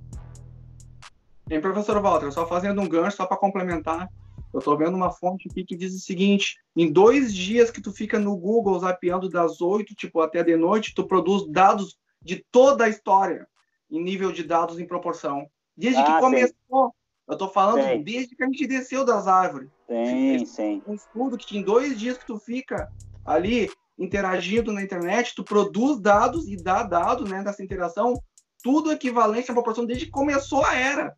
[1.47, 4.07] Tem, professor Walter, só fazendo um gancho, só para complementar,
[4.53, 7.91] eu estou vendo uma fonte aqui que diz o seguinte: em dois dias que tu
[7.91, 12.85] fica no Google zapeando das oito, tipo, até de noite, tu produz dados de toda
[12.85, 13.47] a história,
[13.89, 15.47] em nível de dados em proporção.
[15.75, 16.87] Desde ah, que começou.
[16.87, 17.03] Sim.
[17.27, 18.03] Eu estou falando sim.
[18.03, 19.69] desde que a gente desceu das árvores.
[19.87, 20.83] Sim, sim.
[20.85, 22.91] Um estudo que em dois dias que tu fica
[23.25, 28.13] ali interagindo na internet, tu produz dados e dá dados né, dessa interação,
[28.61, 31.15] tudo equivalente à proporção desde que começou a era.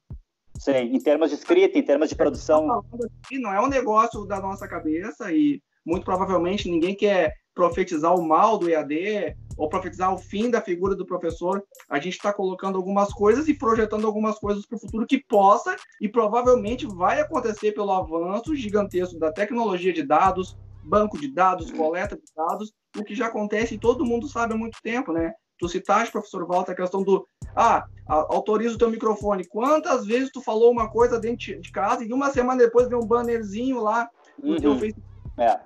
[0.59, 2.83] Sim, em termos de escrita, em termos de produção.
[3.31, 8.57] Não é um negócio da nossa cabeça e muito provavelmente ninguém quer profetizar o mal
[8.57, 13.13] do EAD ou profetizar o fim da figura do professor, a gente está colocando algumas
[13.13, 17.91] coisas e projetando algumas coisas para o futuro que possa e provavelmente vai acontecer pelo
[17.91, 23.27] avanço gigantesco da tecnologia de dados, banco de dados, coleta de dados, o que já
[23.27, 25.33] acontece e todo mundo sabe há muito tempo, né?
[25.57, 27.25] Tu citaste, professor Walter, a questão do
[27.55, 29.47] ah, autoriza o teu microfone.
[29.47, 33.07] Quantas vezes tu falou uma coisa dentro de casa e uma semana depois vem um
[33.07, 34.57] bannerzinho lá no uhum.
[34.57, 35.07] teu Facebook?
[35.37, 35.59] É.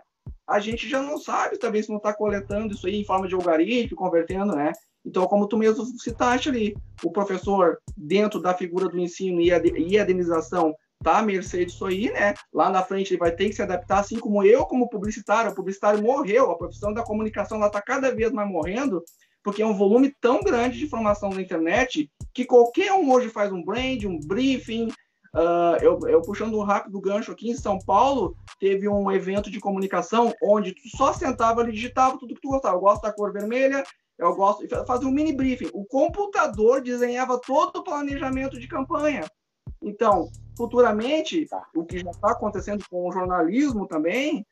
[0.49, 3.35] A gente já não sabe também se não está coletando isso aí em forma de
[3.35, 4.73] algoritmo, convertendo, né?
[5.05, 9.57] Então, como tu mesmo citaste ali, o professor, dentro da figura do ensino e a,
[9.63, 10.73] e indenização,
[11.03, 12.33] tá à mercê disso aí, né?
[12.51, 15.51] Lá na frente ele vai ter que se adaptar, assim como eu, como publicitário.
[15.51, 19.03] O publicitário morreu, a profissão da comunicação está cada vez mais morrendo,
[19.43, 23.51] porque é um volume tão grande de informação na internet que qualquer um hoje faz
[23.51, 24.89] um brand, um briefing.
[25.33, 29.59] Uh, eu, eu, puxando um rápido gancho aqui em São Paulo, teve um evento de
[29.59, 32.75] comunicação onde tu só sentava e digitava tudo que tu gostava.
[32.75, 33.83] Eu gosto da cor vermelha,
[34.17, 34.67] eu gosto.
[34.85, 35.69] Fazia um mini briefing.
[35.73, 39.21] O computador desenhava todo o planejamento de campanha.
[39.81, 44.45] Então, futuramente, o que já está acontecendo com o jornalismo também,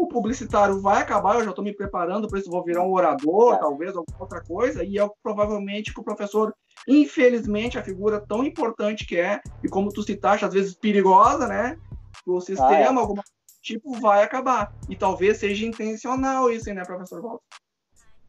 [0.00, 3.54] o publicitário vai acabar, eu já estou me preparando para isso, vou virar um orador,
[3.54, 3.58] é.
[3.58, 6.54] talvez, alguma outra coisa, e é provavelmente que o professor,
[6.88, 11.78] infelizmente, a figura tão importante que é, e como tu citaste, às vezes perigosa, né?
[12.26, 12.86] O sistema, ah, é.
[12.86, 13.22] alguma
[13.60, 14.72] tipo, vai acabar.
[14.88, 17.44] E talvez seja intencional isso, né, professor Walter?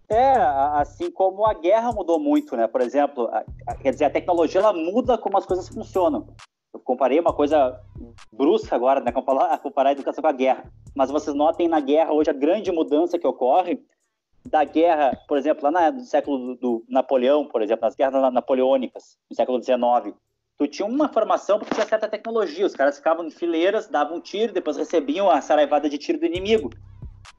[0.10, 0.36] É,
[0.74, 2.68] assim como a guerra mudou muito, né?
[2.68, 6.28] Por exemplo, a, a, quer dizer, a tecnologia ela muda como as coisas funcionam.
[6.74, 7.80] Eu comparei uma coisa
[8.32, 9.12] brusca agora, né?
[9.12, 10.72] Comparar, comparar a educação com a guerra.
[10.96, 13.80] Mas vocês notem na guerra hoje a grande mudança que ocorre
[14.46, 18.34] da guerra, por exemplo, lá na, no século do, do, Napoleão, por exemplo, nas guerras
[18.34, 20.16] napoleônicas, no século XIX,
[20.58, 22.66] tu tinha uma formação porque tinha certa tecnologia.
[22.66, 26.26] Os caras ficavam em fileiras, davam um tiro, depois recebiam a saraivada de tiro do
[26.26, 26.70] inimigo.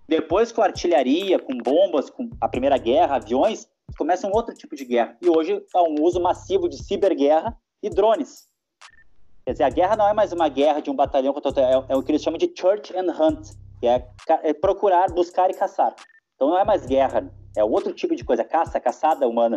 [0.06, 4.84] Depois, com artilharia, com bombas, com a Primeira Guerra, aviões, começa um outro tipo de
[4.84, 5.16] guerra.
[5.20, 8.48] E hoje há um uso massivo de ciberguerra e drones.
[9.44, 11.92] Quer dizer, a guerra não é mais uma guerra de um batalhão contra outro, é,
[11.92, 14.08] é o que eles chamam de church and hunt, que é,
[14.42, 15.94] é, procurar, buscar e caçar.
[16.34, 19.56] Então não é mais guerra, é outro tipo de coisa, caça, caçada humana.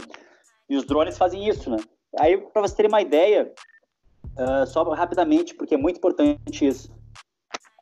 [0.68, 1.78] E os drones fazem isso, né?
[2.20, 3.54] Aí, para vocês terem uma ideia,
[4.38, 6.92] uh, só rapidamente, porque é muito importante isso.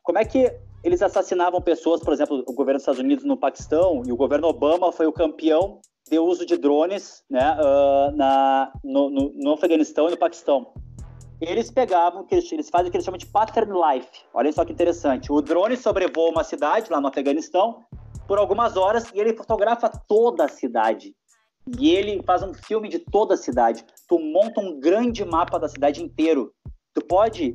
[0.02, 0.52] Como é que
[0.82, 4.48] eles assassinavam pessoas, por exemplo, o governo dos Estados Unidos no Paquistão, e o governo
[4.48, 10.08] Obama foi o campeão de uso de drones né, uh, na, no, no, no, Afeganistão
[10.08, 10.74] e no Paquistão.
[11.40, 14.08] Eles pegavam, eles, fazem o que eles chamam de pattern life.
[14.32, 15.32] Olha só que interessante.
[15.32, 17.84] O drone sobrevoa uma cidade lá no Afeganistão
[18.26, 21.14] por algumas horas e ele fotografa toda a cidade.
[21.78, 23.84] E ele faz um filme de toda a cidade.
[24.08, 26.52] Tu monta um grande mapa da cidade inteiro.
[26.94, 27.54] Tu pode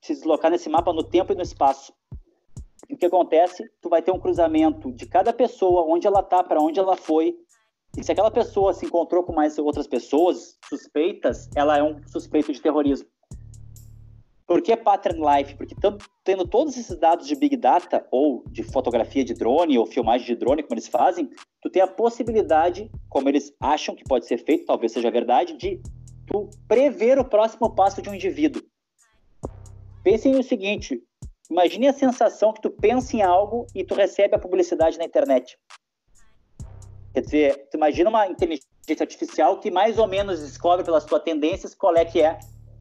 [0.00, 1.92] se deslocar nesse mapa no tempo e no espaço
[2.92, 3.70] o que acontece?
[3.80, 7.34] Tu vai ter um cruzamento de cada pessoa, onde ela tá, para onde ela foi.
[7.96, 12.52] E se aquela pessoa se encontrou com mais outras pessoas suspeitas, ela é um suspeito
[12.52, 13.08] de terrorismo.
[14.52, 15.54] Por que pattern life?
[15.54, 15.74] Porque
[16.22, 20.36] tendo todos esses dados de big data ou de fotografia de drone ou filmagem de
[20.36, 21.30] drone, como eles fazem,
[21.62, 25.80] tu tem a possibilidade, como eles acham que pode ser feito, talvez seja verdade, de
[26.26, 28.62] tu prever o próximo passo de um indivíduo.
[30.04, 31.02] Pensem no seguinte:
[31.50, 35.56] Imagine a sensação que tu pensa em algo e tu recebe a publicidade na internet.
[37.14, 38.66] Quer dizer, tu imagina uma inteligência
[39.00, 42.38] artificial que mais ou menos descobre pelas tuas tendências qual é que é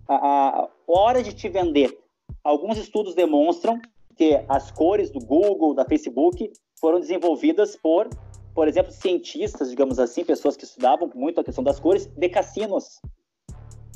[0.09, 1.97] a, a hora de te vender.
[2.43, 3.79] Alguns estudos demonstram
[4.15, 8.09] que as cores do Google, da Facebook, foram desenvolvidas por,
[8.53, 13.01] por exemplo, cientistas, digamos assim, pessoas que estudavam muito a questão das cores, de cassinos.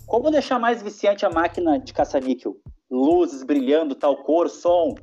[0.08, 2.56] Como deixar mais viciante a máquina de caça-níquel?
[2.90, 4.96] luzes brilhando, tal cor, som.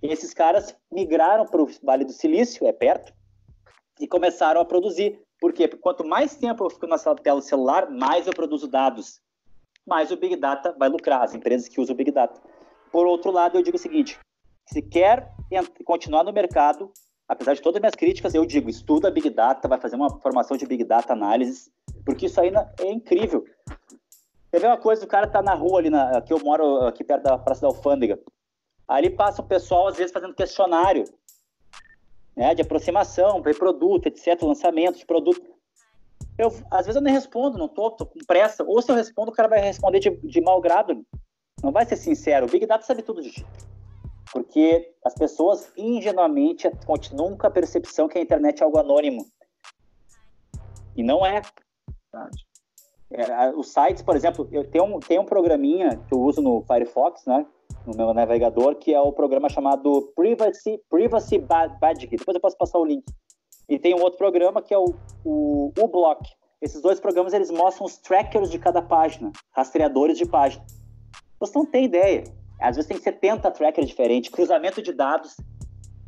[0.00, 3.12] Esses caras migraram para o Vale do Silício, é perto,
[4.00, 5.20] e começaram a produzir.
[5.40, 5.68] Por quê?
[5.68, 9.20] Porque quanto mais tempo eu fico na tela do celular, mais eu produzo dados.
[9.88, 12.38] Mais o Big Data vai lucrar, as empresas que usam o Big Data.
[12.92, 14.18] Por outro lado, eu digo o seguinte:
[14.66, 15.32] se quer
[15.84, 16.92] continuar no mercado,
[17.26, 20.56] apesar de todas as minhas críticas, eu digo, estuda Big Data, vai fazer uma formação
[20.56, 21.72] de Big Data Análise,
[22.04, 23.44] porque isso aí é incrível.
[24.50, 25.04] Quer ver uma coisa?
[25.04, 27.68] O cara tá na rua ali, na, que eu moro aqui perto da Praça da
[27.68, 28.18] Alfândega.
[28.86, 31.04] Ali passa o pessoal, às vezes, fazendo questionário
[32.34, 35.42] né, de aproximação, para produto, etc., lançamento de produto.
[36.38, 38.62] Eu, às vezes eu nem respondo, não tô, tô com pressa.
[38.64, 41.04] Ou se eu respondo, o cara vai responder de, de mau grado.
[41.62, 42.46] Não vai ser sincero.
[42.46, 43.44] O Big Data sabe tudo de
[44.32, 49.26] Porque as pessoas ingenuamente continuam com a percepção que a internet é algo anônimo.
[50.96, 51.42] E não é.
[53.10, 56.62] É, os sites, por exemplo, eu tenho um, tenho um programinha que eu uso no
[56.62, 57.46] Firefox, né?
[57.86, 62.06] No meu navegador, que é o programa chamado Privacy, Privacy Badge.
[62.06, 63.04] Depois eu posso passar o link.
[63.68, 64.94] E tem um outro programa que é o,
[65.24, 66.26] o, o Block.
[66.60, 70.64] Esses dois programas eles mostram os trackers de cada página, rastreadores de página.
[71.38, 72.24] Você não tem ideia.
[72.60, 75.36] Às vezes tem 70 trackers diferentes, cruzamento de dados.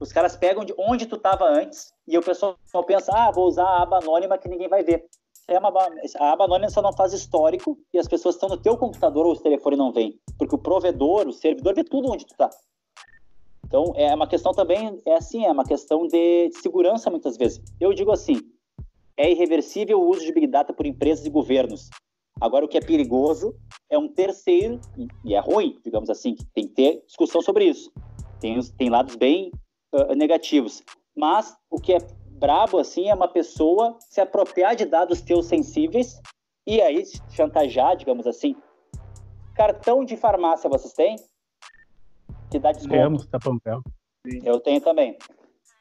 [0.00, 2.56] Os caras pegam de onde tu estava antes e o pessoal
[2.86, 5.04] pensa, ah, vou usar a aba anônima que ninguém vai ver.
[5.46, 5.68] É uma,
[6.18, 9.32] a aba anônima só não faz histórico e as pessoas estão no teu computador ou
[9.32, 10.18] o telefone não vem.
[10.38, 12.48] Porque o provedor, o servidor vê tudo onde tu está.
[13.70, 17.62] Então, é uma questão também, é assim, é uma questão de segurança muitas vezes.
[17.80, 18.40] Eu digo assim,
[19.16, 21.88] é irreversível o uso de Big Data por empresas e governos.
[22.40, 23.54] Agora, o que é perigoso
[23.88, 24.80] é um terceiro,
[25.24, 27.92] e é ruim, digamos assim, tem que ter discussão sobre isso.
[28.40, 29.52] Tem, tem lados bem
[29.94, 30.82] uh, negativos.
[31.16, 31.98] Mas o que é
[32.30, 36.20] brabo, assim, é uma pessoa se apropriar de dados teus sensíveis
[36.66, 38.56] e aí chantagear, digamos assim.
[39.54, 41.16] Cartão de farmácia vocês têm?
[42.50, 42.94] Que dá desconto.
[42.94, 43.26] Temos.
[44.44, 45.16] Eu tenho também.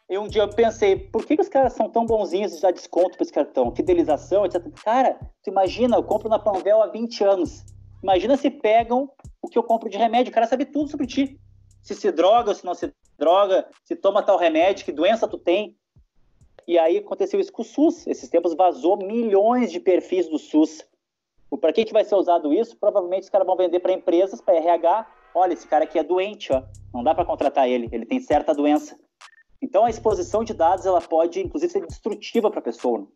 [0.09, 2.71] E um dia eu pensei, por que, que os caras são tão bonzinhos de dar
[2.71, 3.75] desconto para esse cartão?
[3.75, 4.63] Fidelização, etc.
[4.83, 7.63] Cara, tu imagina, eu compro na Panvel há 20 anos.
[8.01, 9.11] Imagina se pegam
[9.41, 10.31] o que eu compro de remédio.
[10.31, 11.39] O cara sabe tudo sobre ti.
[11.83, 15.37] Se se droga ou se não se droga, se toma tal remédio, que doença tu
[15.37, 15.77] tem.
[16.67, 18.07] E aí aconteceu isso com o SUS.
[18.07, 20.87] Esses tempos vazou milhões de perfis do SUS.
[21.61, 22.77] Para que, que vai ser usado isso?
[22.77, 26.51] Provavelmente os caras vão vender para empresas, para RH, olha, esse cara aqui é doente,
[26.51, 26.63] ó,
[26.93, 28.97] não dá para contratar ele, ele tem certa doença.
[29.61, 33.07] Então a exposição de dados ela pode, inclusive, ser destrutiva para a pessoa.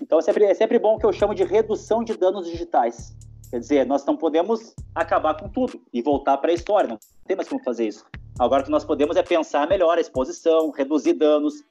[0.00, 3.16] Então é sempre, é sempre bom que eu chamo de redução de danos digitais.
[3.50, 7.36] Quer dizer, nós não podemos acabar com tudo e voltar para a história, não tem
[7.36, 8.04] mais como fazer isso.
[8.38, 11.62] Agora o que nós podemos é pensar melhor a exposição, reduzir danos,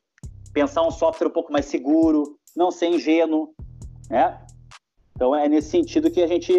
[0.53, 3.53] pensar um software um pouco mais seguro, não ser ingênuo,
[4.09, 4.39] né?
[5.15, 6.53] Então é nesse sentido que a gente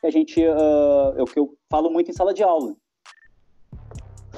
[0.00, 2.74] que a gente uh, é o que eu falo muito em sala de aula.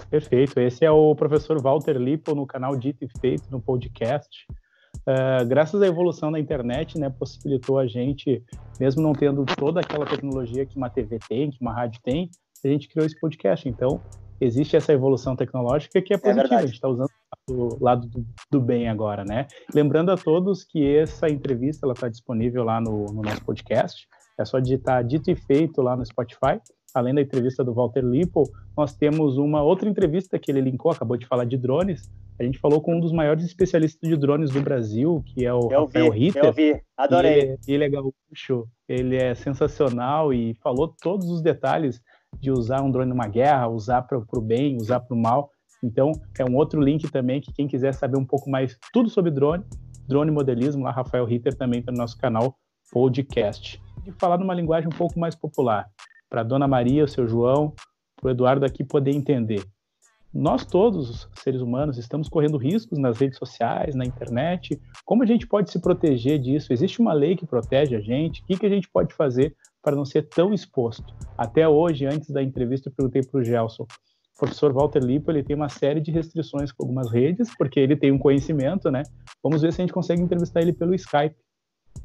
[0.09, 0.59] Perfeito.
[0.59, 4.47] Esse é o professor Walter Lipo no canal Dito e Feito no podcast.
[5.01, 8.43] Uh, graças à evolução da internet, né, possibilitou a gente,
[8.79, 12.29] mesmo não tendo toda aquela tecnologia que uma TV tem, que uma rádio tem,
[12.65, 13.69] a gente criou esse podcast.
[13.69, 14.01] Então,
[14.41, 16.55] existe essa evolução tecnológica que é, é positiva.
[16.55, 17.11] É a gente está usando
[17.49, 19.47] o lado do, do, bem agora, né?
[19.75, 24.09] Lembrando a todos que essa entrevista ela está disponível lá no, no nosso podcast.
[24.41, 26.59] É só digitar dito e feito lá no Spotify.
[26.95, 28.45] Além da entrevista do Walter Lippel,
[28.77, 32.11] nós temos uma outra entrevista que ele linkou, acabou de falar de drones.
[32.39, 35.69] A gente falou com um dos maiores especialistas de drones do Brasil, que é o
[35.71, 36.45] eu Rafael vi, Ritter.
[36.45, 37.41] Eu vi, adorei.
[37.41, 42.01] Ele, ele é gaúcho, ele é sensacional e falou todos os detalhes
[42.41, 45.51] de usar um drone numa guerra, usar para o bem, usar para o mal.
[45.85, 49.31] Então, é um outro link também que quem quiser saber um pouco mais tudo sobre
[49.31, 49.65] drone,
[50.09, 52.57] drone modelismo, lá Rafael Ritter também está no nosso canal
[52.91, 53.81] podcast
[54.11, 55.89] de falar numa linguagem um pouco mais popular,
[56.29, 57.75] para Dona Maria, o seu João,
[58.17, 59.65] para o Eduardo aqui poder entender.
[60.33, 64.81] Nós todos, seres humanos, estamos correndo riscos nas redes sociais, na internet.
[65.05, 66.73] Como a gente pode se proteger disso?
[66.73, 68.41] Existe uma lei que protege a gente?
[68.43, 71.13] O que, que a gente pode fazer para não ser tão exposto?
[71.37, 73.83] Até hoje, antes da entrevista, eu perguntei para o Gelson.
[73.83, 77.97] O professor Walter Lipo ele tem uma série de restrições com algumas redes, porque ele
[77.97, 79.03] tem um conhecimento, né?
[79.43, 81.35] Vamos ver se a gente consegue entrevistar ele pelo Skype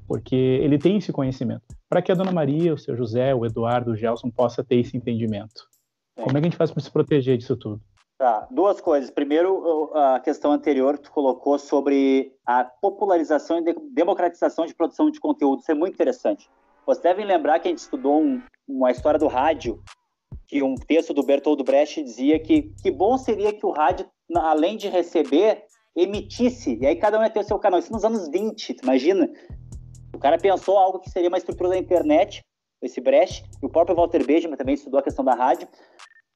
[0.07, 1.63] porque ele tem esse conhecimento.
[1.89, 4.97] Para que a dona Maria, o seu José, o Eduardo, o Gelson possa ter esse
[4.97, 5.67] entendimento.
[6.17, 6.23] É.
[6.23, 7.81] Como é que a gente faz para se proteger disso tudo?
[8.17, 9.09] Tá, duas coisas.
[9.09, 15.19] Primeiro, a questão anterior que tu colocou sobre a popularização e democratização de produção de
[15.19, 15.61] conteúdo.
[15.61, 16.49] Isso é muito interessante.
[16.85, 19.83] Vocês devem lembrar que a gente estudou um, uma história do rádio,
[20.47, 24.77] que um texto do Bertold Brecht dizia que que bom seria que o rádio, além
[24.77, 25.63] de receber,
[25.95, 27.79] emitisse, e aí cada um ia ter o seu canal.
[27.79, 29.29] Isso nos anos 20, imagina?
[30.15, 32.41] O cara pensou algo que seria uma estrutura da internet,
[32.81, 35.67] esse Brecht, o próprio Walter Benjamin também estudou a questão da rádio,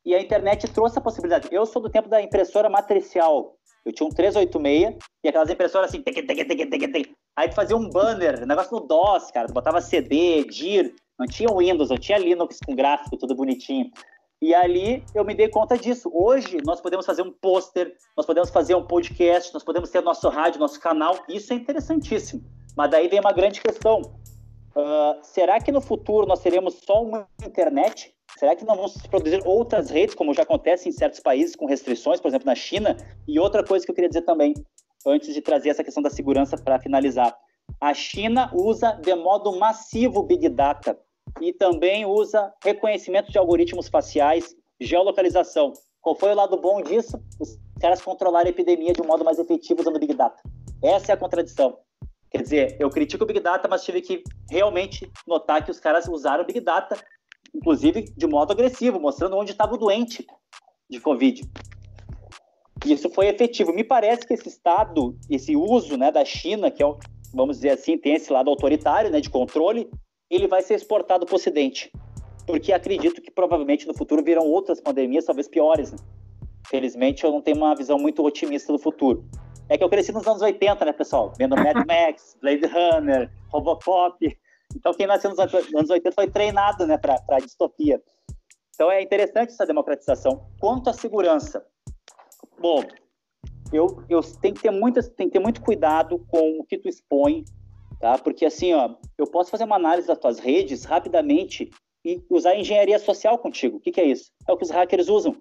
[0.06, 1.48] e a internet trouxe a possibilidade.
[1.52, 3.56] Eu sou do tempo da impressora matricial.
[3.86, 7.16] Eu tinha um 386 e aquelas impressoras assim, teque, teque, teque.
[7.36, 11.50] aí tu fazia um banner, negócio no DOS, cara, tu botava CD, DIR, não tinha
[11.50, 13.90] Windows, não tinha Linux com gráfico, tudo bonitinho.
[14.42, 16.10] E ali eu me dei conta disso.
[16.14, 20.28] Hoje nós podemos fazer um pôster, nós podemos fazer um podcast, nós podemos ter nosso
[20.30, 21.18] rádio, nosso canal.
[21.28, 22.42] Isso é interessantíssimo.
[22.80, 24.00] Mas daí vem uma grande questão.
[24.74, 28.16] Uh, será que no futuro nós teremos só uma internet?
[28.38, 32.22] Será que não vamos produzir outras redes, como já acontece em certos países com restrições,
[32.22, 32.96] por exemplo, na China?
[33.28, 34.54] E outra coisa que eu queria dizer também,
[35.06, 37.36] antes de trazer essa questão da segurança para finalizar.
[37.82, 40.98] A China usa de modo massivo Big Data
[41.42, 45.74] e também usa reconhecimento de algoritmos faciais, geolocalização.
[46.00, 47.22] Qual foi o lado bom disso?
[47.42, 50.42] Os caras controlaram a epidemia de um modo mais efetivo usando Big Data.
[50.82, 51.78] Essa é a contradição.
[52.32, 56.08] Quer dizer, eu critico o Big Data, mas tive que realmente notar que os caras
[56.08, 56.96] usaram o Big Data,
[57.54, 60.26] inclusive de modo agressivo, mostrando onde estava o doente
[60.90, 61.42] de Covid.
[62.86, 63.74] isso foi efetivo.
[63.74, 66.96] Me parece que esse Estado, esse uso né, da China, que é,
[67.34, 69.90] vamos dizer assim, tem esse lado autoritário, né, de controle,
[70.30, 71.92] ele vai ser exportado para o Ocidente.
[72.46, 75.92] Porque acredito que provavelmente no futuro virão outras pandemias, talvez piores.
[75.92, 75.98] Né?
[76.68, 79.26] Felizmente, eu não tenho uma visão muito otimista do futuro.
[79.70, 81.32] É que eu cresci nos anos 80, né, pessoal?
[81.38, 84.38] Vendo Mad Max, Blade Runner, Robocop.
[84.76, 88.01] Então, quem nasceu nos anos 80 foi treinado né, para a distopia.
[88.74, 90.47] Então, é interessante essa democratização.
[90.59, 91.63] Quanto à segurança,
[92.59, 92.84] bom,
[93.72, 96.89] eu, eu tenho, que ter muito, tenho que ter muito cuidado com o que tu
[96.89, 97.45] expõe,
[97.99, 98.17] tá?
[98.17, 101.70] Porque, assim, ó, eu posso fazer uma análise das tuas redes rapidamente
[102.03, 103.78] e usar engenharia social contigo.
[103.78, 104.32] O que, que é isso?
[104.47, 105.36] É o que os hackers usam.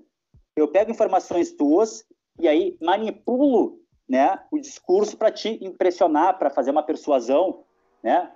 [0.55, 2.05] Eu pego informações tuas
[2.39, 3.79] e aí manipulo
[4.09, 7.65] né, o discurso para te impressionar, para fazer uma persuasão,
[8.03, 8.31] né?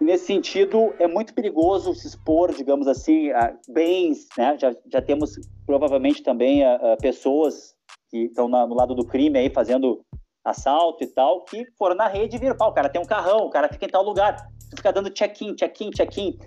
[0.00, 4.56] E nesse sentido, é muito perigoso se expor, digamos assim, a bens, né?
[4.58, 7.76] Já, já temos provavelmente também a, a pessoas
[8.10, 10.02] que estão no lado do crime aí fazendo
[10.42, 13.46] assalto e tal, que foram na rede e viram, pá, o cara tem um carrão,
[13.46, 16.38] o cara fica em tal lugar, fica dando check-in, check-in, check-in.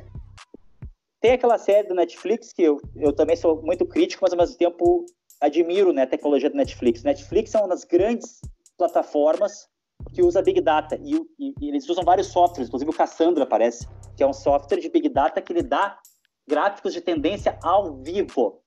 [1.22, 4.58] Tem aquela série do Netflix que eu, eu também sou muito crítico, mas ao mesmo
[4.58, 5.06] tempo
[5.44, 7.04] admiro né, a tecnologia do Netflix.
[7.04, 8.40] Netflix é uma das grandes
[8.78, 9.68] plataformas
[10.14, 13.88] que usa Big Data e, e, e, eles usam vários softwares, inclusive o Cassandra aparece,
[14.16, 16.00] que é um software de Big Data que lhe dá
[16.48, 18.62] gráficos de tendência ao vivo,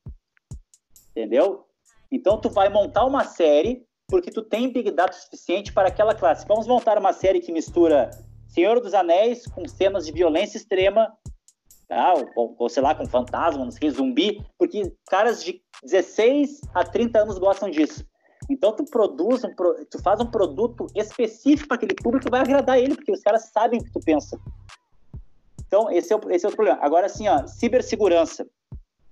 [1.10, 1.66] entendeu?
[2.10, 6.46] Então tu vai montar uma série porque tu tem Big Data suficiente para aquela classe.
[6.46, 8.10] Vamos montar uma série que mistura
[8.46, 11.12] Senhor dos Anéis com cenas de violência extrema
[11.88, 12.14] tá?
[12.34, 17.20] ou, ou sei lá, com fantasma, não sei, zumbi, porque caras de 16 a 30
[17.20, 18.04] anos gostam disso.
[18.48, 19.54] Então tu produz, um,
[19.90, 23.50] tu faz um produto específico para aquele público que vai agradar ele, porque os caras
[23.52, 24.38] sabem o que tu pensa.
[25.66, 26.78] Então esse é o, esse é o problema.
[26.80, 28.46] Agora assim, ó, cibersegurança,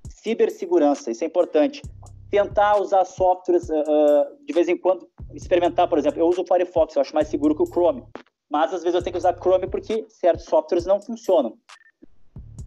[0.08, 1.82] cibersegurança, isso é importante.
[2.30, 6.94] Tentar usar softwares uh, de vez em quando, experimentar, por exemplo, eu uso o Firefox,
[6.94, 8.04] eu acho mais seguro que o Chrome,
[8.50, 11.56] mas às vezes eu tenho que usar Chrome porque certos softwares não funcionam.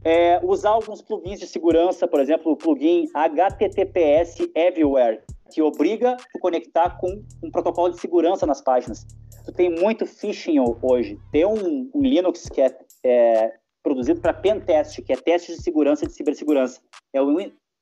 [0.08, 5.20] É, usar alguns plugins de segurança, por exemplo, o plugin HTTPS Everywhere,
[5.52, 9.06] que obriga a conectar com um protocolo de segurança nas páginas.
[9.44, 11.20] Tu tem muito phishing hoje.
[11.30, 13.54] Tem um, um Linux que é, é
[13.84, 16.80] produzido para pentest, que é teste de segurança de cibersegurança.
[17.12, 17.36] É o,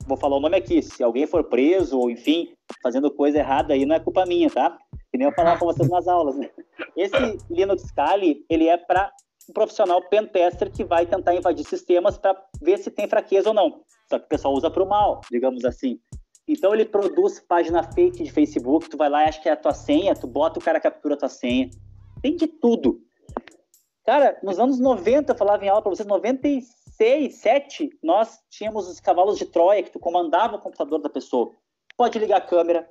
[0.08, 0.82] vou falar o nome aqui.
[0.82, 4.76] Se alguém for preso ou, enfim, fazendo coisa errada aí, não é culpa minha, tá?
[5.12, 6.36] Que nem eu falava com vocês nas aulas.
[6.36, 6.50] Né?
[6.98, 9.12] Esse Linux Kali, ele é para
[9.50, 13.82] um profissional pentester que vai tentar invadir sistemas para ver se tem fraqueza ou não.
[14.10, 16.00] Só que o pessoal usa para o mal, digamos assim.
[16.48, 19.58] Então ele produz página fake de Facebook, tu vai lá e acha que é a
[19.58, 21.70] tua senha, tu bota o cara captura a tua senha.
[22.22, 23.02] Tem de tudo.
[24.06, 29.00] Cara, nos anos 90, eu falava em aula para vocês, 96, 7, nós tínhamos os
[29.00, 31.52] cavalos de Troia, que tu comandava o computador da pessoa.
[31.98, 32.88] Pode ligar a câmera,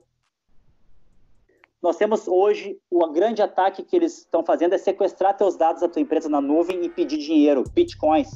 [1.84, 5.88] nós temos hoje o grande ataque que eles estão fazendo é sequestrar teus dados da
[5.88, 8.30] tua empresa na nuvem e pedir dinheiro, bitcoins,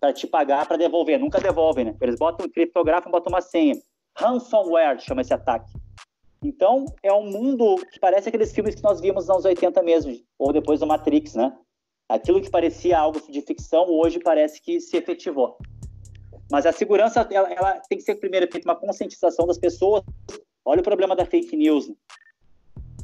[0.00, 1.20] para te pagar para devolver.
[1.20, 1.96] Nunca devolvem, né?
[2.00, 3.80] Eles botam criptografam, botam uma senha.
[4.18, 5.72] Ransomware chama esse ataque.
[6.42, 10.12] Então, é um mundo que parece aqueles filmes que nós vimos nos anos 80 mesmo,
[10.36, 11.56] ou depois do Matrix, né?
[12.08, 15.58] Aquilo que parecia algo de ficção, hoje parece que se efetivou.
[16.50, 20.02] Mas a segurança, ela, ela tem que ser primeiro feita uma conscientização das pessoas
[20.64, 21.90] Olha o problema da fake news.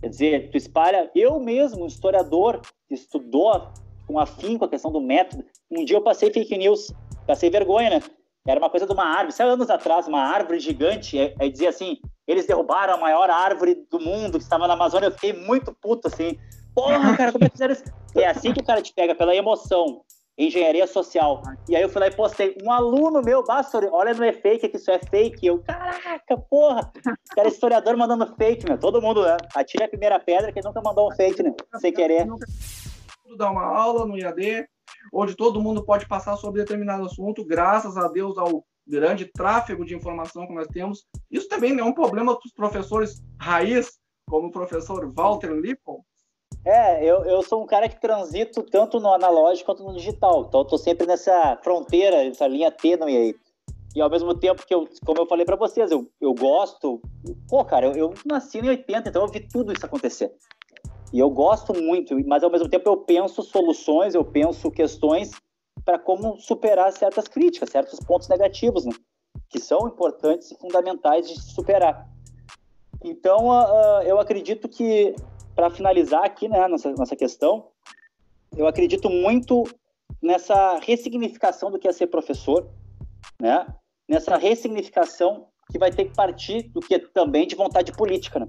[0.01, 1.11] Quer dizer, tu espalha.
[1.15, 3.73] Eu mesmo, historiador, que estudou
[4.07, 6.93] com afinco a questão do método, um dia eu passei fake news,
[7.27, 8.03] passei vergonha, né?
[8.47, 11.99] Era uma coisa de uma árvore, sabe anos atrás, uma árvore gigante, aí dizia assim,
[12.29, 16.07] eles derrubaram a maior árvore do mundo que estava na Amazônia, eu fiquei muito puto,
[16.07, 16.39] assim,
[16.73, 17.85] porra, cara, como é que fizeram isso?
[18.15, 20.03] É assim que o cara te pega, pela emoção,
[20.39, 21.43] engenharia social.
[21.69, 24.69] E aí eu fui lá e postei, um aluno meu, Bastore, olha, não é fake,
[24.69, 25.47] que isso é fake.
[25.47, 26.93] Eu, caraca, porra,
[27.35, 28.79] cara, historiador mandando fake, meu.
[28.79, 29.37] Todo mundo, né?
[29.55, 31.55] Atire a primeira pedra que nunca mandou um fake, né?
[31.79, 32.27] Sem querer.
[33.37, 34.69] Dar uma aula no IAD,
[35.13, 39.97] onde todo mundo pode passar sobre determinado assunto, graças a Deus ao grande tráfego de
[39.97, 41.05] informação que nós temos.
[41.31, 46.05] Isso também não é um problema dos professores raiz, como o professor Walter Lippel,
[46.67, 50.47] é, eu, eu sou um cara que transito tanto no analógico quanto no digital.
[50.49, 53.35] Então eu tô sempre nessa fronteira, essa linha tênue aí.
[53.95, 57.01] E ao mesmo tempo que eu, como eu falei para vocês, eu, eu gosto.
[57.49, 60.35] Pô, cara, eu, eu nasci em 80, então eu vi tudo isso acontecer.
[61.13, 65.31] E eu gosto muito, mas ao mesmo tempo eu penso soluções, eu penso questões
[65.85, 68.93] para como superar certas críticas, certos pontos negativos, né?
[69.49, 72.09] Que são importantes e fundamentais de superar.
[73.05, 75.15] Então, uh, eu acredito que
[75.57, 77.71] para finalizar aqui, né, nessa, nessa questão,
[78.55, 79.65] eu acredito muito
[80.23, 82.69] nessa ressignificação do que é ser professor,
[83.41, 83.67] né?
[84.07, 88.49] Nessa ressignificação que vai ter que partir do que também de vontade política, né?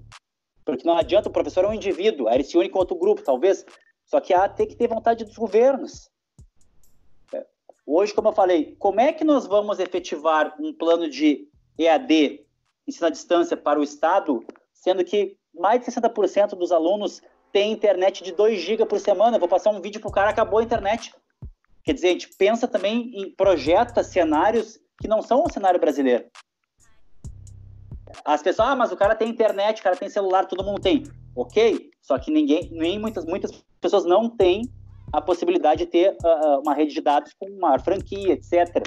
[0.65, 3.65] Porque não adianta, o professor é um indivíduo, ele se une com outro grupo, talvez,
[4.05, 6.09] só que há tem que ter vontade dos governos.
[7.33, 7.45] É,
[7.85, 11.47] hoje, como eu falei, como é que nós vamos efetivar um plano de
[11.79, 12.45] EAD,
[12.85, 18.23] ensino à distância, para o Estado, sendo que mais de 60% dos alunos têm internet
[18.23, 19.35] de 2 GB por semana?
[19.35, 21.13] Eu vou passar um vídeo para o cara, acabou a internet.
[21.83, 26.25] Quer dizer, a gente pensa também em projeta cenários que não são o cenário brasileiro.
[28.25, 31.03] As pessoas, ah, mas o cara tem internet, o cara tem celular, todo mundo tem.
[31.35, 34.63] Ok, só que ninguém, nem muitas, muitas pessoas não têm
[35.13, 38.83] a possibilidade de ter uh, uma rede de dados com uma franquia, etc.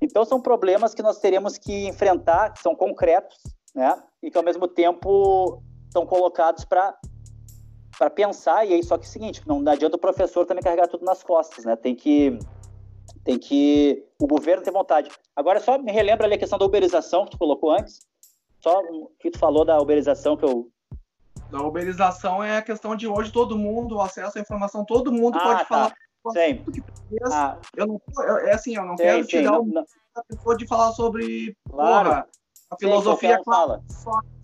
[0.00, 3.36] Então são problemas que nós teremos que enfrentar, que são concretos,
[3.74, 4.02] né?
[4.22, 6.96] E que ao mesmo tempo estão colocados para
[7.98, 10.86] para pensar e aí só que é o seguinte, não adianta o professor também carregar
[10.86, 11.76] tudo nas costas, né?
[11.76, 12.38] Tem que
[13.24, 15.10] tem que o governo ter vontade.
[15.34, 18.00] Agora só me relembra ali a questão da uberização que tu colocou antes.
[18.60, 20.70] Só o que tu falou da uberização que eu
[21.50, 25.42] da uberização é a questão de hoje todo mundo, acesso à informação, todo mundo ah,
[25.42, 25.64] pode tá.
[25.64, 25.94] falar
[26.32, 26.64] Sim.
[27.30, 27.56] Ah.
[27.76, 30.66] Eu não, eu, é assim, eu não sim, quero sim, tirar não, a pessoa de
[30.66, 32.08] falar sobre claro.
[32.08, 32.28] porra,
[32.70, 33.82] a filosofia fala.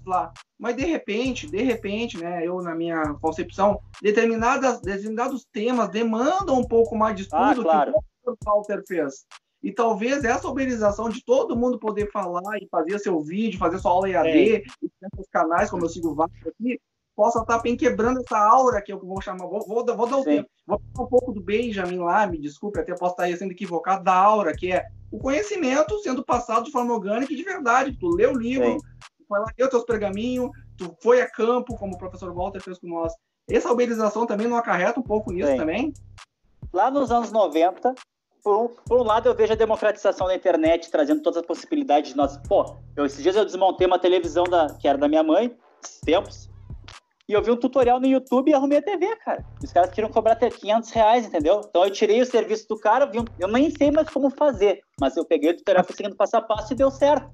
[0.07, 0.33] lá.
[0.59, 6.67] Mas de repente, de repente, né, eu na minha concepção, determinadas, determinados temas demandam um
[6.67, 7.93] pouco mais de estudo ah, claro.
[7.93, 9.27] que o Walter fez.
[9.63, 13.93] E talvez essa uberização de todo mundo poder falar e fazer seu vídeo, fazer sua
[13.93, 14.63] aula EAD, é.
[14.83, 16.81] e seus canais, como eu sigo vários aqui,
[17.15, 19.47] possa estar bem quebrando essa aura que eu vou chamar.
[19.47, 20.49] Vou, vou, vou dar um tempo.
[20.67, 24.15] Vou falar um pouco do Benjamin lá, me desculpe, até posso estar sendo equivocado, da
[24.15, 27.97] aura, que é o conhecimento sendo passado de forma orgânica e de verdade.
[27.99, 31.95] Tu lê o livro, tu foi lá, leu teus pergaminhos, tu foi a campo, como
[31.95, 33.13] o professor Walter fez com nós.
[33.49, 35.57] Essa uberização também não acarreta um pouco nisso Sim.
[35.57, 35.93] também?
[36.73, 37.95] Lá nos anos 90,
[38.43, 42.11] por um, por um, lado, eu vejo a democratização da internet trazendo todas as possibilidades
[42.11, 42.37] de nós.
[42.49, 46.01] Pô, eu, esses dias eu desmontei uma televisão da, que era da minha mãe, esses
[46.01, 46.51] tempos,
[47.33, 49.43] e eu vi um tutorial no YouTube e arrumei a TV, cara.
[49.63, 51.63] Os caras queriam cobrar até 500 reais, entendeu?
[51.67, 53.25] Então eu tirei o serviço do cara, vi um...
[53.39, 56.75] eu nem sei mais como fazer, mas eu peguei o tutorial, seguindo passo a passo
[56.75, 57.31] e deu certo.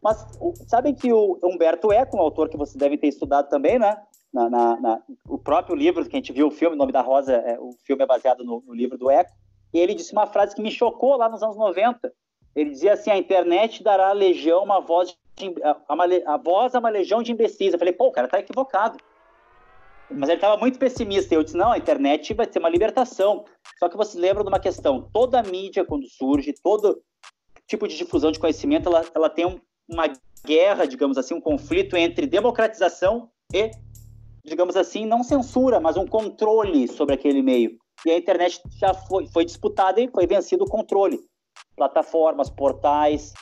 [0.00, 0.24] Mas
[0.68, 4.00] sabem que o Humberto Eco, um autor que vocês devem ter estudado também, né?
[4.32, 7.00] Na, na, na, o próprio livro que a gente viu, o filme, o nome da
[7.00, 9.32] Rosa, é, o filme é baseado no, no livro do Eco.
[9.74, 12.12] E ele disse uma frase que me chocou lá nos anos 90.
[12.56, 15.16] Ele dizia assim: a internet dará à legião uma voz
[15.62, 17.72] a, a, voz é uma legião de imbecis.
[17.72, 18.98] Eu falei, pô, o cara tá equivocado.
[20.10, 21.34] Mas ele estava muito pessimista.
[21.34, 23.44] Eu disse, não, a internet vai ser uma libertação.
[23.78, 27.02] Só que você lembra de uma questão: toda mídia, quando surge, todo
[27.66, 30.10] tipo de difusão de conhecimento, ela, ela tem um, uma
[30.44, 33.70] guerra, digamos assim, um conflito entre democratização e,
[34.44, 37.76] digamos assim, não censura, mas um controle sobre aquele meio.
[38.06, 41.18] E a internet já foi, foi disputada e foi vencido o controle.
[41.76, 43.32] Plataformas, portais,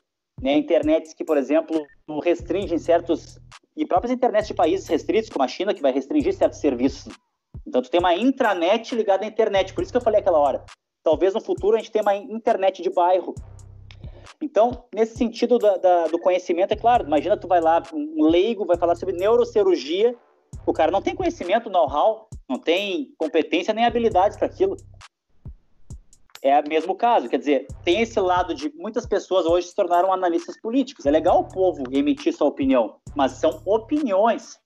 [0.40, 1.86] né, internets que, por exemplo,
[2.22, 3.38] restringem certos
[3.76, 7.12] e próprias internets de países restritos, como a China, que vai restringir certos serviços.
[7.66, 9.72] Então, tu tem uma intranet ligada à internet.
[9.72, 10.64] Por isso que eu falei aquela hora.
[11.02, 13.34] Talvez no futuro a gente tenha uma internet de bairro.
[14.40, 18.64] Então, nesse sentido da, da, do conhecimento, é claro, imagina tu vai lá, um leigo
[18.64, 20.14] vai falar sobre neurocirurgia,
[20.66, 24.76] o cara não tem conhecimento, know-how, não tem competência nem habilidades para aquilo
[26.44, 27.28] é o mesmo caso.
[27.28, 31.06] Quer dizer, tem esse lado de muitas pessoas hoje se tornaram analistas políticos.
[31.06, 34.58] É legal o povo emitir sua opinião, mas são opiniões.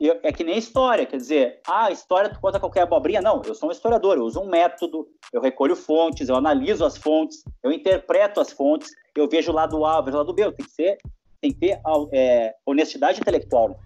[0.00, 3.20] é que nem história, quer dizer, ah, história tu conta qualquer abobrinha.
[3.20, 6.96] Não, eu sou um historiador, eu uso um método, eu recolho fontes, eu analiso as
[6.96, 10.52] fontes, eu interpreto as fontes, eu vejo o lado A, vejo o lado B.
[10.52, 10.98] Tem que ser,
[11.40, 11.80] tem que ter
[12.12, 13.76] é, honestidade intelectual.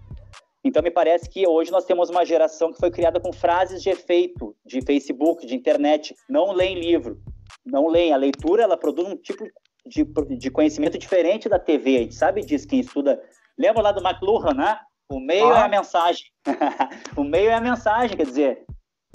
[0.63, 3.89] Então, me parece que hoje nós temos uma geração que foi criada com frases de
[3.89, 6.13] efeito, de Facebook, de internet.
[6.29, 7.21] Não leem livro,
[7.65, 8.11] não leem.
[8.11, 9.45] A leitura, ela produz um tipo
[9.85, 10.03] de,
[10.37, 11.95] de conhecimento diferente da TV.
[11.95, 13.21] A gente sabe disso, quem estuda.
[13.57, 14.79] Lembra lá do McLuhan, né?
[15.09, 15.59] O meio ah.
[15.59, 16.25] é a mensagem.
[17.15, 18.65] o meio é a mensagem, quer dizer,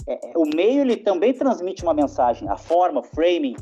[0.07, 3.55] é, é, o meio ele também transmite uma mensagem, a forma, framing.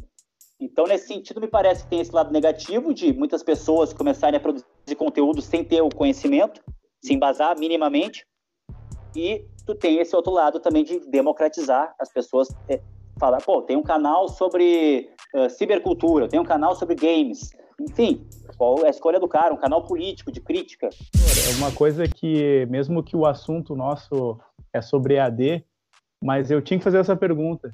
[0.60, 4.40] Então, nesse sentido, me parece que tem esse lado negativo de muitas pessoas começarem a
[4.40, 6.62] produzir conteúdo sem ter o conhecimento,
[7.04, 8.26] se embasar minimamente.
[9.16, 12.48] E tu tem esse outro lado também de democratizar as pessoas.
[12.70, 12.82] É,
[13.20, 17.52] falar, pô, tem um canal sobre uh, cibercultura, tem um canal sobre games.
[17.80, 18.28] Enfim,
[18.58, 19.54] qual é a escolha do cara?
[19.54, 20.90] Um canal político, de crítica.
[20.90, 24.40] É uma coisa que, mesmo que o assunto nosso
[24.74, 25.64] é sobre EAD,
[26.22, 27.70] mas eu tinha que fazer essa pergunta.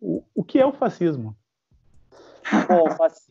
[0.00, 1.36] O, o que é o fascismo?
[2.68, 2.86] Bom,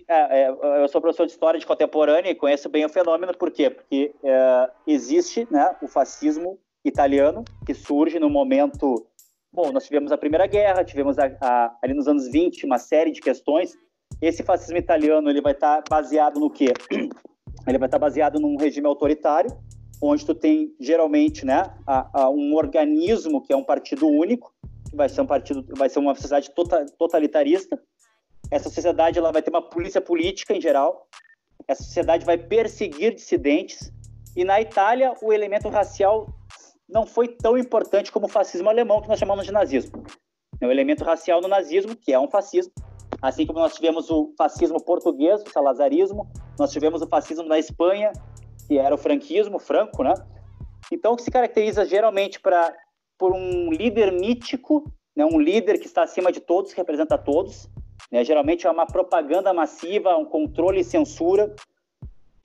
[0.07, 3.49] é, é, eu sou professor de história de contemporânea e conheço bem o fenômeno, por
[3.49, 3.69] quê?
[3.69, 9.07] Porque é, existe né, o fascismo italiano, que surge no momento.
[9.51, 13.11] Bom, nós tivemos a Primeira Guerra, tivemos a, a, ali nos anos 20 uma série
[13.11, 13.73] de questões,
[14.21, 16.73] Esse fascismo italiano ele vai estar tá baseado no quê?
[17.67, 19.49] Ele vai estar tá baseado num regime autoritário,
[19.99, 24.53] onde tu tem geralmente, né, a, um organismo que é um partido único,
[24.87, 27.81] que vai ser um partido, vai ser uma sociedade tota, totalitarista.
[28.51, 31.07] Essa sociedade ela vai ter uma polícia política em geral.
[31.67, 33.91] Essa sociedade vai perseguir dissidentes.
[34.35, 36.27] E na Itália o elemento racial
[36.87, 40.03] não foi tão importante como o fascismo alemão que nós chamamos de nazismo.
[40.61, 42.71] É o elemento racial no nazismo, que é um fascismo,
[43.21, 48.11] assim como nós tivemos o fascismo português, o salazarismo, nós tivemos o fascismo na Espanha,
[48.67, 50.13] que era o franquismo, franco, né?
[50.91, 52.73] Então, o que se caracteriza geralmente pra,
[53.17, 55.25] por um líder mítico, né?
[55.25, 57.69] um líder que está acima de todos, que representa todos,
[58.11, 58.23] né?
[58.23, 61.53] geralmente é uma propaganda massiva, um controle e censura,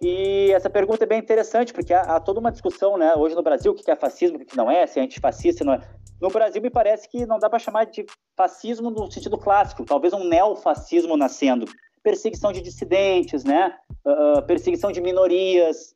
[0.02, 3.42] e essa pergunta é bem interessante, porque há, há, toda uma discussão, né, hoje no
[3.42, 5.80] Brasil, o que é fascismo, o que não é, se é antifascista, não é.
[6.18, 10.14] No Brasil, me parece que não dá para chamar de fascismo no sentido clássico, talvez
[10.14, 11.66] um neofascismo nascendo.
[12.02, 13.76] Perseguição de dissidentes, né?
[14.04, 15.94] Uh, perseguição de minorias,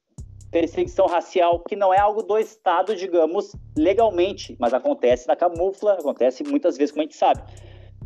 [0.50, 6.44] perseguição racial, que não é algo do Estado, digamos, legalmente, mas acontece na camufla, acontece
[6.44, 7.42] muitas vezes, como a gente sabe.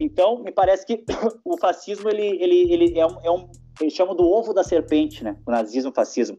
[0.01, 1.05] Então, me parece que
[1.45, 3.51] o fascismo ele, ele, ele é, um, é um.
[3.81, 5.37] Eles chamam do ovo da serpente, né?
[5.47, 6.39] O nazismo, o fascismo.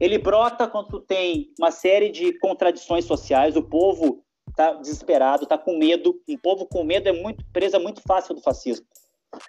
[0.00, 5.58] Ele brota quando tu tem uma série de contradições sociais, o povo está desesperado, está
[5.58, 6.20] com medo.
[6.28, 8.86] Um povo com medo é muito presa muito fácil do fascismo.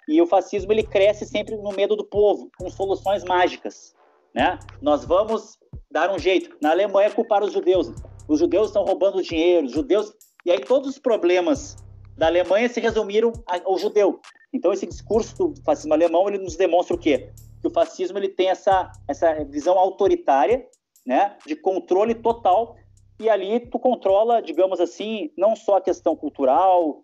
[0.08, 3.94] E o fascismo ele cresce sempre no medo do povo, com soluções mágicas,
[4.36, 4.60] né?
[4.82, 5.58] Nós vamos
[5.92, 6.56] dar um jeito.
[6.62, 7.92] Na Alemanha culpar os judeus.
[8.28, 10.14] Os judeus estão roubando dinheiro, os judeus
[10.46, 11.76] e aí todos os problemas
[12.20, 14.20] da Alemanha se resumiram ao judeu.
[14.52, 17.32] Então esse discurso do fascismo alemão ele nos demonstra o quê?
[17.62, 20.68] Que o fascismo ele tem essa essa visão autoritária,
[21.06, 22.76] né, de controle total
[23.22, 27.04] e ali tu controla, digamos assim, não só a questão cultural.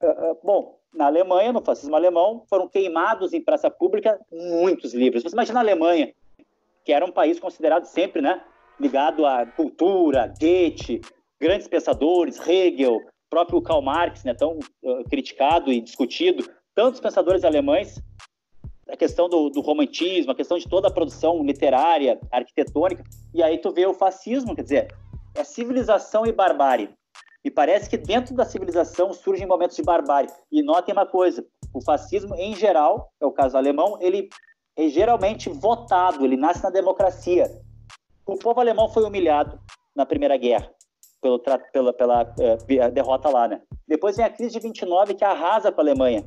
[0.00, 5.22] Uh, uh, bom, na Alemanha, no fascismo alemão, foram queimados em praça pública muitos livros.
[5.24, 6.12] Você imagina a Alemanha,
[6.84, 8.40] que era um país considerado sempre, né,
[8.78, 11.00] ligado à cultura, Goethe,
[11.40, 13.00] grandes pensadores, Hegel,
[13.34, 18.00] próprio Karl Marx, né, tão uh, criticado e discutido, tantos pensadores alemães,
[18.88, 23.02] a questão do, do, romantismo, a questão de toda a produção literária, arquitetônica,
[23.34, 24.94] e aí tu vê o fascismo, quer dizer,
[25.34, 26.90] é civilização e barbárie.
[27.44, 30.30] E parece que dentro da civilização surgem momentos de barbárie.
[30.50, 34.28] E notem uma coisa: o fascismo, em geral, é o caso alemão, ele
[34.76, 37.50] é geralmente votado, ele nasce na democracia.
[38.24, 39.60] O povo alemão foi humilhado
[39.94, 40.70] na Primeira Guerra,
[41.24, 41.38] pelo,
[41.72, 43.48] pela, pela é, derrota lá.
[43.48, 43.62] Né?
[43.88, 46.26] Depois vem a crise de 29, que arrasa com a Alemanha.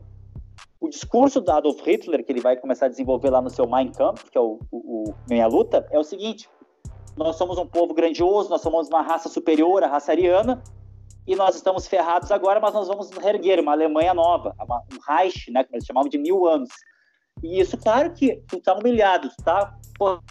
[0.80, 3.92] O discurso do Adolf Hitler, que ele vai começar a desenvolver lá no seu Mein
[3.92, 6.50] Kampf, que é o, o, o Meia Luta, é o seguinte:
[7.16, 10.62] nós somos um povo grandioso, nós somos uma raça superior, a raça ariana,
[11.28, 14.56] e nós estamos ferrados agora, mas nós vamos reerguer uma Alemanha nova,
[14.92, 16.70] um Reich, né, que eles chamavam de mil anos.
[17.44, 19.76] E isso, claro que tu tá humilhado, tu tá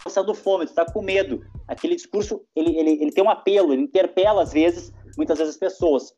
[0.03, 1.41] passando fome, tu tá com medo.
[1.67, 5.59] Aquele discurso, ele, ele, ele tem um apelo, ele interpela, às vezes, muitas vezes as
[5.59, 6.13] pessoas.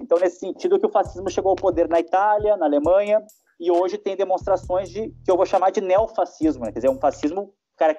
[0.00, 3.22] Então, nesse sentido que o fascismo chegou ao poder na Itália, na Alemanha,
[3.58, 6.72] e hoje tem demonstrações de que eu vou chamar de neofascismo, né?
[6.72, 7.52] quer dizer, um fascismo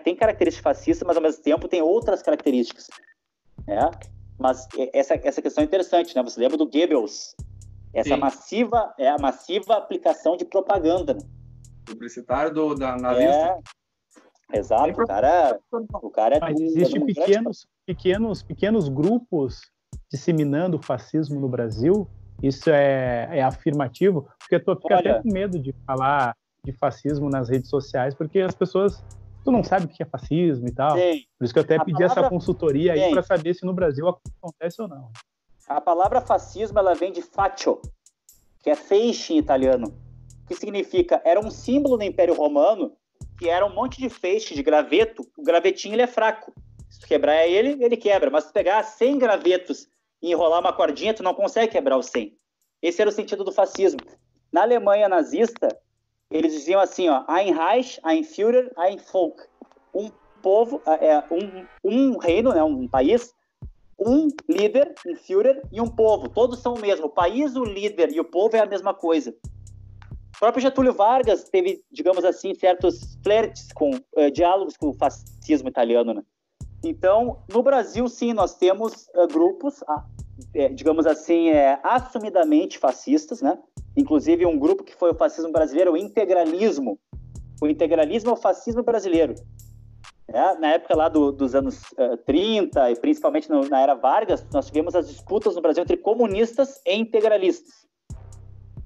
[0.04, 2.88] tem características fascistas, mas ao mesmo tempo tem outras características.
[3.66, 3.90] Né?
[4.38, 6.24] Mas essa, essa questão é interessante, né?
[6.24, 7.36] Você lembra do Goebbels?
[7.94, 8.20] Essa Sim.
[8.20, 11.14] massiva, é a massiva aplicação de propaganda.
[11.14, 11.22] Né?
[11.86, 13.60] Publicitário do, da nazista.
[14.52, 15.60] Exato, o cara,
[16.02, 19.62] o cara é Mas existem pequenos, pequenos, pequenos grupos
[20.12, 22.08] disseminando o fascismo no Brasil.
[22.42, 27.30] Isso é, é afirmativo, porque tu fica Olha, até com medo de falar de fascismo
[27.30, 29.04] nas redes sociais, porque as pessoas
[29.44, 30.98] tu não sabe o que é fascismo e tal.
[30.98, 31.24] Sim.
[31.38, 32.22] Por isso que eu até a pedi palavra...
[32.22, 35.12] essa consultoria aí para saber se no Brasil acontece ou não.
[35.68, 37.80] A palavra fascismo ela vem de faccio,
[38.60, 39.94] que é feixe em italiano,
[40.48, 42.94] que significa era um símbolo no Império Romano
[43.40, 45.26] que era um monte de feixe de graveto.
[45.38, 46.54] O gravetinho ele é fraco.
[46.90, 48.30] Se tu quebrar ele, ele quebra.
[48.30, 49.88] Mas se tu pegar 100 gravetos
[50.22, 52.38] e enrolar uma cordinha, tu não consegue quebrar os 100.
[52.82, 54.02] Esse era o sentido do fascismo.
[54.52, 55.70] Na Alemanha nazista,
[56.30, 59.42] eles diziam assim, ó, Ein Reich, ein Führer, ein Volk.
[59.94, 60.12] Um
[60.42, 63.34] povo, é, é, um, um reino, né, um país,
[63.98, 66.28] um líder, um Führer e um povo.
[66.28, 67.06] Todos são o mesmo.
[67.06, 69.34] O país, o líder e o povo é a mesma coisa.
[70.40, 75.68] O próprio Getúlio Vargas teve, digamos assim, certos flertes com uh, diálogos com o fascismo
[75.68, 76.24] italiano, né?
[76.82, 81.50] Então, no Brasil, sim, nós temos uh, grupos, uh, digamos assim,
[81.84, 83.60] assumidamente fascistas, né?
[83.98, 86.98] inclusive um grupo que foi o fascismo brasileiro, o integralismo.
[87.62, 89.36] O integralismo é o fascismo brasileiro.
[90.26, 93.96] É, na época lá do, dos anos uh, eh, 30, e principalmente no, na era
[93.96, 97.89] Vargas, nós tivemos as disputas no Brasil entre comunistas e integralistas.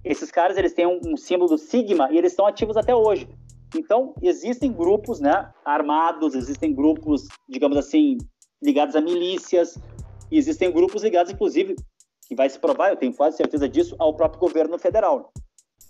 [0.04, 3.28] Esses caras, eles têm um, um símbolo do sigma e eles estão ativos até hoje.
[3.76, 8.18] Então, existem grupos, né, armados, existem grupos, digamos assim,
[8.62, 9.78] ligados a milícias,
[10.32, 11.76] e existem grupos ligados, inclusive,
[12.28, 15.32] que vai se provar, eu tenho quase certeza disso, ao próprio governo federal.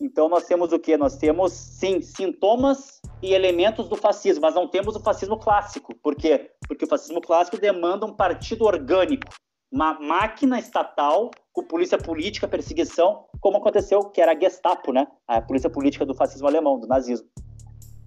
[0.02, 0.98] Então, nós temos o quê?
[0.98, 5.96] Nós temos, sim, sintomas e elementos do fascismo, mas não temos o fascismo clássico.
[5.96, 6.52] Por quê?
[6.68, 9.32] Porque o fascismo clássico demanda um partido orgânico,
[9.74, 15.08] uma máquina estatal com polícia política, perseguição, como aconteceu, que era a Gestapo, né?
[15.28, 17.28] A polícia política do fascismo alemão, do nazismo.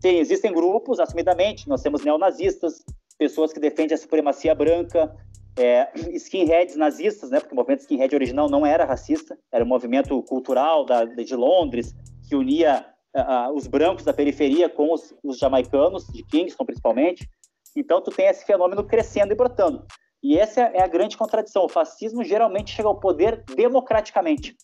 [0.00, 2.84] Sim, existem grupos, assumidamente, nós temos neonazistas,
[3.18, 5.12] pessoas que defendem a supremacia branca,
[5.58, 10.22] é, skinheads nazistas, né, porque o movimento skinhead original não era racista, era um movimento
[10.22, 11.96] cultural da, de Londres,
[12.28, 12.86] que unia
[13.16, 17.28] uh, os brancos da periferia com os, os jamaicanos, de Kingston principalmente.
[17.74, 19.84] Então, tu tem esse fenômeno crescendo e brotando.
[20.26, 21.64] E essa é a grande contradição.
[21.64, 24.56] O fascismo geralmente chega ao poder democraticamente.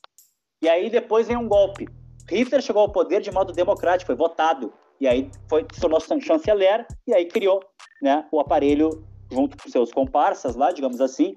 [0.60, 1.88] E aí depois vem um golpe.
[2.28, 4.72] Hitler chegou ao poder de modo democrático, foi votado.
[5.00, 7.60] E aí foi, se tornou chanceler e aí criou
[8.02, 11.32] né, o aparelho, junto com seus comparsas lá, digamos assim,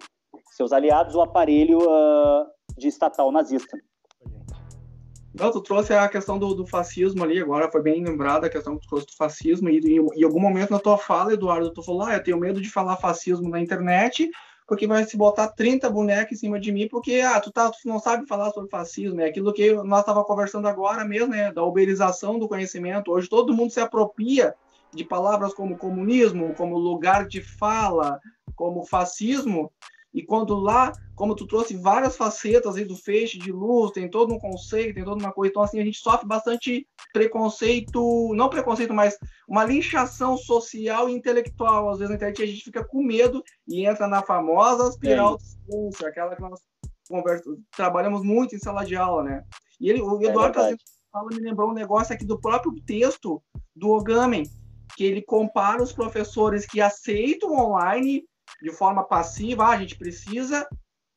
[0.56, 3.77] seus aliados, o aparelho uh, de estatal nazista.
[5.37, 8.77] Não, tu trouxe a questão do, do, fascismo ali, agora foi bem lembrada a questão
[8.77, 12.03] que tu trouxe do fascismo, e em algum momento na tua fala, Eduardo, tu falou,
[12.03, 14.31] ah, eu tenho medo de falar fascismo na internet,
[14.65, 17.85] porque vai se botar 30 bonecos em cima de mim, porque ah, tu, tá, tu
[17.85, 21.63] não sabe falar sobre fascismo, é aquilo que nós estávamos conversando agora mesmo, né, da
[21.63, 23.11] uberização do conhecimento.
[23.11, 24.55] Hoje todo mundo se apropria
[24.93, 28.21] de palavras como comunismo, como lugar de fala,
[28.55, 29.69] como fascismo,
[30.15, 34.33] e quando lá, como tu trouxe várias facetas aí do feixe de luz, tem todo
[34.33, 38.93] um conceito, tem toda uma coisa, então assim, a gente sofre bastante preconceito, não preconceito,
[38.93, 41.89] mas uma linchação social e intelectual.
[41.89, 45.37] Às vezes na internet a gente fica com medo e entra na famosa espiral
[45.69, 45.89] é.
[45.89, 46.61] de aquela que nós
[47.09, 47.43] conversa,
[47.75, 49.43] trabalhamos muito em sala de aula, né?
[49.81, 50.77] E ele, o é Eduardo é
[51.11, 53.43] fala, me lembrou um negócio aqui do próprio texto
[53.75, 54.49] do Ogamen,
[54.95, 58.23] que ele compara os professores que aceitam online
[58.61, 60.68] de forma passiva, ah, a gente precisa,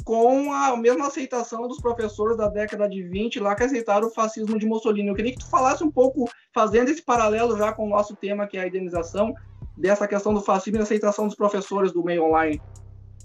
[0.04, 4.58] com a mesma aceitação dos professores da década de 20 lá que aceitaram o fascismo
[4.58, 5.08] de Mussolini.
[5.08, 8.46] Eu queria que tu falasse um pouco, fazendo esse paralelo já com o nosso tema,
[8.46, 9.34] que é a indenização,
[9.76, 12.60] dessa questão do fascismo e aceitação dos professores do meio online.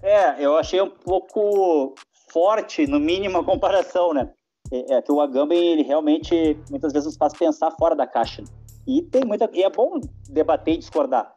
[0.02, 1.95] É, eu achei um pouco
[2.31, 4.30] forte, no mínimo, a comparação, né?
[4.72, 8.44] É, é que o Agamben, ele realmente, muitas vezes, nos faz pensar fora da caixa.
[8.85, 9.49] E tem muita...
[9.53, 11.34] E é bom debater e discordar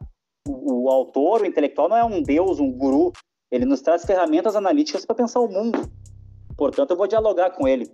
[0.47, 3.11] o, autor, o intelectual, não é um deus, um guru.
[3.51, 5.89] Ele nos traz ferramentas analíticas para pensar o mundo.
[6.57, 7.89] Portanto, eu vou dialogar com ele.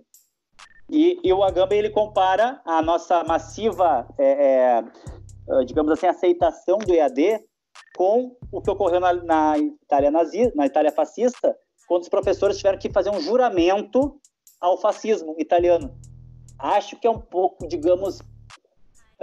[0.90, 4.84] E, e o Agamben ele compara a nossa massiva, é, é,
[5.48, 7.40] ah, digamos assim, aceitação do EAD
[7.96, 11.56] com o que ocorreu na, na Itália nazi, na Itália fascista,
[11.86, 14.20] quando os professores tiveram que fazer um juramento
[14.60, 15.94] ao fascismo italiano.
[16.58, 18.20] Acho que é um pouco, digamos,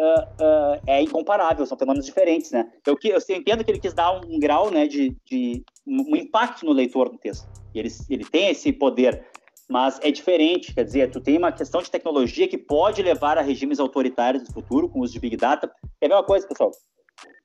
[0.02, 2.72] uh, uh, é incomparável, são fenômenos diferentes, né?
[2.86, 6.66] Eu, eu, eu entendo que ele quis dar um, grau, né, de, de, um impacto
[6.66, 7.48] no leitor do texto.
[7.74, 9.26] Ele, ele tem esse poder,
[9.70, 13.42] mas é diferente, quer dizer, tu tem uma questão de tecnologia que pode levar a
[13.42, 15.72] regimes autoritários no futuro, com o uso de Big Data.
[16.02, 16.72] É a mesma coisa, pessoal.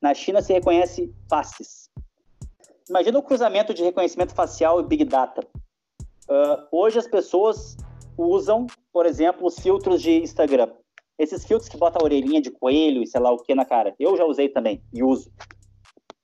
[0.01, 1.91] Na China se reconhece faces.
[2.89, 5.47] Imagina o cruzamento de reconhecimento facial e Big Data.
[6.29, 7.77] Uh, hoje as pessoas
[8.17, 10.71] usam, por exemplo, os filtros de Instagram.
[11.19, 13.95] Esses filtros que botam a orelhinha de coelho e sei lá o que na cara.
[13.99, 15.31] Eu já usei também e uso.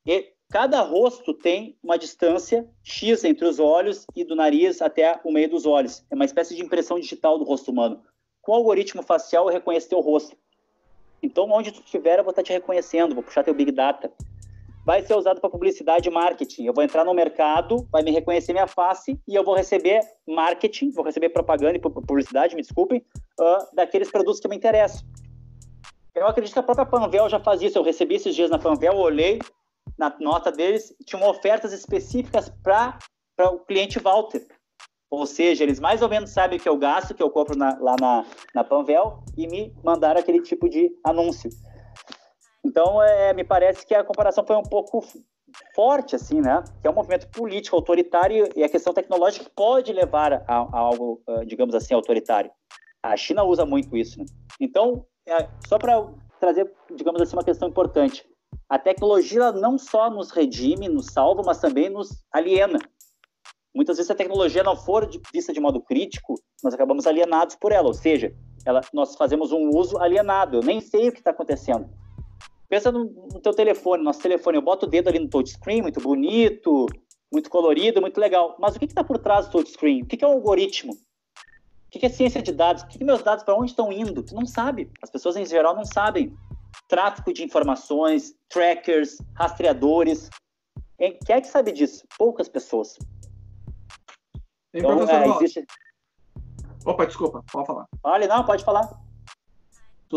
[0.06, 5.32] E cada rosto tem uma distância X entre os olhos e do nariz até o
[5.32, 6.04] meio dos olhos.
[6.10, 8.02] É uma espécie de impressão digital do rosto humano.
[8.40, 10.36] Com o algoritmo facial, eu reconheço teu rosto.
[11.22, 14.12] Então, onde tu estiver, eu vou estar te reconhecendo, vou puxar teu Big Data
[14.84, 16.64] vai ser usado para publicidade e marketing.
[16.64, 20.90] Eu vou entrar no mercado, vai me reconhecer minha face e eu vou receber marketing,
[20.90, 23.04] vou receber propaganda e publicidade, me desculpem,
[23.40, 25.02] uh, daqueles produtos que me interessam.
[26.14, 27.78] Eu acredito que a própria Panvel já faz isso.
[27.78, 29.38] Eu recebi esses dias na Panvel, olhei
[29.98, 32.98] na nota deles, tinham ofertas específicas para
[33.38, 34.46] o cliente Walter.
[35.10, 37.78] Ou seja, eles mais ou menos sabem o que eu gasto, que eu compro na,
[37.78, 41.50] lá na, na Panvel, e me mandaram aquele tipo de anúncio.
[42.64, 45.04] Então, é, me parece que a comparação foi um pouco
[45.74, 46.62] forte, assim, né?
[46.80, 51.22] Que é um movimento político autoritário e a questão tecnológica pode levar a, a algo,
[51.46, 52.50] digamos assim, autoritário.
[53.02, 54.18] A China usa muito isso.
[54.18, 54.26] Né?
[54.60, 56.08] Então, é, só para
[56.40, 58.24] trazer, digamos assim, uma questão importante.
[58.68, 62.78] A tecnologia não só nos redime, nos salva, mas também nos aliena.
[63.74, 67.72] Muitas vezes, se a tecnologia não for vista de modo crítico, nós acabamos alienados por
[67.72, 68.34] ela, ou seja,
[68.66, 70.58] ela, nós fazemos um uso alienado.
[70.58, 71.88] Eu nem sei o que está acontecendo
[72.72, 76.00] Pensa no, no teu telefone, nosso telefone, eu boto o dedo ali no touchscreen, muito
[76.00, 76.86] bonito,
[77.30, 78.56] muito colorido, muito legal.
[78.58, 80.00] Mas o que está por trás do touchscreen?
[80.00, 80.96] O que, que é o algoritmo?
[81.98, 82.82] Que é ciência de dados?
[82.82, 84.22] O que, que meus dados, para onde estão indo?
[84.22, 84.90] Tu não sabe.
[85.02, 86.36] As pessoas, em geral, não sabem.
[86.88, 90.30] Tráfico de informações, trackers, rastreadores.
[90.98, 92.06] Quem, quem é que sabe disso?
[92.16, 92.98] Poucas pessoas.
[94.72, 95.66] Então, é, existe...
[96.84, 97.86] Opa, desculpa, pode falar.
[98.02, 98.88] Olha, não, pode falar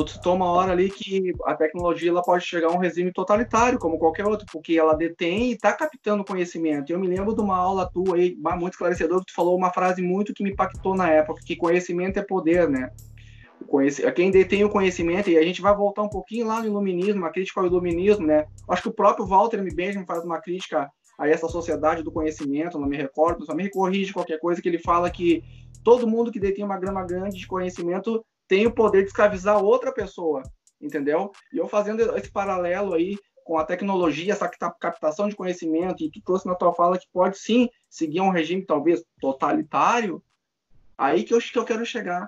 [0.04, 3.80] tu citou uma hora ali que a tecnologia ela pode chegar a um regime totalitário,
[3.80, 6.92] como qualquer outro, porque ela detém e está captando conhecimento.
[6.92, 10.02] Eu me lembro de uma aula tua aí, muito esclarecedora, que tu falou uma frase
[10.02, 12.92] muito que me impactou na época, que conhecimento é poder, né?
[14.14, 17.32] Quem detém o conhecimento, e a gente vai voltar um pouquinho lá no iluminismo, a
[17.32, 18.46] crítica ao iluminismo, né?
[18.70, 19.74] Acho que o próprio Walter M.
[19.74, 24.12] Benjamin faz uma crítica a essa sociedade do conhecimento, não me recordo, só me corrige
[24.12, 25.42] qualquer coisa, que ele fala que
[25.84, 29.92] todo mundo que detém uma grama grande de conhecimento tem o poder de escravizar outra
[29.92, 30.44] pessoa,
[30.80, 31.32] entendeu?
[31.54, 36.20] E eu fazendo esse paralelo aí com a tecnologia, essa captação de conhecimento, e tu
[36.22, 40.22] trouxe na tua fala que pode sim seguir um regime talvez totalitário,
[40.98, 42.28] aí que eu, que eu quero chegar.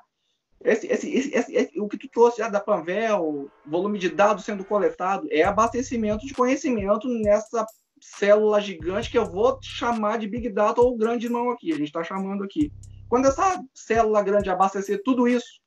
[0.64, 4.64] Esse, esse, esse, esse, o que tu trouxe já da Panvel, volume de dados sendo
[4.64, 7.66] coletado, é abastecimento de conhecimento nessa
[8.00, 11.88] célula gigante que eu vou chamar de Big Data ou grande irmão aqui, a gente
[11.88, 12.72] está chamando aqui.
[13.10, 15.62] Quando essa célula grande abastecer tudo isso,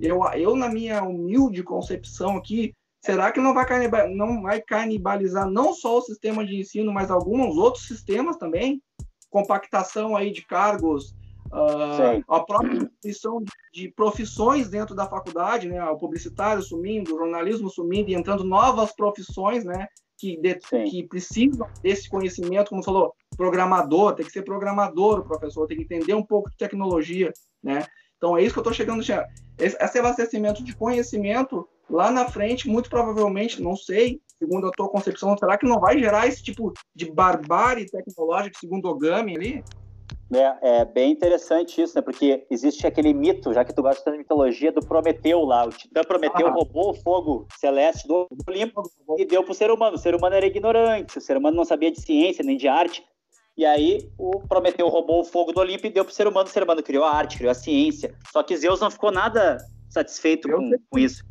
[0.00, 2.74] eu, eu, na minha humilde concepção aqui,
[3.04, 7.10] será que não vai, canibalizar, não vai canibalizar não só o sistema de ensino, mas
[7.10, 8.82] alguns outros sistemas também?
[9.30, 11.14] Compactação aí de cargos,
[11.52, 13.12] uh, a própria de,
[13.72, 15.82] de, profissões dentro da faculdade, né?
[15.84, 19.86] O publicitário sumindo, o jornalismo sumindo e entrando novas profissões, né?
[20.18, 20.54] Que, de,
[20.88, 25.82] que precisam desse conhecimento, como falou, programador, tem que ser programador, o professor tem que
[25.82, 27.32] entender um pouco de tecnologia,
[27.62, 27.84] né?
[28.22, 29.02] Então é isso que eu estou chegando.
[29.58, 35.36] Esse abastecimento de conhecimento lá na frente, muito provavelmente, não sei, segundo a tua concepção,
[35.36, 39.64] será que não vai gerar esse tipo de barbárie tecnológica, segundo o Gami ali?
[40.32, 42.00] É, é, bem interessante isso, né?
[42.00, 45.66] Porque existe aquele mito, já que tu gosta da mitologia, do Prometeu lá.
[45.66, 46.50] O Titã Prometeu ah.
[46.52, 48.82] roubou o fogo celeste do Olimpo
[49.18, 49.96] e deu pro ser humano.
[49.96, 53.04] O ser humano era ignorante, o ser humano não sabia de ciência nem de arte.
[53.56, 56.48] E aí o Prometeu roubou o fogo do Olimpo e deu pro ser humano.
[56.48, 58.14] O ser humano criou a arte, criou a ciência.
[58.32, 59.58] Só que Zeus não ficou nada
[59.90, 61.22] satisfeito com, com, isso.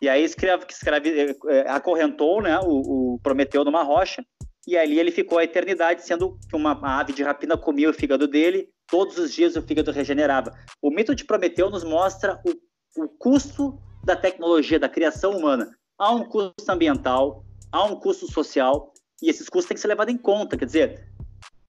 [0.00, 4.24] E aí escreve, escreve, é, acorrentou né, o, o, Prometeu numa rocha.
[4.66, 8.26] E ali ele ficou a eternidade, sendo que uma ave de rapina comia o fígado
[8.26, 8.68] dele.
[8.88, 10.52] Todos os dias o fígado regenerava.
[10.80, 15.70] O mito de Prometeu nos mostra o, o custo da tecnologia, da criação humana.
[15.98, 20.12] Há um custo ambiental, há um custo social, e esses custos têm que ser levados
[20.12, 20.56] em conta.
[20.56, 21.06] Quer dizer,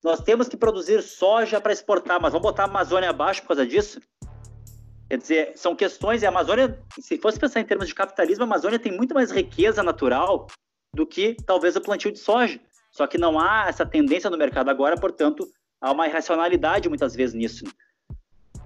[0.04, 3.66] nós temos que produzir soja para exportar, mas vamos botar a Amazônia abaixo por causa
[3.66, 4.02] disso?
[5.08, 8.46] Quer dizer, são questões, e a Amazônia, se fosse pensar em termos de capitalismo, a
[8.46, 10.46] Amazônia tem muito mais riqueza natural
[10.92, 12.60] do que talvez o plantio de soja.
[12.92, 15.48] Só que não há essa tendência no mercado agora, portanto,
[15.80, 17.64] há uma irracionalidade muitas vezes nisso.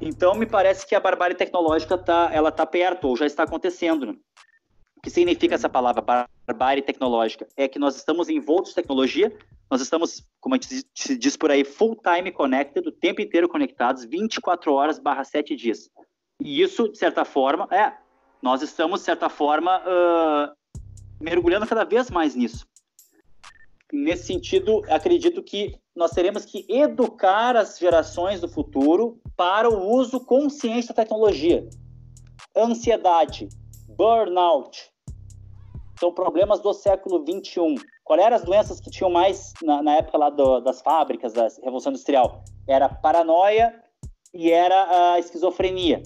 [0.01, 4.19] Então, me parece que a barbárie tecnológica tá, ela está perto, ou já está acontecendo.
[4.99, 6.03] O que significa essa palavra,
[6.45, 7.47] barbárie tecnológica?
[7.57, 9.33] É que nós estamos envoltos em tecnologia,
[9.70, 13.49] nós estamos, como a gente se diz por aí, full time connected, o tempo inteiro
[13.49, 15.89] conectados, 24 horas barra 7 dias.
[16.43, 17.93] E isso, de certa forma, é,
[18.43, 20.83] nós estamos, de certa forma, uh,
[21.20, 22.66] mergulhando cada vez mais nisso.
[23.93, 30.19] Nesse sentido, acredito que nós teremos que educar as gerações do futuro para o uso
[30.19, 31.69] consciente da tecnologia.
[32.57, 33.49] Ansiedade,
[33.99, 34.89] burnout,
[35.99, 37.75] são problemas do século 21.
[38.05, 41.49] Qual eram as doenças que tinham mais na, na época lá do, das fábricas, da
[41.65, 42.45] Revolução Industrial?
[42.69, 43.83] Era paranoia
[44.33, 46.01] e era a esquizofrenia.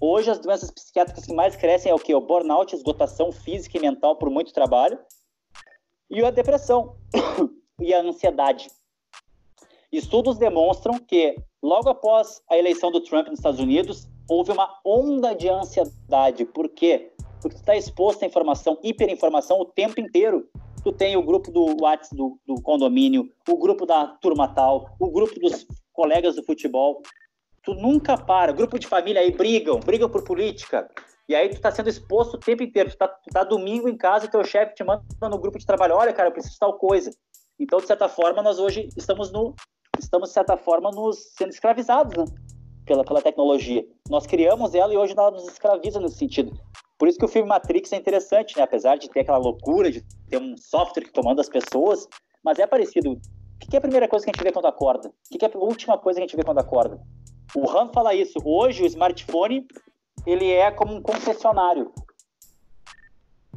[0.00, 2.14] Hoje, as doenças psiquiátricas que mais crescem é o que?
[2.14, 4.98] O burnout, esgotação física e mental por muito trabalho,
[6.10, 6.96] e a depressão
[7.78, 8.70] e a ansiedade.
[9.92, 15.34] Estudos demonstram que, logo após a eleição do Trump nos Estados Unidos, houve uma onda
[15.34, 16.44] de ansiedade.
[16.46, 17.13] Por quê?
[17.44, 20.48] Porque tu está exposto à informação, hiperinformação o tempo inteiro.
[20.82, 25.10] Tu tem o grupo do WhatsApp do, do condomínio, o grupo da turma tal, o
[25.10, 27.02] grupo dos colegas do futebol.
[27.62, 28.50] Tu nunca para.
[28.50, 30.88] Grupo de família aí brigam, brigam por política.
[31.28, 32.90] E aí tu tá sendo exposto o tempo inteiro.
[32.90, 35.66] Tu tá, tu tá domingo em casa e teu chefe te manda no grupo de
[35.66, 37.10] trabalho, olha, cara, eu preciso de tal coisa.
[37.60, 39.54] Então, de certa forma, nós hoje estamos no
[39.98, 42.24] estamos de certa forma nos sendo escravizados, né?
[42.86, 43.86] Pela, pela tecnologia.
[44.08, 46.58] Nós criamos ela e hoje ela nos escraviza nesse sentido.
[47.04, 48.62] Por isso que o filme Matrix é interessante, né?
[48.62, 52.08] Apesar de ter aquela loucura de ter um software que comanda as pessoas,
[52.42, 53.12] mas é parecido.
[53.12, 53.18] O
[53.58, 55.12] que é a primeira coisa que a gente vê quando acorda?
[55.30, 56.98] O que é a última coisa que a gente vê quando acorda?
[57.54, 58.38] O Han fala isso.
[58.42, 59.66] Hoje o smartphone
[60.26, 61.92] ele é como um concessionário.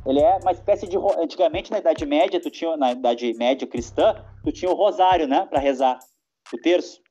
[0.05, 4.25] Ele é uma espécie de antigamente na Idade Média, tu tinha na Idade Média cristã,
[4.43, 5.99] tu tinha o rosário, né, para rezar,
[6.53, 7.01] o terço.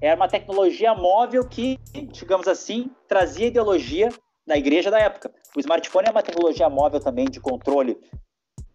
[0.00, 1.80] era uma tecnologia móvel que,
[2.12, 4.08] digamos assim, trazia ideologia
[4.46, 5.32] da igreja da época.
[5.56, 7.98] O smartphone é uma tecnologia móvel também de controle.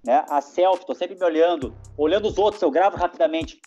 [0.03, 0.23] Né?
[0.30, 3.60] A selfie, estou sempre me olhando, olhando os outros, eu gravo rapidamente.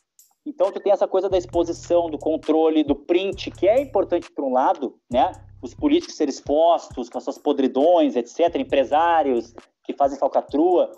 [0.45, 4.45] Então, tu tem essa coisa da exposição, do controle, do print, que é importante por
[4.45, 5.31] um lado, né?
[5.61, 10.91] Os políticos serem expostos com as suas podridões, etc., empresários que fazem falcatrua,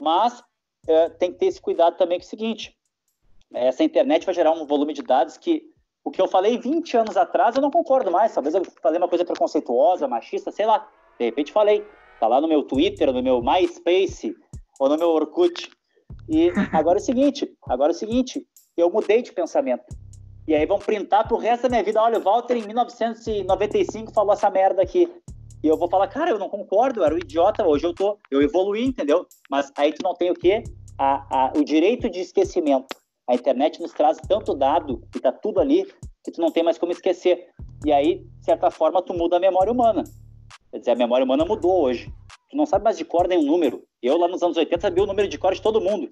[0.00, 0.42] mas
[0.86, 2.76] é, tem que ter esse cuidado também com o seguinte,
[3.52, 5.62] essa internet vai gerar um volume de dados que
[6.04, 9.08] o que eu falei 20 anos atrás eu não concordo mais, talvez eu falei uma
[9.08, 10.88] coisa preconceituosa, machista, sei lá,
[11.18, 11.84] de repente falei,
[12.20, 14.34] tá lá no meu Twitter, no meu MySpace,
[14.78, 15.70] ou no meu Orkut,
[16.28, 18.46] e agora é o seguinte, agora é o seguinte,
[18.76, 19.84] eu mudei de pensamento.
[20.46, 22.00] E aí vão printar pro resto da minha vida.
[22.00, 25.06] Olha, o Walter em 1995 falou essa merda aqui.
[25.62, 28.16] E eu vou falar, cara, eu não concordo, eu era um idiota, hoje eu tô,
[28.30, 29.26] eu evoluí, entendeu?
[29.50, 30.62] Mas aí tu não tem o quê?
[30.96, 32.86] A, a, o direito de esquecimento.
[33.28, 35.84] A internet nos traz tanto dado e tá tudo ali
[36.24, 37.48] que tu não tem mais como esquecer.
[37.84, 40.04] E aí, de certa forma, tu muda a memória humana.
[40.70, 42.12] Quer dizer, a memória humana mudou hoje.
[42.50, 43.82] Tu não sabe mais de cor nenhum número.
[44.02, 46.08] Eu, lá nos anos 80, sabia o número de cor de todo mundo.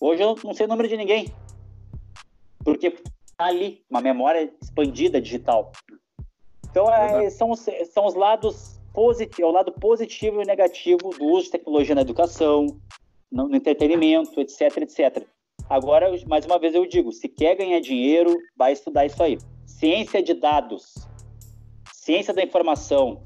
[0.00, 1.32] Hoje eu não sei o número de ninguém.
[2.64, 5.72] Porque tá ali, uma memória expandida digital.
[6.70, 11.24] Então, é, são, os, são os lados positivos, é o lado positivo e negativo do
[11.24, 12.66] uso de tecnologia na educação,
[13.30, 15.26] no, no entretenimento, etc, etc.
[15.68, 19.38] Agora, mais uma vez eu digo, se quer ganhar dinheiro, vai estudar isso aí.
[19.66, 20.94] Ciência de dados,
[21.92, 23.22] ciência da informação,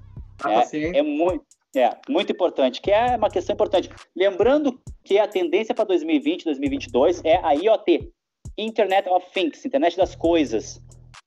[0.49, 1.45] é, é, muito,
[1.77, 3.89] é muito importante, que é uma questão importante.
[4.17, 8.11] Lembrando que a tendência para 2020, 2022 é a IoT,
[8.59, 10.81] Internet of Things, Internet das Coisas.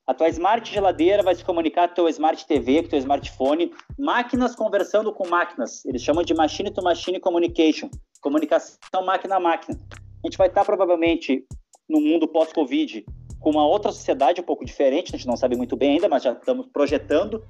[0.07, 2.99] A tua smart geladeira vai se comunicar com a tua smart TV, com o teu
[2.99, 5.83] smartphone, máquinas conversando com máquinas.
[5.83, 7.89] Eles chamam de machine to machine communication,
[8.21, 9.79] comunicação máquina a máquina.
[10.23, 11.43] A gente vai estar provavelmente
[11.89, 13.03] no mundo pós-Covid
[13.39, 16.23] com uma outra sociedade um pouco diferente, a gente não sabe muito bem ainda, mas
[16.23, 17.43] já estamos projetando.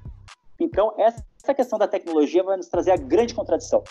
[0.59, 3.83] Então, essa questão da tecnologia vai nos trazer a grande contradição.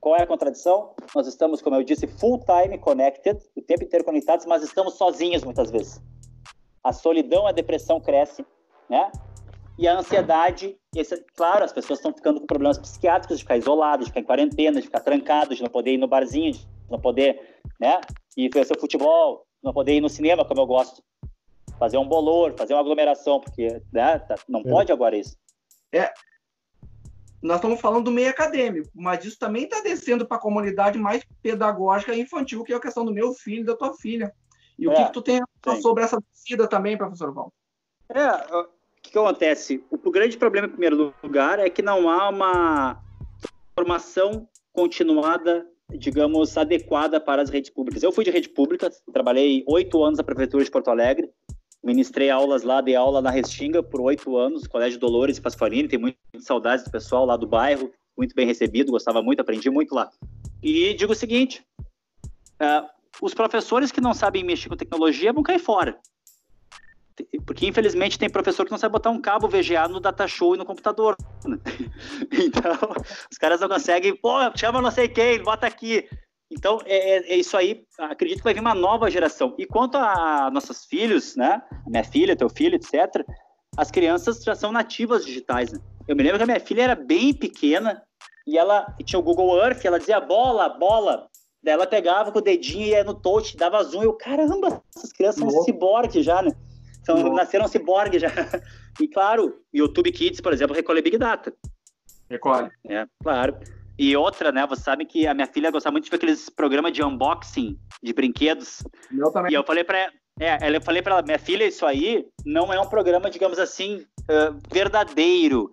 [0.00, 0.94] Qual é a contradição?
[1.14, 5.42] Nós estamos, como eu disse, full time connected, o tempo inteiro conectados, mas estamos sozinhos
[5.42, 6.00] muitas vezes.
[6.84, 8.46] A solidão, a depressão cresce,
[8.88, 9.10] né?
[9.76, 14.06] E a ansiedade, esse, claro, as pessoas estão ficando com problemas psiquiátricos, de ficar isoladas,
[14.06, 16.98] de ficar em quarentena, de ficar trancados, de não poder ir no barzinho, de não
[16.98, 18.00] poder, né?
[18.36, 21.02] Ir ver seu futebol, não poder ir no cinema, como eu gosto.
[21.78, 24.64] Fazer um bolor, fazer uma aglomeração, porque né, tá, não é.
[24.64, 25.36] pode agora isso.
[25.92, 26.12] É,
[27.40, 31.24] nós estamos falando do meio acadêmico, mas isso também está descendo para a comunidade mais
[31.40, 34.32] pedagógica e infantil, que é a questão do meu filho, da tua filha.
[34.78, 35.80] E é, o que, que tu tem sim.
[35.80, 37.52] sobre essa descida também, professor Val?
[38.08, 38.68] É, o
[39.02, 39.84] que, que acontece?
[39.90, 43.02] O, o grande problema, em primeiro lugar, é que não há uma
[43.74, 48.02] formação continuada, digamos, adequada para as redes públicas.
[48.02, 51.30] Eu fui de rede pública, trabalhei oito anos na Prefeitura de Porto Alegre,
[51.82, 55.98] Ministrei aulas lá, dei aula na Restinga por oito anos, Colégio Dolores e Pasqualini, tem
[55.98, 60.10] muitas saudades do pessoal lá do bairro, muito bem recebido, gostava muito, aprendi muito lá.
[60.60, 61.64] E digo o seguinte,
[62.60, 62.88] uh,
[63.22, 65.98] os professores que não sabem mexer com tecnologia vão cair fora.
[67.44, 70.58] Porque, infelizmente, tem professor que não sabe botar um cabo VGA no data show e
[70.58, 71.16] no computador.
[71.44, 71.58] Né?
[72.30, 72.72] Então,
[73.30, 76.08] os caras não conseguem, pô, chama não sei quem, bota aqui.
[76.50, 77.84] Então, é, é, é, isso aí.
[77.98, 79.54] Acredito que vai vir uma nova geração.
[79.58, 81.62] E quanto a nossos filhos, né?
[81.86, 83.24] minha filha, teu filho, etc.,
[83.76, 85.72] as crianças já são nativas digitais.
[85.72, 85.78] Né?
[86.06, 88.02] Eu me lembro que a minha filha era bem pequena
[88.46, 91.28] e ela tinha o Google Earth, ela dizia bola, bola.
[91.62, 94.02] Daí ela pegava com o dedinho e ia no touch, dava zoom.
[94.02, 96.50] E eu, caramba, essas crianças são ciborgue já, né?
[97.04, 98.28] São, nasceram ciborgue já.
[99.00, 101.54] E claro, YouTube Kids, por exemplo, recolhe Big Data.
[102.28, 102.68] Recolhe.
[102.88, 103.56] É, claro.
[103.98, 104.64] E outra, né?
[104.66, 108.12] Você sabe que a minha filha gostava muito de ver aqueles programas de unboxing de
[108.12, 108.82] brinquedos.
[109.10, 109.52] Eu também.
[109.52, 112.80] E eu falei para é, eu falei para ela, minha filha, isso aí não é
[112.80, 115.68] um programa, digamos assim, uh, verdadeiro.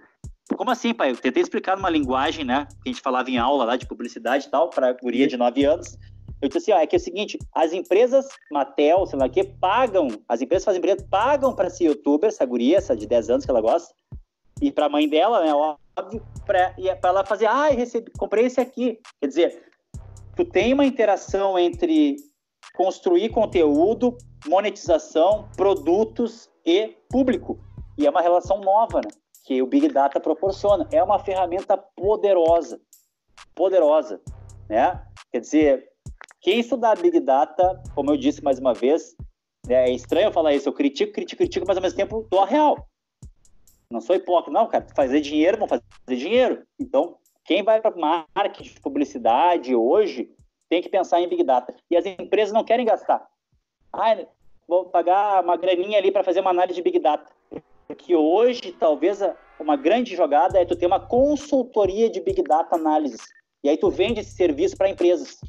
[0.58, 1.12] Como assim, pai?
[1.12, 2.68] Eu tentei explicar numa linguagem, né?
[2.82, 5.64] Que a gente falava em aula lá de publicidade e tal, para guria de 9
[5.66, 5.96] anos.
[6.42, 9.30] Eu disse assim, ó, é que é o seguinte, as empresas Mattel, sei lá o
[9.30, 13.30] que, pagam, as empresas fazem brinquedos, pagam para ser youtuber, essa guria, essa de 10
[13.30, 13.94] anos que ela gosta,
[14.62, 15.85] e para a mãe dela, né, óbvio,
[16.46, 16.74] para
[17.04, 19.00] ela fazer, ah, recebi, comprei esse aqui.
[19.20, 19.64] Quer dizer,
[20.36, 22.18] tu tem uma interação entre
[22.76, 24.18] construir conteúdo,
[24.48, 27.60] monetização, produtos e público.
[27.98, 29.10] E é uma relação nova, né?
[29.46, 30.88] Que o Big Data proporciona.
[30.92, 32.80] É uma ferramenta poderosa,
[33.54, 34.20] poderosa,
[34.68, 35.02] né?
[35.32, 35.90] Quer dizer,
[36.42, 39.16] quem estudar Big Data, como eu disse mais uma vez,
[39.68, 42.88] é estranho falar isso, eu critico, critico, critico, mas ao mesmo tempo dou a real.
[43.90, 44.86] Não sou hipócrita, não, cara.
[44.96, 46.64] Fazer dinheiro, vão fazer dinheiro.
[46.80, 47.96] Então, quem vai para
[48.36, 50.30] marketing, publicidade hoje,
[50.70, 51.76] tem que pensar em Big Data.
[51.90, 53.26] E as empresas não querem gastar.
[53.94, 54.18] Ah,
[54.68, 57.32] vou pagar uma graninha ali para fazer uma análise de Big Data.
[57.88, 59.20] Porque hoje, talvez,
[59.60, 63.18] uma grande jogada é tu ter uma consultoria de Big Data análise.
[63.64, 65.40] E aí tu vende esse serviço para empresas.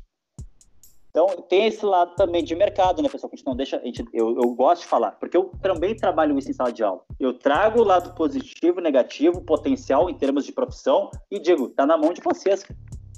[1.16, 3.30] Então, tem esse lado também de mercado, né, pessoal?
[3.30, 3.80] Que a gente não deixa.
[3.82, 7.00] Gente, eu, eu gosto de falar, porque eu também trabalho isso em sala de aula.
[7.18, 11.96] Eu trago o lado positivo, negativo, potencial em termos de profissão e digo, tá na
[11.96, 12.66] mão de vocês.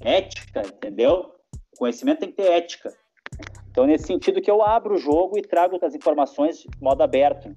[0.01, 1.33] Ética, entendeu?
[1.75, 2.95] O conhecimento tem que ter ética.
[3.69, 7.53] Então, nesse sentido que eu abro o jogo e trago as informações de modo aberto.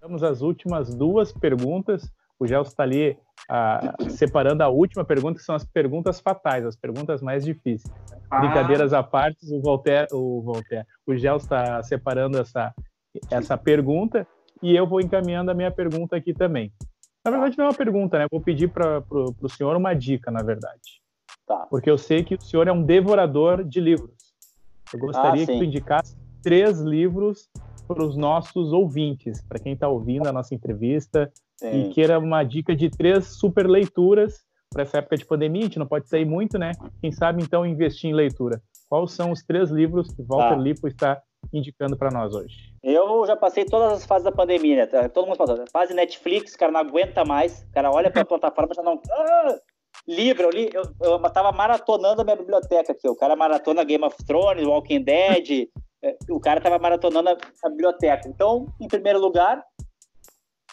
[0.00, 2.10] Vamos às últimas duas perguntas.
[2.38, 6.76] O Gelson está ali ah, separando a última pergunta, que são as perguntas fatais, as
[6.76, 7.92] perguntas mais difíceis.
[8.30, 8.40] Ah.
[8.40, 12.74] Brincadeiras à parte, o Voltaire, o Voltaire, o está separando essa,
[13.30, 14.26] essa pergunta
[14.62, 16.72] e eu vou encaminhando a minha pergunta aqui também.
[17.24, 18.26] Na verdade, não é uma pergunta, né?
[18.30, 21.02] Vou pedir para o senhor uma dica, na verdade.
[21.46, 21.66] Tá.
[21.70, 24.34] Porque eu sei que o senhor é um devorador de livros.
[24.92, 27.48] Eu gostaria ah, que tu indicasse três livros
[27.86, 31.88] para os nossos ouvintes, para quem está ouvindo a nossa entrevista sim.
[31.88, 35.78] e queira uma dica de três super leituras para essa época de pandemia, a gente
[35.78, 36.72] não pode sair muito, né?
[37.00, 38.60] Quem sabe então investir em leitura.
[38.88, 40.56] Quais são os três livros que Walter tá.
[40.56, 41.22] Lipo está
[41.52, 42.54] indicando para nós hoje?
[42.82, 45.08] Eu já passei todas as fases da pandemia, né?
[45.08, 45.64] Todo mundo passou.
[45.72, 47.62] Fase Netflix, cara não aguenta mais.
[47.62, 49.00] O cara olha para a plataforma já não.
[49.10, 49.58] Ah!
[50.06, 53.08] Livro, eu li, eu, eu tava maratonando a minha biblioteca aqui.
[53.08, 55.68] O cara maratona Game of Thrones, Walking Dead.
[56.00, 58.28] É, o cara tava maratonando a, a biblioteca.
[58.28, 59.60] Então, em primeiro lugar,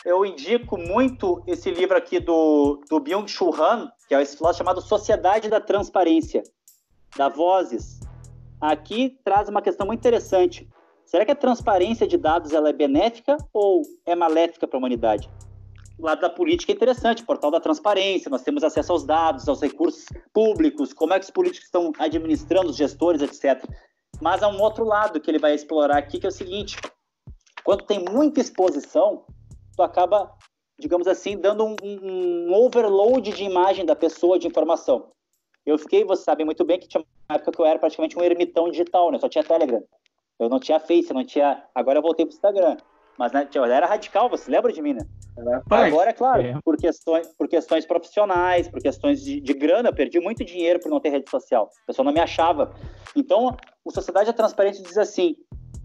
[0.06, 4.80] eu indico muito esse livro aqui do, do Byung-Chul Han, que é esse filósofo chamado
[4.80, 6.44] Sociedade da Transparência,
[7.18, 8.00] da Vozes.
[8.62, 10.70] Aqui traz uma questão muito interessante.
[11.06, 15.28] Será que a transparência de dados ela é benéfica ou é maléfica para a humanidade?
[15.98, 19.62] O lado da política é interessante, portal da transparência, nós temos acesso aos dados, aos
[19.62, 23.64] recursos públicos, como é que os políticos estão administrando, os gestores, etc.
[24.22, 26.78] Mas há um outro lado que ele vai explorar aqui, que é o seguinte:
[27.64, 29.26] quando tem muita exposição,
[29.76, 30.32] tu acaba,
[30.80, 35.12] digamos assim, dando um, um, overload de imagem da pessoa, de informação.
[35.66, 38.24] Eu fiquei, vocês sabem muito bem que tinha uma época que eu era praticamente um
[38.24, 39.20] ermitão digital, né?
[39.20, 39.84] Só tinha Telegram.
[40.40, 41.64] Eu não tinha Face, não tinha.
[41.74, 42.78] Agora eu voltei pro Instagram.
[43.18, 45.02] Mas né, eu era radical, você lembra de mim, né?
[45.88, 46.60] Agora, é claro, é.
[46.64, 50.90] por, questões, por questões profissionais, por questões de, de grana, eu perdi muito dinheiro por
[50.90, 51.70] não ter rede social.
[51.84, 52.74] A pessoa não me achava.
[53.16, 55.36] Então, o Sociedade da Transparência diz assim: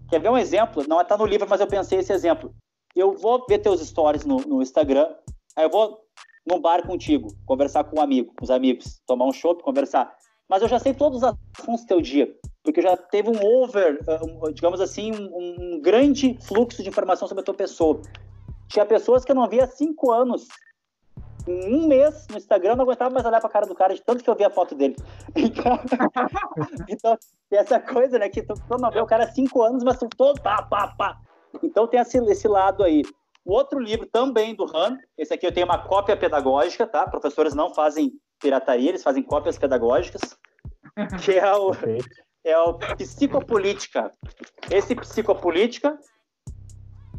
[0.09, 0.83] quer ver um exemplo?
[0.87, 2.53] Não está no livro, mas eu pensei esse exemplo
[2.95, 5.07] eu vou ver teus stories no, no Instagram,
[5.55, 6.01] aí eu vou
[6.45, 10.13] num bar contigo, conversar com um amigo, com os amigos, tomar um chopp, conversar.
[10.49, 13.99] Mas eu já sei todos os assuntos do teu dia, porque já teve um over,
[14.21, 18.01] um, digamos assim, um, um, grande fluxo de informação sobre a tua pessoa.
[18.67, 20.47] Tinha pessoas que eu não via há cinco anos.
[21.47, 23.95] Em um mês no Instagram, eu não aguentava mais olhar para a cara do cara,
[23.95, 24.95] de tanto que eu via a foto dele.
[25.35, 25.79] Então,
[26.89, 27.17] então
[27.49, 30.07] essa coisa, né, que tu, tu não vê o cara há cinco anos, mas tu
[30.09, 31.17] todo pá, pá, pá.
[31.63, 33.03] Então tem esse, esse lado aí.
[33.43, 37.07] O outro livro também do Han, esse aqui eu tenho uma cópia pedagógica, tá?
[37.07, 40.21] Professores não fazem pirataria, eles fazem cópias pedagógicas,
[41.23, 41.71] que é o,
[42.43, 44.11] é o Psicopolítica.
[44.69, 45.97] Esse Psicopolítica,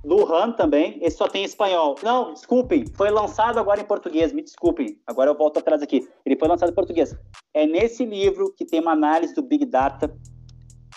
[0.05, 1.97] do Han também, esse só tem em espanhol.
[2.03, 6.09] Não, desculpem, foi lançado agora em português, me desculpem, agora eu volto atrás aqui.
[6.27, 7.17] Ele foi lançado em português.
[7.55, 10.13] É nesse livro que tem uma análise do Big Data,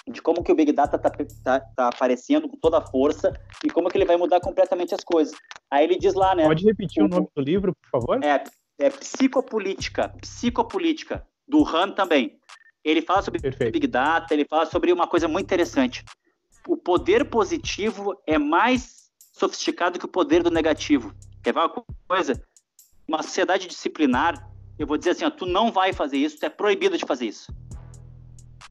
[0.08, 3.34] de como que o Big Data está tá, tá aparecendo com toda a força
[3.64, 5.36] e como que ele vai mudar completamente as coisas.
[5.70, 6.46] Aí ele diz lá, né?
[6.46, 8.24] Pode repetir o, o nome do livro, por favor?
[8.24, 8.44] É,
[8.80, 12.38] é Psicopolítica, Psicopolítica, do Han também.
[12.84, 13.74] Ele fala sobre Perfeito.
[13.74, 16.04] Big Data, ele fala sobre uma coisa muito interessante.
[16.68, 21.14] O poder positivo é mais sofisticado que o poder do negativo.
[21.44, 22.44] Quer ver uma coisa?
[23.08, 26.50] Uma sociedade disciplinar, eu vou dizer assim, ó, tu não vai fazer isso, tu é
[26.50, 27.52] proibido de fazer isso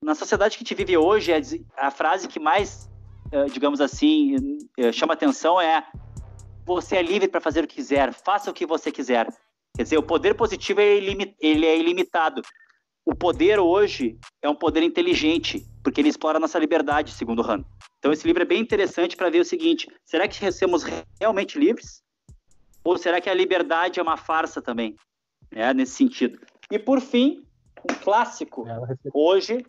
[0.05, 1.32] na sociedade que a gente vive hoje,
[1.76, 2.90] a frase que mais,
[3.32, 5.82] eh, digamos assim, eh, chama atenção é
[6.66, 9.26] você é livre para fazer o que quiser, faça o que você quiser.
[9.74, 10.85] Quer dizer, o poder positivo é
[11.40, 12.43] ele é ilimitado.
[13.05, 17.64] O poder hoje é um poder inteligente, porque ele explora a nossa liberdade, segundo Han.
[17.98, 20.85] Então esse livro é bem interessante para ver o seguinte: será que somos
[21.18, 22.02] realmente livres?
[22.85, 24.97] Ou será que a liberdade é uma farsa também?
[25.51, 26.39] É, nesse sentido.
[26.70, 27.44] E por fim,
[27.90, 28.66] um clássico
[29.12, 29.64] hoje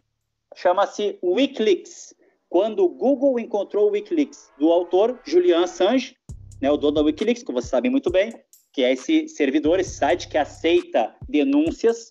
[0.56, 2.16] chama-se Wikileaks,
[2.50, 6.16] quando o Google encontrou o Wikileaks, do autor Julian Assange,
[6.62, 8.34] né, o dono da Wikileaks, que vocês sabem muito bem,
[8.72, 12.10] que é esse servidor, esse site que aceita denúncias,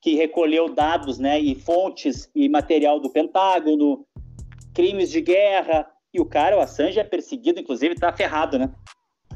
[0.00, 4.06] que recolheu dados né, e fontes e material do Pentágono,
[4.72, 8.72] crimes de guerra, e o cara, o Assange, é perseguido, inclusive está ferrado, né?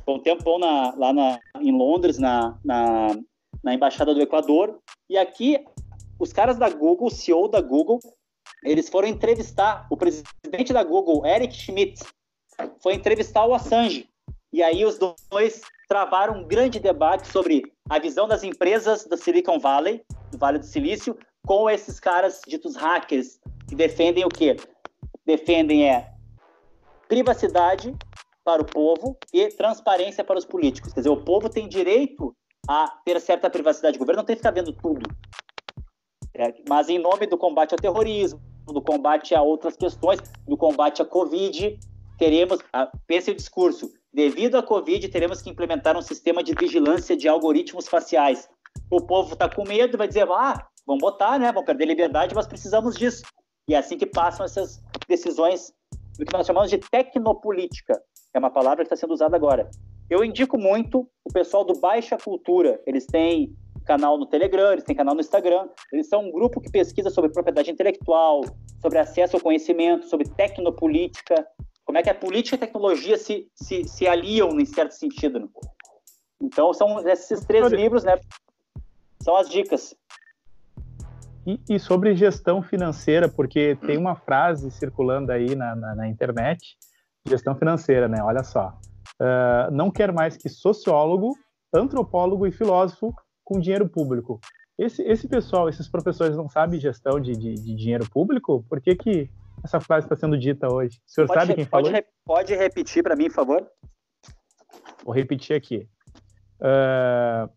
[0.04, 3.08] Foi um tempão na, lá na, em Londres, na, na,
[3.62, 5.58] na Embaixada do Equador, e aqui
[6.18, 8.00] os caras da Google, o CEO da Google,
[8.64, 12.02] eles foram entrevistar o presidente da Google, Eric Schmidt,
[12.82, 14.08] foi entrevistar o Assange.
[14.52, 19.58] E aí os dois travaram um grande debate sobre a visão das empresas da Silicon
[19.58, 23.38] Valley, do Vale do Silício, com esses caras ditos hackers,
[23.68, 24.56] que defendem o quê?
[25.26, 26.10] Defendem é
[27.08, 27.94] privacidade
[28.44, 30.92] para o povo e transparência para os políticos.
[30.92, 32.34] Quer dizer, o povo tem direito
[32.68, 33.96] a ter certa privacidade.
[33.96, 35.08] O governo não tem que ficar vendo tudo.
[36.34, 38.40] É, mas em nome do combate ao terrorismo,
[38.72, 41.78] do combate a outras questões, do combate à Covid,
[42.18, 42.58] teremos,
[43.06, 47.88] pense o discurso, devido à Covid, teremos que implementar um sistema de vigilância de algoritmos
[47.88, 48.48] faciais.
[48.90, 52.46] O povo está com medo, vai dizer, ah, vamos botar, né, vamos perder liberdade, mas
[52.46, 53.22] precisamos disso.
[53.68, 55.72] E é assim que passam essas decisões
[56.18, 58.00] do que nós chamamos de tecnopolítica,
[58.32, 59.70] é uma palavra que está sendo usada agora.
[60.08, 64.96] Eu indico muito o pessoal do Baixa Cultura, eles têm canal no Telegram, eles têm
[64.96, 65.68] canal no Instagram.
[65.92, 68.42] Eles são um grupo que pesquisa sobre propriedade intelectual,
[68.80, 71.46] sobre acesso ao conhecimento, sobre tecnopolítica,
[71.84, 75.38] como é que a política e a tecnologia se, se, se aliam em certo sentido.
[75.38, 75.48] Né?
[76.42, 78.18] Então, são esses três livros, né?
[79.22, 79.94] São as dicas.
[81.46, 86.76] E, e, sobre gestão financeira, porque tem uma frase circulando aí na, na, na internet,
[87.28, 88.22] gestão financeira, né?
[88.22, 88.78] Olha só.
[89.20, 91.36] Uh, não quer mais que sociólogo,
[91.72, 94.40] antropólogo e filósofo com dinheiro público.
[94.76, 98.64] Esse, esse pessoal, esses professores não sabem gestão de, de, de dinheiro público?
[98.68, 99.30] Por que, que
[99.62, 101.00] essa frase está sendo dita hoje?
[101.06, 102.04] O senhor pode, sabe quem pode, falou?
[102.24, 103.70] Pode repetir para mim, por favor?
[105.04, 105.88] Vou repetir aqui.
[106.60, 107.48] Uh,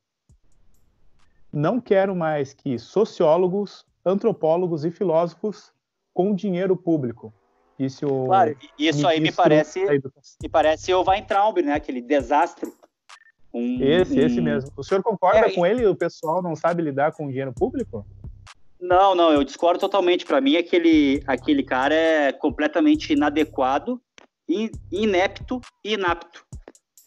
[1.51, 5.73] não quero mais que sociólogos, antropólogos e filósofos
[6.14, 7.34] com dinheiro público.
[7.80, 9.85] Disse o claro, isso aí me parece,
[10.41, 11.73] me parece o Weintraub, né?
[11.73, 12.72] Aquele desastre
[13.58, 14.26] um, esse, um...
[14.26, 14.72] esse mesmo.
[14.76, 15.86] O senhor concorda é, com ele?
[15.86, 18.06] O pessoal não sabe lidar com dinheiro público?
[18.80, 20.26] Não, não, eu discordo totalmente.
[20.26, 24.00] Para mim, aquele, aquele cara é completamente inadequado,
[24.92, 26.46] inepto e inapto.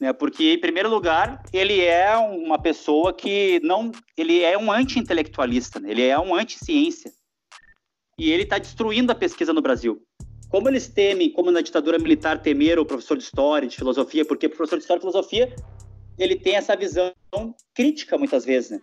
[0.00, 0.12] Né?
[0.12, 3.92] Porque, em primeiro lugar, ele é uma pessoa que não.
[4.16, 5.90] Ele é um anti-intelectualista, né?
[5.90, 7.12] ele é um anti-ciência.
[8.18, 10.02] E ele está destruindo a pesquisa no Brasil.
[10.48, 14.46] Como eles temem, como na ditadura militar temeram o professor de história, de filosofia, porque
[14.46, 15.54] o professor de história e filosofia
[16.20, 17.12] ele tem essa visão
[17.74, 18.80] crítica muitas vezes, né?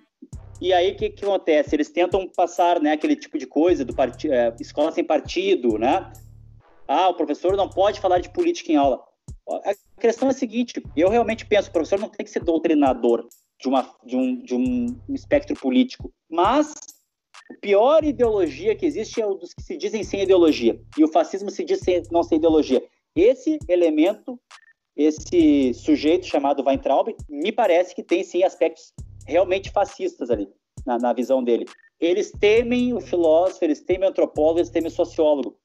[0.59, 1.75] E aí o que, que acontece?
[1.75, 6.11] Eles tentam passar, né, aquele tipo de coisa do partido, é, escola sem partido, né?
[6.87, 9.03] Ah, o professor não pode falar de política em aula.
[9.47, 13.27] A questão é a seguinte: eu realmente penso, o professor não tem que ser doutrinador
[13.61, 16.73] de, uma, de, um, de um espectro político, mas
[17.51, 21.11] a pior ideologia que existe é o dos que se dizem sem ideologia, e o
[21.11, 22.83] fascismo se diz sem, não sem ideologia.
[23.15, 24.39] Esse elemento
[24.97, 28.91] esse sujeito chamado Weintraub, me parece que tem sim aspectos
[29.27, 30.49] realmente fascistas ali,
[30.85, 31.65] na, na visão dele.
[31.99, 35.57] Eles temem o filósofo, eles temem o antropólogo, eles temem o sociólogo.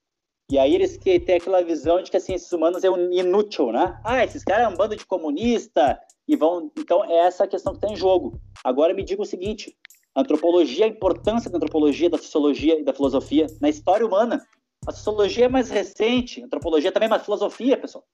[0.51, 3.73] E aí eles que têm aquela visão de que as ciências humanas é um inútil,
[3.73, 3.99] né?
[4.05, 5.99] Ah, esses caras é um bando de comunista
[6.29, 6.71] e vão.
[6.79, 8.39] Então é essa a questão que está em jogo.
[8.63, 9.75] Agora me diga o seguinte:
[10.15, 14.45] a antropologia, a importância da antropologia, da sociologia e da filosofia na história humana.
[14.87, 18.05] A sociologia é mais recente, a antropologia também é mais filosofia, pessoal.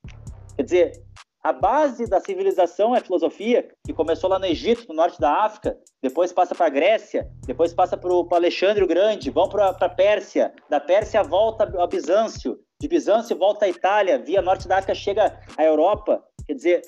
[0.59, 0.93] Quer dizer,
[1.41, 5.45] a base da civilização é a filosofia, que começou lá no Egito, no norte da
[5.45, 9.69] África, depois passa para a Grécia, depois passa para o Alexandre o Grande, vão para
[9.69, 14.79] a Pérsia, da Pérsia volta ao Bizâncio, de Bizâncio volta à Itália, via norte da
[14.79, 16.25] África chega à Europa.
[16.45, 16.83] Quer dizer,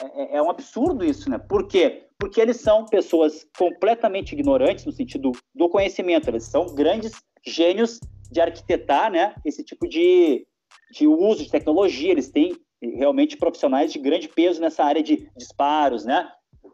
[0.00, 1.36] é, é um absurdo isso, né?
[1.36, 2.04] Por quê?
[2.16, 7.10] Porque eles são pessoas completamente ignorantes no sentido do conhecimento, eles são grandes
[7.44, 7.98] gênios
[8.30, 9.34] de arquitetar, né?
[9.44, 10.46] Esse tipo de,
[10.92, 12.56] de uso de tecnologia, eles têm
[12.94, 16.30] realmente profissionais de grande peso nessa área de disparos, né?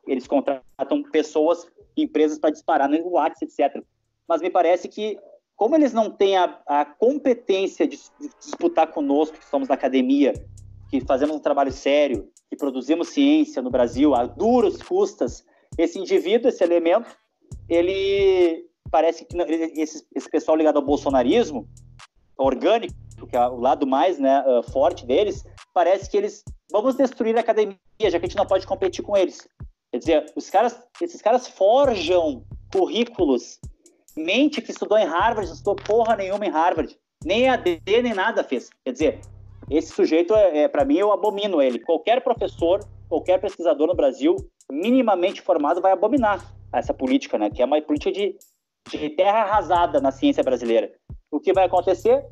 [0.06, 1.66] Eles contratam pessoas,
[1.96, 3.82] empresas para disparar no WhatsApp, etc.
[4.28, 5.18] Mas me parece que,
[5.56, 10.32] como eles não têm a, a competência de, de disputar conosco, que somos da academia,
[10.90, 15.44] que fazemos um trabalho sério, que produzimos ciência no Brasil a duras custas,
[15.78, 17.08] esse indivíduo, esse elemento,
[17.68, 19.36] ele parece que
[19.80, 21.66] esse, esse pessoal ligado ao bolsonarismo,
[22.36, 22.94] orgânico,
[23.28, 27.40] que é o lado mais né, uh, forte deles, parece que eles vamos destruir a
[27.40, 29.46] academia, já que a gente não pode competir com eles.
[29.90, 33.58] Quer dizer, os caras, esses caras forjam currículos.
[34.16, 36.96] Mente que estudou em Harvard, não estudou porra nenhuma em Harvard.
[37.24, 38.70] Nem AD, nem nada fez.
[38.84, 39.20] Quer dizer,
[39.70, 41.78] esse sujeito, é, é para mim, eu abomino ele.
[41.78, 44.36] Qualquer professor, qualquer pesquisador no Brasil,
[44.70, 46.42] minimamente formado, vai abominar
[46.72, 47.50] essa política, né?
[47.50, 48.36] Que é uma política de,
[48.90, 50.90] de terra arrasada na ciência brasileira.
[51.30, 52.24] O que vai acontecer?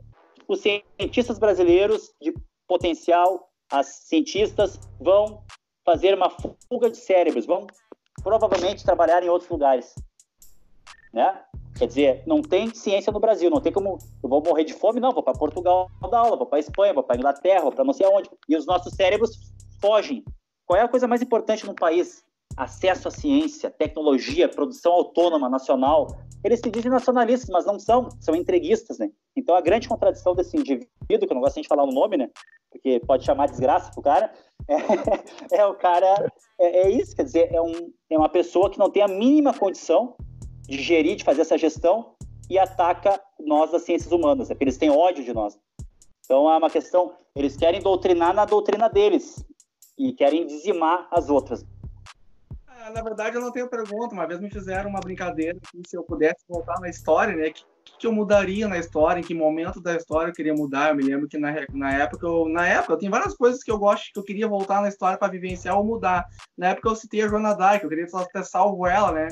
[0.48, 2.34] Os cientistas brasileiros de
[2.70, 5.42] potencial, as cientistas vão
[5.84, 7.66] fazer uma fuga de cérebros, vão
[8.22, 9.92] provavelmente trabalhar em outros lugares,
[11.12, 11.42] né?
[11.76, 15.00] Quer dizer, não tem ciência no Brasil, não tem como eu vou morrer de fome,
[15.00, 17.92] não, vou para Portugal dar aula, vou para Espanha, vou para Inglaterra, vou para não
[17.92, 18.30] sei aonde.
[18.48, 19.32] E os nossos cérebros
[19.80, 20.22] fogem.
[20.64, 22.24] Qual é a coisa mais importante num país?
[22.56, 26.18] Acesso à ciência, tecnologia, produção autônoma nacional.
[26.42, 29.10] Eles se dizem nacionalistas, mas não são, são entreguistas, né?
[29.36, 32.28] Então a grande contradição desse indivíduo, que eu não gosto de falar o nome, né?
[32.70, 34.32] Porque pode chamar desgraça pro cara,
[34.68, 38.78] é, é o cara, é, é, isso, quer dizer, é, um, é uma pessoa que
[38.78, 40.16] não tem a mínima condição
[40.62, 42.14] de gerir, de fazer essa gestão
[42.48, 45.58] e ataca nós das ciências humanas, é porque eles têm ódio de nós.
[46.24, 49.44] Então é uma questão, eles querem doutrinar na doutrina deles
[49.98, 51.64] e querem dizimar as outras.
[52.88, 54.14] Na verdade, eu não tenho pergunta.
[54.14, 57.50] Uma vez me fizeram uma brincadeira se eu pudesse voltar na história, né?
[57.50, 57.62] Que,
[57.98, 60.88] que eu mudaria na história, em que momento da história eu queria mudar.
[60.88, 63.78] Eu me lembro que na, na época, eu, na época, tem várias coisas que eu
[63.78, 66.26] gosto, que eu queria voltar na história para vivenciar ou mudar.
[66.56, 69.28] Na época eu citei a Joana Dark, eu queria ter salvo ela, né?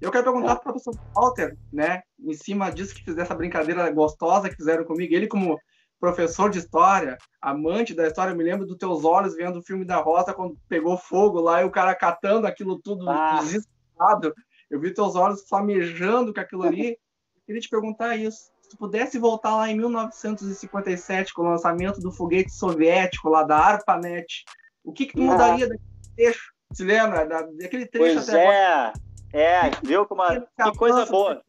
[0.00, 3.90] Eu quero perguntar para o professor Walter, né, em cima disso que fizeram essa brincadeira
[3.90, 5.58] gostosa que fizeram comigo, ele como
[5.98, 9.84] professor de história, amante da história, eu me lembro dos teus olhos vendo o filme
[9.84, 13.40] da Rosa quando pegou fogo lá e o cara catando aquilo tudo ah.
[13.40, 14.34] desesperado.
[14.70, 16.90] Eu vi teus olhos flamejando com aquilo ali.
[16.90, 16.96] Eu
[17.46, 18.50] queria te perguntar isso.
[18.60, 23.56] Se tu pudesse voltar lá em 1957 com o lançamento do foguete soviético lá da
[23.56, 24.44] ARPANET,
[24.84, 25.68] o que que tu mudaria ah.
[25.68, 26.52] daquele trecho?
[26.72, 27.24] Se lembra?
[27.24, 28.48] daquele trecho pois até é.
[28.48, 28.92] agora?
[29.32, 31.42] É, viu como uma, que coisa boa.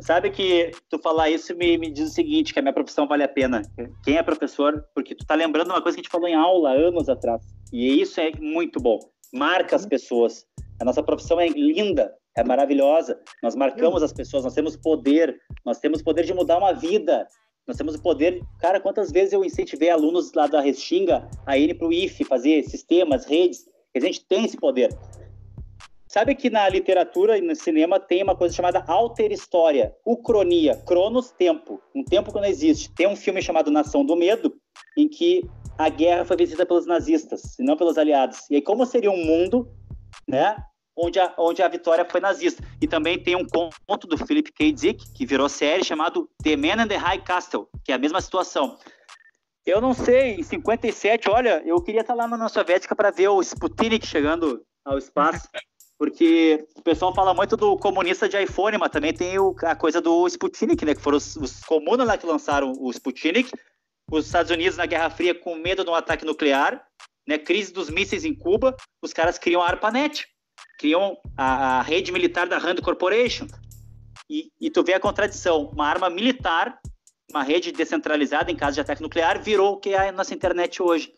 [0.00, 3.22] Sabe que tu falar isso me, me diz o seguinte, que a minha profissão vale
[3.22, 3.62] a pena.
[4.04, 6.70] Quem é professor, porque tu tá lembrando uma coisa que a gente falou em aula
[6.70, 7.42] anos atrás.
[7.72, 8.98] E isso é muito bom.
[9.32, 10.46] Marca as pessoas.
[10.80, 13.18] A nossa profissão é linda, é maravilhosa.
[13.42, 17.26] Nós marcamos as pessoas, nós temos poder, nós temos poder de mudar uma vida.
[17.66, 18.40] Nós temos o poder.
[18.60, 22.62] Cara, quantas vezes eu incentivei alunos lá da Restinga a irem para o IFE, fazer
[22.62, 23.64] sistemas, redes.
[23.94, 24.90] A gente tem esse poder.
[26.08, 31.30] Sabe que na literatura e no cinema tem uma coisa chamada alter história, ucronia, cronos,
[31.32, 32.92] tempo, um tempo que não existe.
[32.94, 34.54] Tem um filme chamado Nação do Medo,
[34.96, 35.44] em que
[35.76, 38.48] a guerra foi vencida pelos nazistas e não pelos aliados.
[38.48, 39.68] E aí como seria um mundo,
[40.28, 40.56] né,
[40.96, 42.62] onde a, onde a vitória foi nazista?
[42.80, 43.46] E também tem um
[43.86, 44.72] conto do Philip K.
[44.72, 48.20] Dick, que virou série, chamado The Man in the High Castle, que é a mesma
[48.20, 48.78] situação.
[49.66, 53.28] Eu não sei, em 57, olha, eu queria estar lá na União Soviética para ver
[53.28, 55.48] o Sputnik chegando ao espaço
[55.98, 60.00] porque o pessoal fala muito do comunista de iPhone, mas também tem o, a coisa
[60.00, 60.94] do Sputnik, né?
[60.94, 63.50] Que foram os, os comunas lá que lançaram o Sputnik.
[64.10, 66.86] Os Estados Unidos na Guerra Fria com medo de um ataque nuclear,
[67.26, 67.38] né?
[67.38, 70.26] Crise dos mísseis em Cuba, os caras criam a ARPANET,
[70.78, 73.46] criam a, a rede militar da Rand Corporation.
[74.28, 76.78] E, e tu vê a contradição, uma arma militar,
[77.30, 80.82] uma rede descentralizada em caso de ataque nuclear, virou o que é a nossa internet
[80.82, 81.12] hoje.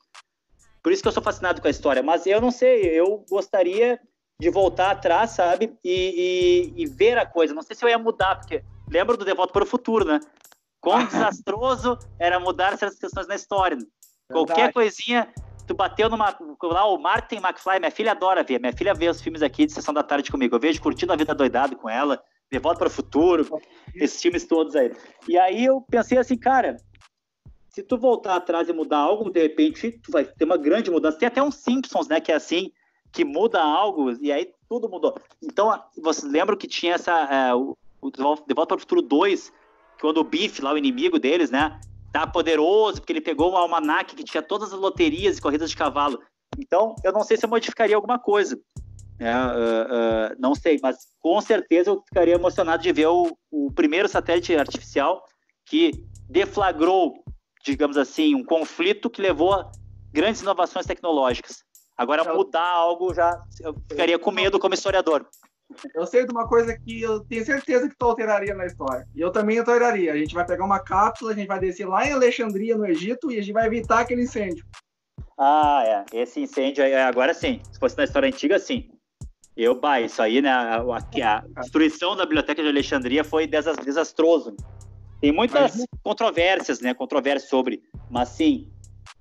[0.82, 2.02] Por isso que eu sou fascinado com a história.
[2.02, 4.00] Mas eu não sei, eu gostaria
[4.40, 5.76] de voltar atrás, sabe?
[5.84, 7.52] E, e, e, ver a coisa.
[7.52, 10.20] Não sei se eu ia mudar, porque lembro do Devoto para o Futuro, né?
[10.80, 13.76] Quão desastroso era mudar certas questões na história.
[13.76, 13.84] Né?
[14.30, 15.28] Qualquer coisinha,
[15.66, 16.36] tu bateu numa.
[16.62, 18.60] Lá, o Martin McFly, minha filha adora ver.
[18.60, 20.54] Minha filha vê os filmes aqui de sessão da tarde comigo.
[20.54, 23.60] Eu vejo curtindo a vida doidado com ela, Devoto para o Futuro,
[23.96, 24.92] esses filmes todos aí.
[25.28, 26.76] E aí eu pensei assim, cara.
[27.70, 31.18] Se tu voltar atrás e mudar algo, de repente, tu vai ter uma grande mudança.
[31.18, 32.20] Tem até uns Simpsons, né?
[32.20, 32.72] Que é assim,
[33.12, 35.14] que muda algo e aí tudo mudou.
[35.42, 37.12] Então, vocês lembram que tinha essa.
[37.12, 39.52] É, o, De Volta para o Futuro 2,
[40.00, 41.80] quando o Biff, lá o inimigo deles, né?
[42.12, 45.76] Tá poderoso, porque ele pegou um almanac que tinha todas as loterias e corridas de
[45.76, 46.20] cavalo.
[46.56, 48.56] Então, eu não sei se eu modificaria alguma coisa.
[49.20, 54.08] Uh, uh, não sei, mas com certeza eu ficaria emocionado de ver o, o primeiro
[54.08, 55.24] satélite artificial
[55.66, 55.90] que
[56.30, 57.14] deflagrou,
[57.64, 59.70] digamos assim, um conflito que levou a
[60.12, 61.64] grandes inovações tecnológicas.
[61.98, 65.26] Agora, mudar algo já eu ficaria com medo como historiador.
[65.94, 69.06] Eu sei de uma coisa que eu tenho certeza que tu alteraria na história.
[69.14, 70.12] E eu também alteraria.
[70.12, 73.30] A gente vai pegar uma cápsula, a gente vai descer lá em Alexandria, no Egito,
[73.30, 74.64] e a gente vai evitar aquele incêndio.
[75.36, 76.20] Ah, é.
[76.20, 77.60] Esse incêndio, agora sim.
[77.70, 78.88] Se fosse na história antiga, sim.
[79.56, 80.50] Eu, bah, isso aí, né?
[80.50, 84.56] A, a, a destruição da biblioteca de Alexandria foi desastroso.
[85.20, 85.86] Tem muitas Mas...
[86.02, 86.94] controvérsias, né?
[86.94, 87.82] Controvérsias sobre.
[88.08, 88.70] Mas sim,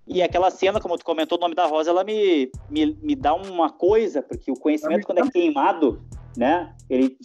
[0.08, 3.34] e aquela cena, como tu comentou, o nome da Rosa, ela me, me, me dá
[3.34, 6.02] uma coisa, porque o conhecimento, quando é queimado,
[6.38, 6.74] né?
[6.90, 7.18] Ele,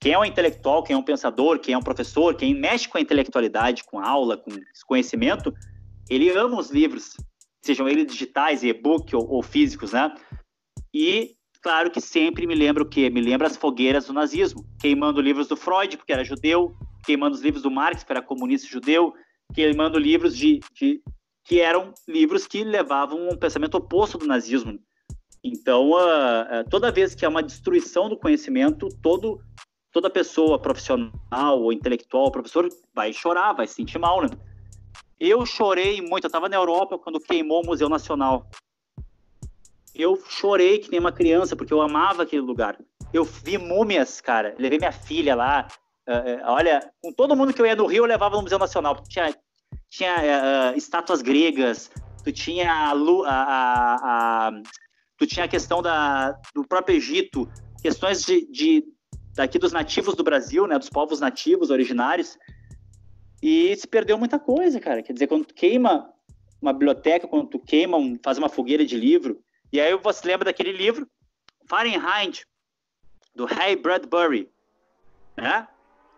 [0.00, 2.98] quem é um intelectual, quem é um pensador, quem é um professor, quem mexe com
[2.98, 4.50] a intelectualidade, com a aula, com
[4.86, 5.54] conhecimento,
[6.10, 7.16] ele ama os livros,
[7.62, 10.12] sejam eles digitais, e-book ou, ou físicos, né?
[10.92, 13.10] E claro que sempre me lembra o quê?
[13.10, 16.74] Me lembra as fogueiras do nazismo, queimando livros do Freud, porque era judeu,
[17.04, 19.12] queimando os livros do Marx, que era comunista judeu,
[19.54, 21.00] queimando livros de, de
[21.48, 24.78] que eram livros que levavam um pensamento oposto do nazismo.
[25.42, 25.92] Então,
[26.68, 29.40] toda vez que há uma destruição do conhecimento, todo,
[29.90, 34.28] toda pessoa profissional ou intelectual, professor vai chorar, vai se sentir mal, né?
[35.18, 38.46] Eu chorei muito, eu estava na Europa quando queimou o Museu Nacional.
[39.94, 42.78] Eu chorei que nem uma criança, porque eu amava aquele lugar.
[43.12, 44.54] Eu vi múmias, cara.
[44.58, 45.66] Levei minha filha lá.
[46.06, 49.02] Uh, olha, com todo mundo que eu ia no Rio, eu levava no Museu Nacional.
[49.08, 49.34] Tinha,
[49.90, 51.90] tinha uh, estátuas gregas,
[52.24, 54.52] tu tinha a, a, a,
[55.16, 57.50] tu tinha a questão da, do próprio Egito,
[57.82, 58.84] questões de, de
[59.34, 62.36] daqui dos nativos do Brasil, né, dos povos nativos originários.
[63.42, 65.02] E se perdeu muita coisa, cara.
[65.02, 66.12] Quer dizer, quando tu queima
[66.60, 69.40] uma biblioteca, quando tu queima, um, faz uma fogueira de livro,
[69.72, 71.06] e aí você lembra daquele livro,
[71.68, 72.44] Fahrenheit,
[73.34, 74.50] do Ray Bradbury,
[75.36, 75.68] né?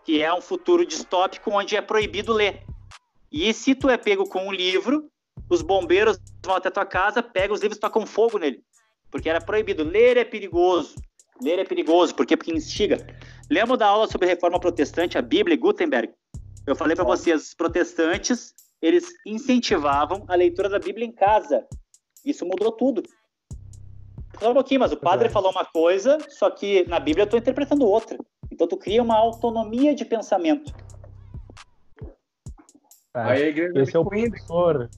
[0.04, 2.64] Que é um futuro distópico onde é proibido ler.
[3.30, 5.08] E se tu é pego com um livro,
[5.48, 8.62] os bombeiros vão até tua casa, pegam os livros e tocam fogo nele.
[9.10, 9.84] Porque era proibido.
[9.84, 10.94] Ler é perigoso.
[11.40, 13.06] Ler é perigoso, porque, porque instiga.
[13.50, 16.12] Lembra da aula sobre reforma protestante, a Bíblia e Gutenberg?
[16.66, 21.64] Eu falei para vocês, os protestantes, eles incentivavam a leitura da Bíblia em casa.
[22.24, 23.02] Isso mudou tudo.
[24.38, 25.30] Só um pouquinho, mas o padre é.
[25.30, 28.18] falou uma coisa, só que na Bíblia eu estou interpretando outra.
[28.50, 30.72] Então tu cria uma autonomia de pensamento.
[33.14, 33.48] É,
[33.80, 34.88] esse é o professor.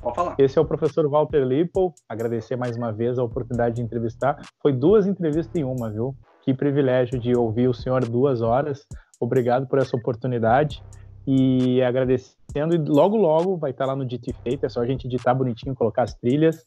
[0.00, 0.34] Pode falar.
[0.36, 1.94] Esse é o professor Walter Lippel.
[2.08, 4.42] Agradecer mais uma vez a oportunidade de entrevistar.
[4.60, 6.14] Foi duas entrevistas em uma, viu?
[6.42, 8.84] Que privilégio de ouvir o senhor duas horas.
[9.20, 10.82] Obrigado por essa oportunidade.
[11.24, 14.66] E agradecendo, e logo, logo vai estar lá no Dito e Feito.
[14.66, 16.66] É só a gente editar bonitinho, colocar as trilhas.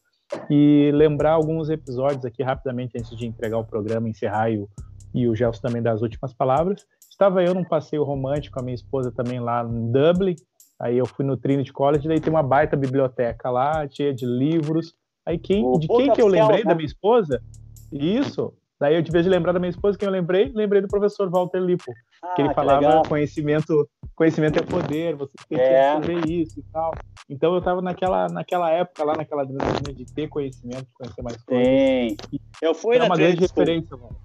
[0.49, 4.69] E lembrar alguns episódios aqui rapidamente antes de entregar o programa, encerrar e o,
[5.13, 6.85] e o Gelson também das últimas palavras.
[7.15, 10.35] Estava eu num passeio romântico com a minha esposa também lá em Dublin.
[10.77, 14.93] Aí eu fui no Trinity College, daí tem uma baita biblioteca lá, cheia de livros.
[15.25, 16.65] Aí quem, de quem que eu lembrei né?
[16.65, 17.41] da minha esposa?
[17.89, 18.53] Isso.
[18.77, 20.51] Daí eu, vez de lembrar da minha esposa, quem eu lembrei?
[20.53, 21.89] Lembrei do professor Walter Lipo,
[22.21, 23.03] ah, que ele que falava legal.
[23.07, 25.93] conhecimento, conhecimento é poder, você tem que é.
[25.93, 26.93] fazer isso e tal.
[27.29, 31.41] Então eu estava naquela, naquela época lá, naquela adrenalina de ter conhecimento, de conhecer mais
[31.41, 31.65] coisas.
[31.65, 32.17] Sim.
[32.61, 34.17] Eu fui é na uma grande referência, mano.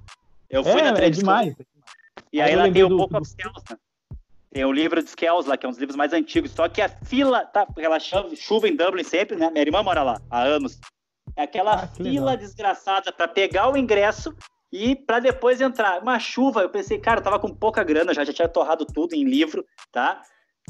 [0.50, 1.54] Eu fui é, na é demais.
[2.32, 3.18] E aí, aí lá tem o Book do...
[3.18, 3.76] of Skells, né?
[4.52, 6.50] Tem o livro de Skells lá, que é um dos livros mais antigos.
[6.50, 9.48] Só que a fila, tá, aquela chuva em Dublin sempre, né?
[9.50, 10.78] Minha irmã mora lá há anos.
[11.36, 12.36] É aquela ah, fila legal.
[12.36, 14.34] desgraçada para pegar o ingresso
[14.72, 16.02] e para depois entrar.
[16.02, 19.14] Uma chuva, eu pensei, cara, eu tava com pouca grana já, já tinha torrado tudo
[19.14, 20.20] em livro, tá?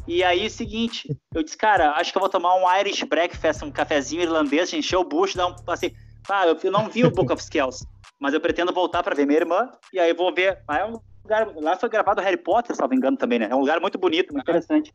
[0.06, 3.70] E aí, seguinte, eu disse, cara, acho que eu vou tomar um Irish breakfast, um
[3.70, 5.92] cafezinho irlandês, encher o bucho, dar um assim,
[6.28, 7.86] ah, eu não vi o Book of Skells,
[8.18, 10.62] mas eu pretendo voltar para ver minha irmã e aí vou ver.
[10.68, 10.98] Ah, é um
[11.30, 13.48] lugar, lá foi gravado Harry Potter, se não me engano também, né?
[13.50, 14.92] É um lugar muito bonito, muito interessante.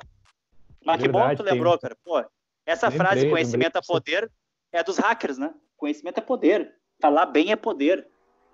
[0.86, 1.82] Mas que bom que tu lembrou, tem...
[1.82, 1.98] cara.
[2.04, 2.24] Pô,
[2.66, 4.32] essa lembrei, frase, conhecimento é poder,
[4.72, 5.54] é dos hackers, né?
[5.78, 6.74] Conhecimento é poder.
[7.02, 8.08] Falar bem é poder.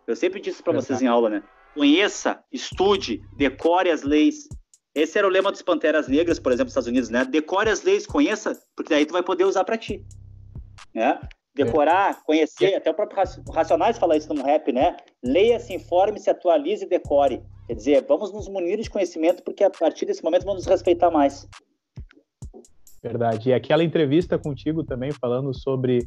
[0.08, 1.44] Eu sempre disse para vocês em aula, né?
[1.74, 4.48] Conheça, estude, decore as leis.
[4.94, 7.24] Esse era o lema dos Panteras Negras, por exemplo, nos Estados Unidos, né?
[7.24, 10.06] Decore as leis, conheça, porque daí tu vai poder usar para ti.
[10.94, 11.20] Né?
[11.53, 12.26] Decorar, é.
[12.26, 14.95] conhecer, até o próprio Racionais fala isso no rap, né?
[15.24, 17.44] Leia, se informe, se atualize e decore.
[17.72, 21.10] Quer dizer, vamos nos munir de conhecimento, porque a partir desse momento vamos nos respeitar
[21.10, 21.48] mais.
[23.02, 23.48] Verdade.
[23.48, 25.99] E aquela entrevista contigo também, falando sobre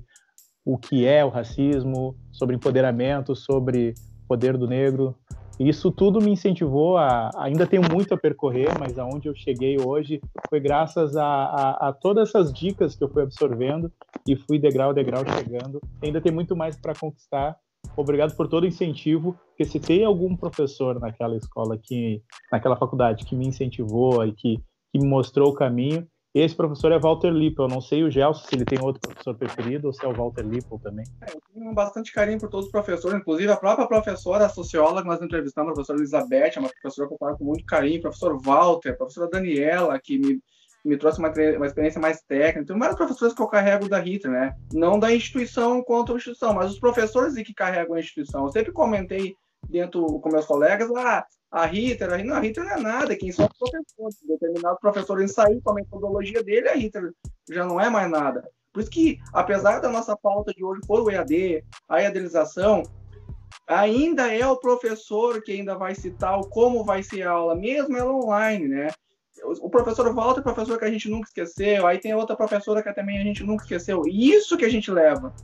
[0.62, 3.94] o que é o racismo, sobre empoderamento, sobre
[4.28, 5.16] poder do negro.
[5.58, 7.30] Isso tudo me incentivou a.
[7.36, 10.20] Ainda tenho muito a percorrer, mas aonde eu cheguei hoje
[10.50, 13.90] foi graças a, a, a todas essas dicas que eu fui absorvendo
[14.28, 15.80] e fui degrau a degrau chegando.
[16.02, 17.56] Ainda tem muito mais para conquistar.
[17.96, 23.24] Obrigado por todo o incentivo, porque se tem algum professor naquela escola, que, naquela faculdade,
[23.24, 24.56] que me incentivou e que,
[24.92, 27.66] que me mostrou o caminho, esse professor é Walter Lippel.
[27.66, 30.12] Eu não sei o Gelson se ele tem outro professor preferido ou se é o
[30.12, 31.04] Walter Lippel também.
[31.22, 35.02] É, eu tenho bastante carinho por todos os professores, inclusive a própria professora, a socióloga
[35.02, 38.02] que nós entrevistamos, a professora Elizabeth, é uma professora que eu falo com muito carinho,
[38.02, 40.40] professor Walter, professora Daniela, que me,
[40.84, 42.66] me trouxe uma, uma experiência mais técnica.
[42.66, 44.54] Tem vários professores que eu carrego da Rita, né?
[44.72, 48.44] Não da instituição quanto a instituição, mas os professores que carregam a instituição.
[48.44, 49.34] Eu sempre comentei
[49.68, 53.32] dentro com meus colegas, ah, a Rita, a, não, a Rita não é nada, quem
[53.32, 54.18] são os professores.
[54.28, 57.12] Determinado professor ele saiu com a metodologia dele, a Rita
[57.50, 58.46] já não é mais nada.
[58.72, 62.82] Por isso que, apesar da nossa pauta de hoje for o EAD, a EADização,
[63.66, 67.96] ainda é o professor que ainda vai citar o como vai ser a aula, mesmo
[67.96, 68.88] ela online, né?
[69.44, 72.82] O professor Walter é o professor que a gente nunca esqueceu, aí tem outra professora
[72.82, 74.02] que também a gente nunca esqueceu.
[74.06, 75.34] Isso que a gente leva.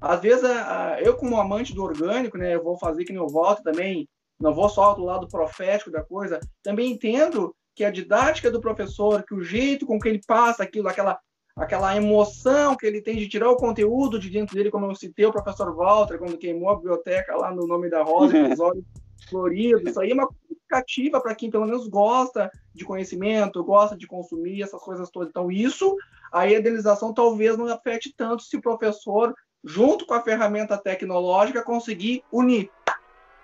[0.00, 3.22] Às vezes, a, a, eu, como amante do orgânico, né, eu vou fazer que nem
[3.22, 4.08] o Walter também,
[4.38, 9.24] não vou só do lado profético da coisa, também entendo que a didática do professor,
[9.24, 11.18] que o jeito com que ele passa aquilo, aquela
[11.56, 15.24] aquela emoção que ele tem de tirar o conteúdo de dentro dele, como eu citei
[15.24, 18.82] o professor Walter, quando queimou a biblioteca lá no nome da Rosa, com
[19.28, 19.82] floridos.
[19.82, 24.62] Isso aí é uma comunicativa para quem pelo menos gosta de conhecimento, gosta de consumir
[24.62, 25.28] essas coisas todas.
[25.28, 25.96] Então, isso,
[26.32, 29.34] a idealização talvez não afete tanto se o professor,
[29.64, 32.70] junto com a ferramenta tecnológica, conseguir unir.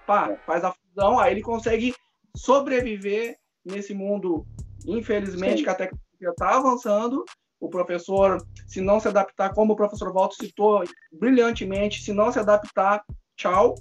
[0.06, 1.94] Pá, faz a fusão, aí ele consegue
[2.36, 4.46] sobreviver nesse mundo,
[4.86, 5.64] infelizmente, Sim.
[5.64, 7.24] que a tecnologia está avançando.
[7.60, 10.82] O professor, se não se adaptar, como o professor Walter citou
[11.12, 13.04] brilhantemente, se não se adaptar,
[13.36, 13.74] tchau,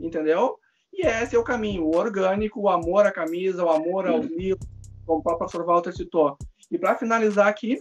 [0.00, 0.58] entendeu?
[0.92, 4.66] E esse é o caminho, o orgânico, o amor à camisa, o amor aos livros,
[5.06, 6.36] como o professor Walter citou.
[6.70, 7.80] E para finalizar aqui,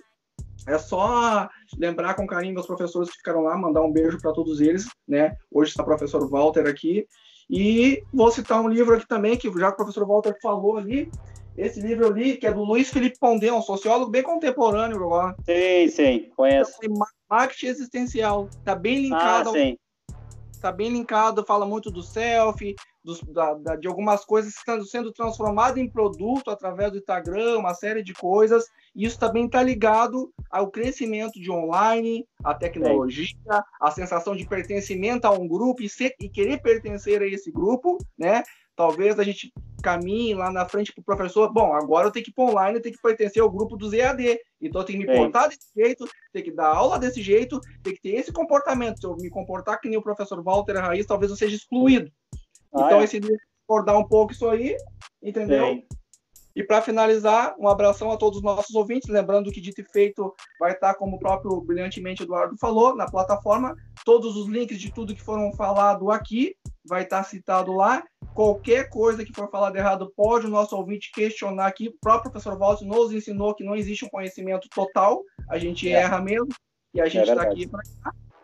[0.68, 4.62] é só lembrar com carinho meus professores que ficaram lá, mandar um beijo para todos
[4.62, 5.36] eles, né?
[5.52, 7.08] Hoje está o professor Walter aqui.
[7.50, 11.10] E vou citar um livro aqui também, que já o professor Walter falou ali,
[11.60, 15.36] esse livro eu li, que é do Luiz Felipe Pondé, um sociólogo bem contemporâneo agora.
[15.46, 16.80] Sim, sim, conheço.
[17.30, 18.48] Marketing existencial.
[18.50, 19.50] Está bem linkado.
[19.50, 19.78] Ah, sim.
[20.60, 24.84] Está bem linkado, fala muito do self, dos, da, da, de algumas coisas que estão
[24.84, 28.66] sendo transformadas em produto através do Instagram, uma série de coisas.
[28.94, 33.38] E isso também está ligado ao crescimento de online, à tecnologia,
[33.80, 37.98] a sensação de pertencimento a um grupo e, ser, e querer pertencer a esse grupo,
[38.18, 38.44] né?
[38.80, 39.52] Talvez a gente
[39.84, 42.78] caminhe lá na frente para o professor, bom, agora eu tenho que ir para online,
[42.78, 45.68] eu tenho que pertencer ao grupo dos EAD, então eu tenho que me portar desse
[45.76, 49.02] jeito, tenho que dar aula desse jeito, tenho que ter esse comportamento.
[49.02, 52.10] Se eu me comportar que nem o professor Walter Raiz, talvez eu seja excluído.
[52.74, 53.04] Ah, então, é?
[53.04, 53.36] esse livro
[53.68, 54.78] recordar um pouco isso aí,
[55.22, 55.66] entendeu?
[55.66, 55.84] Sim.
[56.56, 60.34] E para finalizar, um abração a todos os nossos ouvintes, lembrando que Dito e Feito
[60.60, 63.76] vai estar, como o próprio brilhantemente Eduardo falou, na plataforma.
[64.04, 66.56] Todos os links de tudo que foram falado aqui
[66.86, 68.04] vai estar citado lá.
[68.34, 71.88] Qualquer coisa que for falado errado, pode o nosso ouvinte questionar aqui.
[71.90, 75.94] O próprio professor Walter nos ensinou que não existe um conhecimento total, a gente é.
[75.94, 76.50] erra mesmo,
[76.94, 77.82] e a gente está é aqui para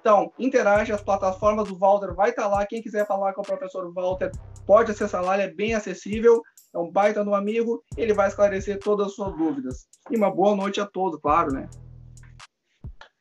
[0.06, 2.64] então, interage, as plataformas do Walter vai estar tá lá.
[2.68, 4.30] Quem quiser falar com o professor Walter
[4.64, 6.44] pode acessar lá, ele é bem acessível.
[6.76, 9.88] É um baita no amigo, ele vai esclarecer todas as suas dúvidas.
[10.12, 11.70] E uma boa noite a todos, claro, né?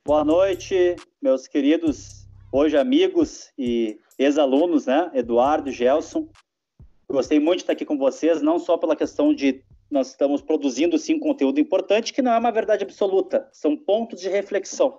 [0.04, 5.08] Boa noite, meus queridos hoje amigos e ex-alunos, né?
[5.14, 6.28] Eduardo, Gelson.
[7.08, 10.98] Gostei muito de estar aqui com vocês, não só pela questão de nós estamos produzindo
[10.98, 14.98] sim conteúdo importante, que não é uma verdade absoluta, são pontos de reflexão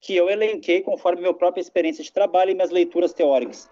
[0.00, 3.70] que eu elenquei conforme minha própria experiência de trabalho e minhas leituras teóricas.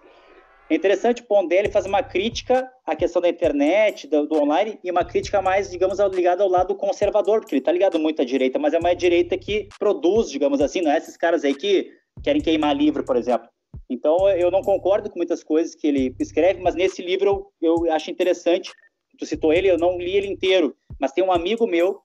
[0.67, 4.89] É interessante, o Pondé faz uma crítica à questão da internet, do, do, online, e
[4.89, 8.57] uma crítica mais, digamos, ligada ao lado conservador, porque ele está ligado muito à direita,
[8.57, 11.91] mas é uma direita que produz, digamos assim, não é esses caras aí que
[12.23, 13.47] querem queimar livro, por exemplo.
[13.87, 17.93] Então, eu não concordo com muitas coisas que ele escreve, mas nesse livro eu, eu
[17.93, 18.71] acho interessante.
[19.19, 22.01] Tu citou ele, eu não li ele inteiro, mas tem um amigo meu,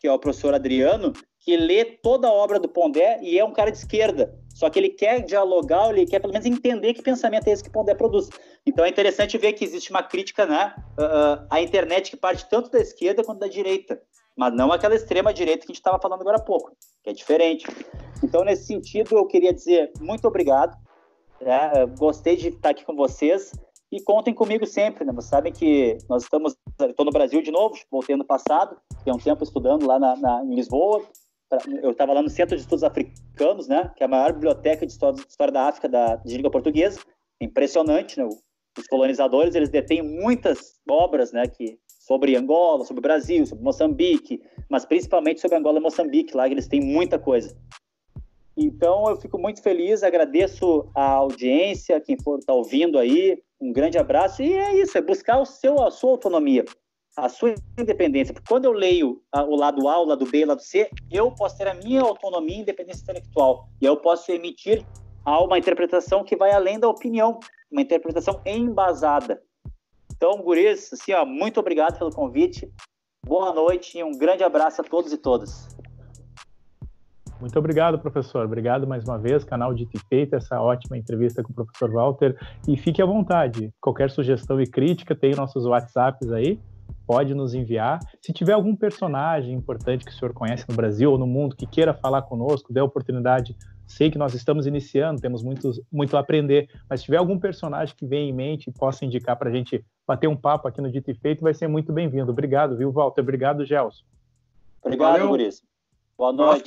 [0.00, 3.52] que é o professor Adriano, que lê toda a obra do Pondé e é um
[3.52, 4.34] cara de esquerda.
[4.56, 7.68] Só que ele quer dialogar, ele quer pelo menos entender que pensamento é esse que
[7.68, 8.30] Pondé produz.
[8.64, 12.70] Então é interessante ver que existe uma crítica né, uh, à internet que parte tanto
[12.70, 14.00] da esquerda quanto da direita,
[14.34, 16.74] mas não aquela extrema direita que a gente estava falando agora há pouco,
[17.04, 17.66] que é diferente.
[18.24, 20.74] Então, nesse sentido, eu queria dizer muito obrigado.
[21.38, 21.84] Né?
[21.98, 23.52] Gostei de estar aqui com vocês
[23.92, 25.04] e contem comigo sempre.
[25.04, 25.12] Né?
[25.12, 28.74] Vocês sabem que nós estamos, estou no Brasil de novo, voltei ano passado,
[29.04, 31.02] tem um tempo estudando lá na, na em Lisboa,
[31.82, 34.92] eu estava lá no Centro de Estudos Africanos, né, que é a maior biblioteca de
[34.92, 37.00] história, de história da África da, de língua portuguesa.
[37.40, 38.28] Impressionante, né?
[38.78, 44.40] Os colonizadores eles detêm muitas obras, né, que sobre Angola, sobre o Brasil, sobre Moçambique,
[44.68, 47.56] mas principalmente sobre Angola e Moçambique, lá eles têm muita coisa.
[48.56, 53.98] Então eu fico muito feliz, agradeço a audiência, quem for tá ouvindo aí, um grande
[53.98, 56.64] abraço e é isso, é buscar o seu, a sua autonomia
[57.16, 58.34] a sua independência.
[58.34, 61.32] Porque quando eu leio a, o lado A, o lado B, o lado C, eu
[61.32, 63.68] posso ter a minha autonomia e independência intelectual.
[63.80, 64.84] E eu posso emitir
[65.24, 67.40] uma interpretação que vai além da opinião,
[67.70, 69.42] uma interpretação embasada.
[70.14, 72.70] Então, guris, assim, ó, muito obrigado pelo convite.
[73.26, 75.74] Boa noite e um grande abraço a todos e todas.
[77.40, 78.46] Muito obrigado, professor.
[78.46, 82.38] Obrigado mais uma vez, canal de Feita, essa ótima entrevista com o professor Walter.
[82.66, 83.70] E fique à vontade.
[83.80, 86.58] Qualquer sugestão e crítica, tem nossos WhatsApps aí
[87.06, 88.00] pode nos enviar.
[88.20, 91.66] Se tiver algum personagem importante que o senhor conhece no Brasil ou no mundo que
[91.66, 93.56] queira falar conosco, dê a oportunidade.
[93.86, 97.94] Sei que nós estamos iniciando, temos muito, muito a aprender, mas se tiver algum personagem
[97.94, 100.90] que venha em mente e possa indicar para a gente bater um papo aqui no
[100.90, 102.32] Dito e Feito, vai ser muito bem-vindo.
[102.32, 103.20] Obrigado, viu, Walter?
[103.20, 104.02] Obrigado, Gelson.
[104.82, 105.62] Obrigado, Guris.
[106.18, 106.64] Boa noite.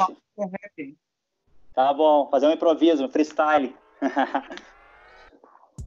[1.73, 3.75] Tá bom, fazer um improviso, um freestyle.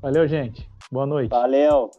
[0.02, 0.68] Valeu, gente.
[0.90, 1.30] Boa noite.
[1.30, 1.90] Valeu.